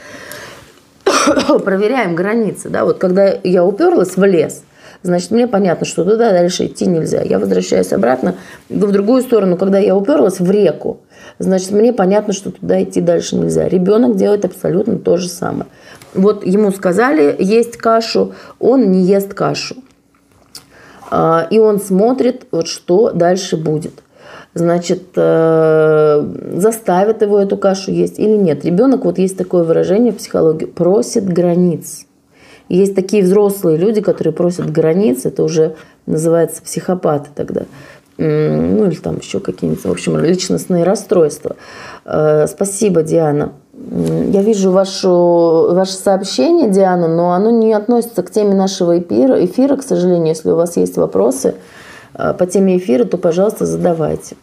Проверяем 1.65 2.15
границы, 2.15 2.69
да, 2.69 2.85
вот 2.85 2.99
когда 2.99 3.35
я 3.43 3.65
уперлась 3.65 4.17
в 4.17 4.25
лес, 4.25 4.63
значит, 5.03 5.31
мне 5.31 5.47
понятно, 5.47 5.87
что 5.87 6.05
туда 6.05 6.31
дальше 6.31 6.67
идти 6.67 6.87
нельзя. 6.87 7.23
Я 7.23 7.39
возвращаюсь 7.39 7.93
обратно 7.93 8.37
в 8.69 8.91
другую 8.91 9.23
сторону, 9.23 9.57
когда 9.57 9.79
я 9.79 9.97
уперлась 9.97 10.41
в 10.41 10.51
реку, 10.51 11.01
значит, 11.39 11.71
мне 11.73 11.93
понятно, 11.93 12.33
что 12.33 12.51
туда 12.51 12.83
идти 12.83 13.01
дальше 13.01 13.37
нельзя. 13.37 13.69
Ребенок 13.69 14.17
делает 14.17 14.45
абсолютно 14.45 14.99
то 14.99 15.17
же 15.17 15.29
самое. 15.29 15.67
Вот 16.15 16.45
ему 16.45 16.73
сказали 16.73 17.37
есть 17.39 17.77
кашу, 17.77 18.35
он 18.59 18.91
не 18.91 19.03
ест 19.03 19.35
кашу. 19.35 19.77
А, 21.11 21.47
и 21.51 21.59
он 21.59 21.81
смотрит, 21.81 22.47
вот 22.51 22.69
что 22.69 23.11
дальше 23.11 23.57
будет. 23.57 24.03
Значит, 24.53 25.03
э, 25.15 26.27
заставит 26.55 27.23
его 27.23 27.39
эту 27.39 27.57
кашу 27.57 27.93
есть 27.93 28.19
или 28.19 28.37
нет. 28.37 28.65
Ребенок, 28.65 29.05
вот 29.05 29.19
есть 29.19 29.37
такое 29.37 29.63
выражение 29.63 30.13
в 30.13 30.17
психологии, 30.17 30.67
просит 30.67 31.25
границ. 31.25 32.07
Есть 32.69 32.95
такие 32.95 33.23
взрослые 33.23 33.77
люди, 33.77 34.01
которые 34.01 34.33
просят 34.33 34.71
границ, 34.71 35.25
это 35.25 35.43
уже 35.45 35.77
называется 36.07 36.63
психопаты 36.63 37.31
тогда. 37.35 37.63
Ну 38.17 38.87
или 38.87 38.97
там 38.97 39.19
еще 39.19 39.41
какие-нибудь, 39.41 39.85
в 39.85 39.91
общем, 39.91 40.19
личностные 40.19 40.85
расстройства. 40.85 41.57
Э, 42.05 42.47
спасибо, 42.49 43.03
Диана. 43.03 43.53
Я 43.89 44.43
вижу 44.43 44.71
вашу, 44.73 45.69
ваше 45.71 45.95
сообщение, 45.95 46.69
Диана, 46.69 47.09
но 47.09 47.33
оно 47.33 47.51
не 47.51 47.73
относится 47.73 48.23
к 48.23 48.31
теме 48.31 48.55
нашего 48.55 48.99
эфира, 48.99 49.43
эфира, 49.43 49.77
к 49.77 49.83
сожалению. 49.83 50.29
Если 50.29 50.51
у 50.51 50.57
вас 50.57 50.77
есть 50.77 50.99
вопросы 50.99 51.55
э, 52.15 52.35
по 52.35 52.47
теме 52.47 52.77
эфира, 52.77 53.05
то, 53.05 53.17
пожалуйста, 53.17 53.65
задавайте. 53.65 54.37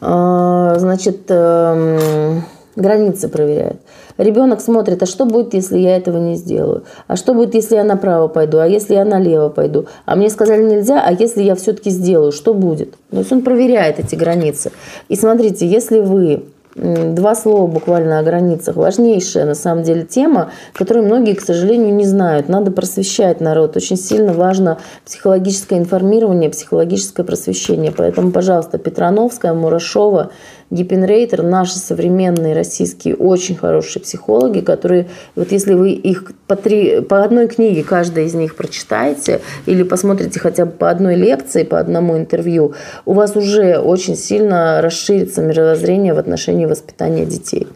А, 0.00 0.78
значит, 0.78 1.26
эм, 1.28 2.42
границы 2.76 3.28
проверяет. 3.28 3.76
Ребенок 4.16 4.62
смотрит, 4.62 5.02
а 5.02 5.06
что 5.06 5.26
будет, 5.26 5.52
если 5.52 5.78
я 5.78 5.96
этого 5.96 6.16
не 6.16 6.36
сделаю? 6.36 6.84
А 7.08 7.16
что 7.16 7.34
будет, 7.34 7.54
если 7.54 7.76
я 7.76 7.84
направо 7.84 8.28
пойду? 8.28 8.58
А 8.58 8.66
если 8.66 8.94
я 8.94 9.04
налево 9.04 9.50
пойду? 9.50 9.86
А 10.06 10.16
мне 10.16 10.30
сказали 10.30 10.64
нельзя, 10.64 11.02
а 11.04 11.12
если 11.12 11.42
я 11.42 11.54
все-таки 11.54 11.90
сделаю, 11.90 12.32
что 12.32 12.54
будет? 12.54 12.94
То 13.10 13.18
есть 13.18 13.32
он 13.32 13.42
проверяет 13.42 14.00
эти 14.00 14.14
границы. 14.14 14.72
И 15.08 15.14
смотрите, 15.16 15.66
если 15.66 16.00
вы 16.00 16.44
Два 16.74 17.34
слова 17.34 17.66
буквально 17.66 18.18
о 18.18 18.22
границах. 18.22 18.76
Важнейшая, 18.76 19.44
на 19.44 19.54
самом 19.54 19.82
деле, 19.82 20.04
тема, 20.04 20.50
которую 20.72 21.04
многие, 21.04 21.34
к 21.34 21.42
сожалению, 21.42 21.94
не 21.94 22.06
знают. 22.06 22.48
Надо 22.48 22.70
просвещать 22.70 23.40
народ. 23.40 23.76
Очень 23.76 23.98
сильно 23.98 24.32
важно 24.32 24.78
психологическое 25.04 25.78
информирование, 25.78 26.48
психологическое 26.48 27.24
просвещение. 27.24 27.92
Поэтому, 27.94 28.32
пожалуйста, 28.32 28.78
Петрановская, 28.78 29.52
Мурашова, 29.52 30.30
Гиппенрейтер, 30.72 31.42
наши 31.42 31.78
современные 31.78 32.54
российские 32.54 33.14
очень 33.14 33.56
хорошие 33.56 34.02
психологи, 34.02 34.60
которые, 34.60 35.06
вот 35.36 35.52
если 35.52 35.74
вы 35.74 35.90
их 35.90 36.32
по, 36.46 36.56
три, 36.56 37.02
по 37.02 37.22
одной 37.22 37.46
книге, 37.46 37.84
каждая 37.84 38.24
из 38.24 38.32
них 38.32 38.56
прочитаете, 38.56 39.42
или 39.66 39.82
посмотрите 39.82 40.40
хотя 40.40 40.64
бы 40.64 40.72
по 40.72 40.88
одной 40.88 41.16
лекции, 41.16 41.64
по 41.64 41.78
одному 41.78 42.16
интервью, 42.16 42.72
у 43.04 43.12
вас 43.12 43.36
уже 43.36 43.78
очень 43.78 44.16
сильно 44.16 44.80
расширится 44.80 45.42
мировоззрение 45.42 46.14
в 46.14 46.18
отношении 46.18 46.64
воспитания 46.64 47.26
детей. 47.26 47.68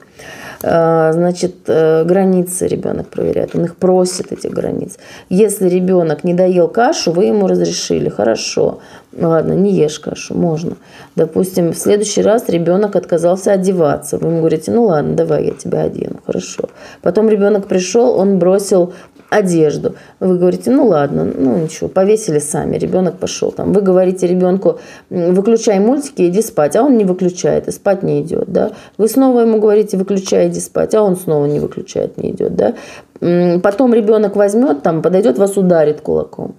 А, 0.63 1.13
значит, 1.13 1.55
э, 1.67 2.05
границы 2.05 2.67
ребенок 2.67 3.09
проверяет, 3.09 3.55
он 3.55 3.65
их 3.67 3.77
просит, 3.77 4.33
этих 4.33 4.53
границ. 4.53 4.99
Если 5.29 5.69
ребенок 5.69 6.25
не 6.25 6.33
доел 6.33 6.69
кашу, 6.69 7.13
вы 7.13 7.27
ему 7.27 7.47
разрешили, 7.47 8.09
хорошо, 8.09 8.81
ладно, 9.21 9.53
не 9.53 9.73
ешь 9.73 9.99
кашу, 9.99 10.35
можно. 10.35 10.77
Допустим, 11.15 11.73
в 11.73 11.77
следующий 11.77 12.23
раз 12.23 12.49
ребенок 12.49 12.97
отказался 12.97 13.53
одеваться, 13.53 14.19
вы 14.19 14.29
ему 14.29 14.39
говорите, 14.39 14.73
ну 14.73 14.85
ладно, 14.85 15.15
давай 15.15 15.47
я 15.47 15.53
тебя 15.53 15.83
одену, 15.83 16.21
хорошо. 16.25 16.65
Потом 17.03 17.29
ребенок 17.29 17.67
пришел, 17.67 18.19
он 18.19 18.39
бросил 18.39 18.93
одежду. 19.31 19.95
Вы 20.21 20.39
говорите, 20.39 20.71
ну 20.71 20.87
ладно, 20.87 21.25
ну 21.25 21.57
ничего, 21.57 21.89
повесили 21.89 22.39
сами, 22.39 22.77
ребенок 22.77 23.19
пошел 23.19 23.51
там. 23.51 23.73
Вы 23.73 23.81
говорите 23.81 24.27
ребенку, 24.27 24.79
выключай 25.11 25.81
мультики, 25.81 26.29
иди 26.29 26.43
спать, 26.43 26.77
а 26.77 26.83
он 26.83 26.97
не 26.97 27.05
выключает 27.05 27.69
и 27.69 27.73
спать 27.73 28.03
не 28.03 28.23
идет, 28.23 28.53
да. 28.53 28.73
Вы 28.99 29.09
снова 29.09 29.41
ему 29.41 29.59
говорите, 29.61 29.97
выключай, 29.97 30.49
иди 30.49 30.61
спать, 30.61 30.95
а 30.95 31.03
он 31.03 31.17
снова 31.17 31.47
не 31.47 31.61
выключает, 31.61 32.19
не 32.19 32.31
идет, 32.31 32.55
да. 32.55 32.75
Потом 33.63 33.95
ребенок 33.95 34.37
возьмет 34.37 34.83
там, 34.83 35.03
подойдет, 35.03 35.39
вас 35.39 35.57
ударит 35.57 36.01
кулаком. 36.01 36.55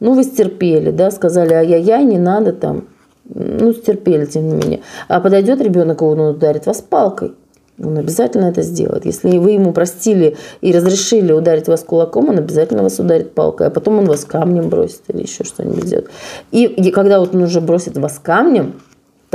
Ну, 0.00 0.14
вы 0.14 0.24
стерпели, 0.24 0.90
да, 0.90 1.10
сказали, 1.10 1.54
ай-яй-яй, 1.54 2.04
не 2.04 2.18
надо 2.18 2.52
там. 2.52 2.84
Ну, 3.24 3.72
стерпели, 3.72 4.24
тем 4.26 4.48
не 4.48 4.54
менее. 4.54 4.80
А 5.08 5.20
подойдет 5.20 5.60
ребенок, 5.60 6.02
он 6.02 6.20
ударит 6.20 6.66
вас 6.66 6.80
палкой. 6.80 7.32
Он 7.82 7.98
обязательно 7.98 8.46
это 8.46 8.62
сделает. 8.62 9.04
Если 9.04 9.36
вы 9.36 9.50
ему 9.52 9.72
простили 9.72 10.36
и 10.62 10.72
разрешили 10.72 11.32
ударить 11.32 11.68
вас 11.68 11.82
кулаком, 11.82 12.30
он 12.30 12.38
обязательно 12.38 12.82
вас 12.82 12.98
ударит 12.98 13.34
палкой, 13.34 13.66
а 13.66 13.70
потом 13.70 13.98
он 13.98 14.06
вас 14.06 14.24
камнем 14.24 14.70
бросит 14.70 15.02
или 15.08 15.22
еще 15.22 15.44
что-нибудь 15.44 15.84
сделает. 15.84 16.10
И, 16.52 16.64
и 16.64 16.90
когда 16.90 17.20
вот 17.20 17.34
он 17.34 17.42
уже 17.42 17.60
бросит 17.60 17.98
вас 17.98 18.18
камнем, 18.22 18.80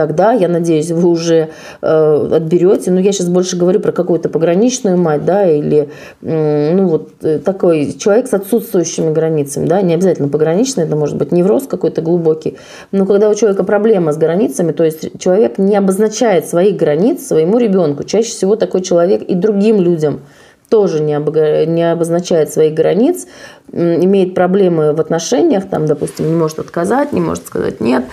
тогда, 0.01 0.33
я 0.33 0.47
надеюсь, 0.47 0.89
вы 0.89 1.07
уже 1.07 1.49
э, 1.81 2.29
отберете. 2.33 2.89
Ну, 2.89 2.99
я 2.99 3.11
сейчас 3.11 3.27
больше 3.27 3.55
говорю 3.55 3.79
про 3.79 3.91
какую-то 3.91 4.29
пограничную 4.29 4.97
мать, 4.97 5.25
да, 5.25 5.47
или, 5.47 5.89
э, 6.23 6.73
ну, 6.73 6.87
вот 6.87 7.11
э, 7.21 7.37
такой 7.37 7.93
человек 7.93 8.27
с 8.27 8.33
отсутствующими 8.33 9.13
границами, 9.13 9.67
да, 9.67 9.81
не 9.81 9.93
обязательно 9.93 10.27
пограничный, 10.27 10.85
это 10.85 10.95
может 10.95 11.17
быть 11.17 11.31
невроз 11.31 11.67
какой-то 11.67 12.01
глубокий. 12.01 12.57
Но 12.91 13.05
когда 13.05 13.29
у 13.29 13.35
человека 13.35 13.63
проблема 13.63 14.11
с 14.11 14.17
границами, 14.17 14.71
то 14.71 14.83
есть 14.83 15.19
человек 15.19 15.59
не 15.59 15.77
обозначает 15.77 16.47
своих 16.47 16.77
границ 16.77 17.27
своему 17.27 17.59
ребенку, 17.59 18.03
чаще 18.03 18.29
всего 18.29 18.55
такой 18.55 18.81
человек 18.81 19.21
и 19.21 19.35
другим 19.35 19.79
людям– 19.79 20.21
тоже 20.71 21.01
не, 21.01 21.13
об, 21.13 21.29
не 21.35 21.91
обозначает 21.91 22.51
своих 22.51 22.73
границ, 22.73 23.27
имеет 23.73 24.33
проблемы 24.33 24.93
в 24.93 25.01
отношениях, 25.01 25.69
там, 25.69 25.85
допустим, 25.85 26.27
не 26.27 26.33
может 26.33 26.59
отказать, 26.59 27.11
не 27.11 27.19
может 27.19 27.45
сказать 27.45 27.81
нет, 27.81 28.05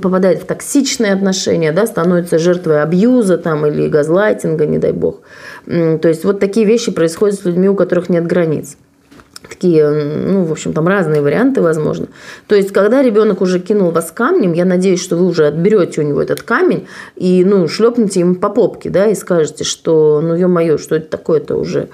попадает 0.00 0.42
в 0.42 0.46
токсичные 0.46 1.12
отношения, 1.12 1.72
да, 1.72 1.86
становится 1.86 2.38
жертвой 2.38 2.82
абьюза 2.82 3.36
там, 3.36 3.66
или 3.66 3.88
газлайтинга, 3.88 4.64
не 4.66 4.78
дай 4.78 4.92
бог. 4.92 5.22
То 5.66 6.08
есть 6.08 6.24
вот 6.24 6.38
такие 6.38 6.64
вещи 6.64 6.92
происходят 6.92 7.40
с 7.40 7.44
людьми, 7.44 7.68
у 7.68 7.74
которых 7.74 8.08
нет 8.08 8.26
границ 8.26 8.76
такие, 9.48 9.88
ну, 9.88 10.44
в 10.44 10.52
общем, 10.52 10.72
там 10.72 10.86
разные 10.88 11.22
варианты 11.22 11.62
возможно. 11.62 12.08
То 12.46 12.54
есть, 12.54 12.72
когда 12.72 13.02
ребенок 13.02 13.40
уже 13.40 13.58
кинул 13.60 13.90
вас 13.90 14.10
камнем, 14.12 14.52
я 14.52 14.64
надеюсь, 14.64 15.02
что 15.02 15.16
вы 15.16 15.26
уже 15.26 15.46
отберете 15.46 16.00
у 16.00 16.04
него 16.04 16.22
этот 16.22 16.42
камень 16.42 16.86
и, 17.16 17.44
ну, 17.44 17.68
шлепнете 17.68 18.20
ему 18.20 18.34
по 18.34 18.48
попке, 18.48 18.90
да, 18.90 19.06
и 19.06 19.14
скажете, 19.14 19.64
что, 19.64 20.20
ну, 20.22 20.34
ё-моё, 20.34 20.78
что 20.78 20.96
это 20.96 21.08
такое-то 21.08 21.56
уже, 21.56 21.88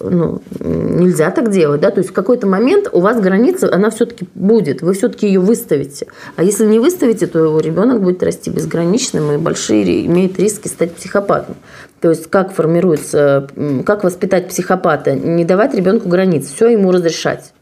ну, 0.00 0.40
нельзя 0.60 1.30
так 1.30 1.50
делать, 1.50 1.80
да, 1.80 1.90
то 1.90 1.98
есть 1.98 2.10
в 2.10 2.12
какой-то 2.12 2.46
момент 2.46 2.88
у 2.92 3.00
вас 3.00 3.20
граница, 3.20 3.72
она 3.72 3.90
все-таки 3.90 4.26
будет, 4.34 4.82
вы 4.82 4.92
все-таки 4.92 5.26
ее 5.26 5.40
выставите. 5.40 6.06
А 6.36 6.42
если 6.42 6.66
не 6.66 6.78
выставите, 6.78 7.26
то 7.26 7.38
его 7.38 7.60
ребенок 7.60 8.02
будет 8.02 8.22
расти 8.22 8.50
безграничным 8.50 9.32
и 9.32 9.36
большие 9.38 10.06
имеет 10.06 10.38
риски 10.38 10.68
стать 10.68 10.94
психопатом. 10.94 11.56
То 12.00 12.10
есть 12.10 12.28
как 12.28 12.52
формируется, 12.52 13.48
как 13.84 14.04
воспитать 14.04 14.48
психопата? 14.48 15.12
Не 15.12 15.44
давать 15.44 15.74
ребенку 15.74 16.08
границ, 16.08 16.46
все 16.52 16.68
ему 16.68 16.92
разрешать. 16.92 17.52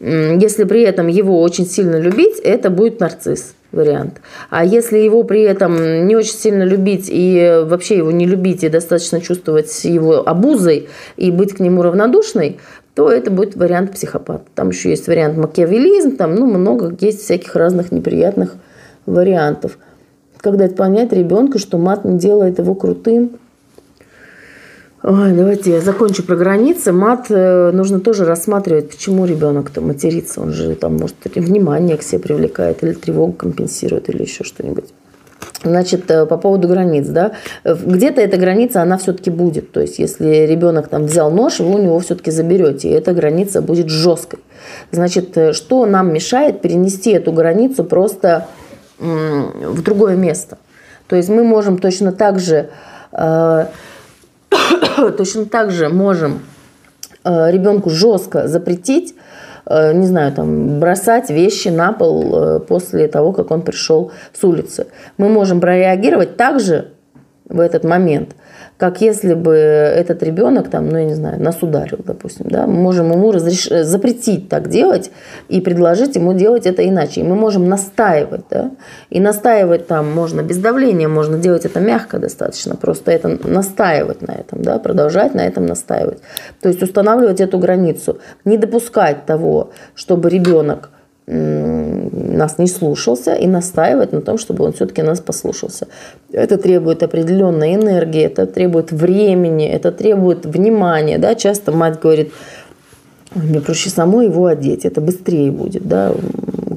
Если 0.00 0.64
при 0.64 0.82
этом 0.82 1.06
его 1.06 1.40
очень 1.40 1.66
сильно 1.66 1.96
любить, 1.96 2.40
это 2.42 2.70
будет 2.70 2.98
нарцисс 2.98 3.54
вариант. 3.70 4.20
А 4.50 4.64
если 4.64 4.98
его 4.98 5.22
при 5.22 5.42
этом 5.42 6.06
не 6.06 6.16
очень 6.16 6.34
сильно 6.34 6.64
любить 6.64 7.06
и 7.08 7.62
вообще 7.64 7.98
его 7.98 8.10
не 8.10 8.26
любить 8.26 8.64
и 8.64 8.68
достаточно 8.68 9.20
чувствовать 9.20 9.84
его 9.84 10.28
обузой 10.28 10.88
и 11.16 11.30
быть 11.30 11.54
к 11.54 11.60
нему 11.60 11.82
равнодушной, 11.82 12.58
то 12.94 13.10
это 13.10 13.30
будет 13.30 13.56
вариант 13.56 13.92
психопата. 13.92 14.44
Там 14.54 14.70
еще 14.70 14.90
есть 14.90 15.06
вариант 15.06 15.36
макиавелизм, 15.36 16.16
там 16.16 16.34
ну, 16.34 16.46
много 16.46 16.94
есть 17.00 17.22
всяких 17.22 17.54
разных 17.54 17.92
неприятных 17.92 18.54
вариантов. 19.06 19.78
Когда 20.38 20.64
это 20.64 20.74
понять 20.74 21.12
ребенка, 21.12 21.58
что 21.58 21.78
мат 21.78 22.04
не 22.04 22.18
делает 22.18 22.58
его 22.58 22.74
крутым, 22.74 23.38
Ой, 25.04 25.32
давайте 25.32 25.72
я 25.72 25.80
закончу 25.80 26.22
про 26.22 26.36
границы. 26.36 26.92
Мат 26.92 27.26
э, 27.28 27.72
нужно 27.72 27.98
тоже 27.98 28.24
рассматривать, 28.24 28.88
почему 28.88 29.26
ребенок-то 29.26 29.80
матерится. 29.80 30.40
Он 30.40 30.52
же 30.52 30.76
там, 30.76 30.96
может, 30.96 31.16
внимание 31.34 31.96
к 31.96 32.04
себе 32.04 32.20
привлекает, 32.20 32.84
или 32.84 32.92
тревогу 32.92 33.32
компенсирует, 33.32 34.08
или 34.08 34.22
еще 34.22 34.44
что-нибудь. 34.44 34.84
Значит, 35.64 36.08
э, 36.08 36.24
по 36.24 36.36
поводу 36.36 36.68
границ, 36.68 37.08
да, 37.08 37.32
где-то 37.64 38.20
эта 38.20 38.36
граница, 38.36 38.80
она 38.80 38.96
все-таки 38.96 39.30
будет. 39.30 39.72
То 39.72 39.80
есть, 39.80 39.98
если 39.98 40.46
ребенок 40.46 40.86
там 40.86 41.06
взял 41.06 41.32
нож, 41.32 41.58
вы 41.58 41.74
у 41.74 41.78
него 41.78 41.98
все-таки 41.98 42.30
заберете, 42.30 42.88
и 42.88 42.92
эта 42.92 43.12
граница 43.12 43.60
будет 43.60 43.88
жесткой. 43.88 44.38
Значит, 44.92 45.36
э, 45.36 45.52
что 45.52 45.84
нам 45.84 46.14
мешает 46.14 46.60
перенести 46.60 47.10
эту 47.10 47.32
границу 47.32 47.82
просто 47.82 48.46
в 49.00 49.82
другое 49.82 50.14
место? 50.14 50.58
То 51.08 51.16
есть, 51.16 51.28
мы 51.28 51.42
можем 51.42 51.78
точно 51.78 52.12
так 52.12 52.38
же 52.38 52.68
точно 55.16 55.46
так 55.46 55.70
же 55.70 55.88
можем 55.88 56.40
э, 57.24 57.50
ребенку 57.50 57.90
жестко 57.90 58.48
запретить, 58.48 59.14
э, 59.66 59.92
не 59.92 60.06
знаю, 60.06 60.32
там, 60.32 60.80
бросать 60.80 61.30
вещи 61.30 61.68
на 61.68 61.92
пол 61.92 62.34
э, 62.34 62.60
после 62.60 63.08
того, 63.08 63.32
как 63.32 63.50
он 63.50 63.62
пришел 63.62 64.10
с 64.32 64.44
улицы. 64.44 64.86
Мы 65.18 65.28
можем 65.28 65.60
прореагировать 65.60 66.36
также 66.36 66.88
в 67.48 67.60
этот 67.60 67.84
момент, 67.84 68.34
как 68.76 69.00
если 69.00 69.34
бы 69.34 69.52
этот 69.52 70.22
ребенок 70.22 70.68
там, 70.68 70.88
ну 70.88 70.98
я 70.98 71.04
не 71.04 71.14
знаю, 71.14 71.40
нас 71.40 71.62
ударил, 71.62 71.98
допустим, 72.04 72.46
да, 72.48 72.66
мы 72.66 72.74
можем 72.74 73.12
ему 73.12 73.30
разреш... 73.30 73.68
запретить 73.84 74.48
так 74.48 74.68
делать 74.68 75.10
и 75.48 75.60
предложить 75.60 76.16
ему 76.16 76.32
делать 76.34 76.66
это 76.66 76.88
иначе. 76.88 77.20
И 77.20 77.24
мы 77.24 77.34
можем 77.34 77.68
настаивать, 77.68 78.44
да, 78.50 78.70
и 79.10 79.20
настаивать 79.20 79.86
там 79.86 80.10
можно 80.12 80.42
без 80.42 80.58
давления, 80.58 81.08
можно 81.08 81.38
делать 81.38 81.64
это 81.64 81.80
мягко 81.80 82.18
достаточно, 82.18 82.74
просто 82.76 83.12
это 83.12 83.28
настаивать 83.46 84.22
на 84.22 84.32
этом, 84.32 84.62
да, 84.62 84.78
продолжать 84.78 85.34
на 85.34 85.46
этом 85.46 85.66
настаивать. 85.66 86.18
То 86.60 86.68
есть 86.68 86.82
устанавливать 86.82 87.40
эту 87.40 87.58
границу, 87.58 88.18
не 88.44 88.56
допускать 88.56 89.26
того, 89.26 89.70
чтобы 89.94 90.28
ребенок 90.28 90.90
нас 91.26 92.58
не 92.58 92.66
слушался 92.66 93.34
и 93.34 93.46
настаивать 93.46 94.12
на 94.12 94.20
том, 94.20 94.38
чтобы 94.38 94.64
он 94.64 94.72
все-таки 94.72 95.02
нас 95.02 95.20
послушался. 95.20 95.86
Это 96.32 96.56
требует 96.58 97.02
определенной 97.02 97.74
энергии, 97.76 98.22
это 98.22 98.46
требует 98.46 98.90
времени, 98.90 99.68
это 99.68 99.92
требует 99.92 100.44
внимания. 100.44 101.18
Да? 101.18 101.34
Часто 101.34 101.70
мать 101.70 102.00
говорит, 102.00 102.32
мне 103.34 103.60
проще 103.60 103.90
самой 103.90 104.26
его 104.26 104.46
одеть, 104.46 104.84
это 104.84 105.00
быстрее 105.00 105.52
будет. 105.52 105.86
Да? 105.86 106.12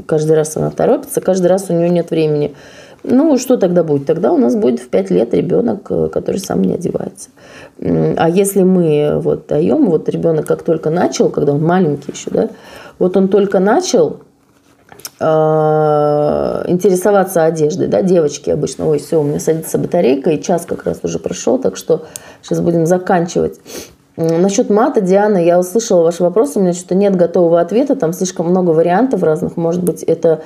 Каждый 0.06 0.36
раз 0.36 0.56
она 0.58 0.70
торопится, 0.70 1.22
каждый 1.22 1.48
раз 1.48 1.70
у 1.70 1.74
нее 1.74 1.90
нет 1.90 2.12
времени. 2.12 2.54
Ну, 3.08 3.38
что 3.38 3.58
тогда 3.58 3.84
будет? 3.84 4.06
Тогда 4.06 4.32
у 4.32 4.38
нас 4.38 4.56
будет 4.56 4.80
в 4.80 4.90
5 4.90 5.12
лет 5.12 5.34
ребенок, 5.34 5.84
который 6.12 6.38
сам 6.38 6.64
не 6.64 6.74
одевается. 6.74 7.30
А 7.80 8.30
если 8.30 8.64
мы 8.64 9.20
вот 9.20 9.48
даем, 9.48 9.86
вот 9.90 10.10
ребенок 10.10 10.46
как 10.48 10.64
только 10.64 10.90
начал, 10.90 11.30
когда 11.30 11.54
он 11.54 11.64
маленький 11.64 12.12
еще, 12.12 12.32
да, 12.32 12.50
вот 12.98 13.16
он 13.18 13.28
только 13.28 13.60
начал, 13.60 14.22
интересоваться 16.68 17.46
одеждой, 17.46 17.88
да, 17.88 18.02
девочки 18.02 18.50
обычно, 18.50 18.90
ой, 18.90 19.00
все, 19.00 19.20
у 19.20 19.24
меня 19.24 19.40
садится 19.40 19.78
батарейка, 19.78 20.32
и 20.32 20.42
час 20.42 20.66
как 20.66 20.86
раз 20.86 21.00
уже 21.04 21.20
прошел, 21.20 21.58
так 21.58 21.78
что 21.78 22.06
сейчас 22.42 22.60
будем 22.60 22.86
заканчивать. 22.86 23.60
Насчет 24.18 24.70
мата, 24.70 25.02
Диана, 25.02 25.38
я 25.38 25.60
услышала 25.60 26.04
ваш 26.04 26.20
вопрос, 26.20 26.56
у 26.56 26.62
меня 26.62 26.74
что-то 26.74 26.96
нет 26.96 27.16
готового 27.16 27.60
ответа, 27.60 27.96
там 27.96 28.14
слишком 28.14 28.50
много 28.50 28.72
вариантов 28.72 29.24
разных, 29.24 29.58
может 29.58 29.84
быть, 29.84 30.04
это 30.04 30.30
э, 30.30 30.42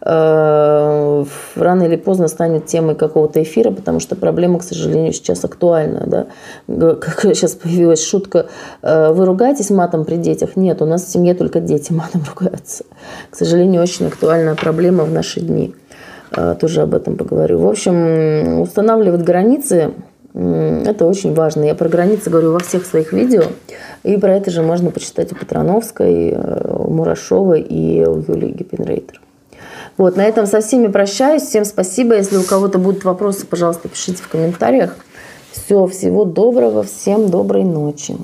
рано 0.00 1.82
или 1.82 1.96
поздно 1.96 2.28
станет 2.28 2.66
темой 2.66 2.94
какого-то 2.94 3.42
эфира, 3.42 3.70
потому 3.70 4.00
что 4.00 4.16
проблема, 4.16 4.58
к 4.58 4.62
сожалению, 4.62 5.12
сейчас 5.12 5.44
актуальна. 5.44 6.04
Да? 6.06 6.26
Как 6.94 7.20
сейчас 7.34 7.54
появилась 7.54 8.04
шутка, 8.04 8.46
э, 8.82 9.12
вы 9.12 9.24
ругаетесь 9.24 9.70
матом 9.70 10.04
при 10.04 10.16
детях? 10.16 10.56
Нет, 10.56 10.82
у 10.82 10.86
нас 10.86 11.04
в 11.04 11.08
семье 11.08 11.34
только 11.34 11.60
дети 11.60 11.92
матом 11.92 12.22
ругаются. 12.34 12.84
К 13.30 13.36
сожалению, 13.36 13.82
очень 13.82 14.06
актуальная 14.06 14.54
проблема 14.54 15.04
в 15.04 15.12
наши 15.12 15.40
дни. 15.40 15.74
Э, 16.36 16.54
тоже 16.60 16.82
об 16.82 16.94
этом 16.94 17.16
поговорю. 17.16 17.58
В 17.58 17.68
общем, 17.68 18.60
устанавливать 18.60 19.22
границы 19.22 19.92
это 20.36 21.06
очень 21.06 21.32
важно. 21.32 21.64
Я 21.64 21.74
про 21.74 21.88
границы 21.88 22.28
говорю 22.28 22.52
во 22.52 22.58
всех 22.58 22.84
своих 22.84 23.14
видео. 23.14 23.44
И 24.02 24.18
про 24.18 24.34
это 24.34 24.50
же 24.50 24.60
можно 24.60 24.90
почитать 24.90 25.32
у 25.32 25.34
Петрановской, 25.34 26.30
э, 26.30 26.74
у 26.74 26.90
Мурашовой 26.90 27.62
и 27.62 28.04
у 28.04 28.20
Юлии 28.20 28.50
Гиппенрейтер. 28.50 29.22
Вот, 29.98 30.16
на 30.16 30.24
этом 30.24 30.46
со 30.46 30.60
всеми 30.60 30.88
прощаюсь. 30.88 31.42
Всем 31.42 31.64
спасибо. 31.64 32.16
Если 32.16 32.36
у 32.36 32.42
кого-то 32.42 32.78
будут 32.78 33.04
вопросы, 33.04 33.46
пожалуйста, 33.46 33.88
пишите 33.88 34.22
в 34.22 34.28
комментариях. 34.28 34.96
Все, 35.52 35.86
всего 35.86 36.24
доброго. 36.24 36.82
Всем 36.82 37.30
доброй 37.30 37.64
ночи. 37.64 38.16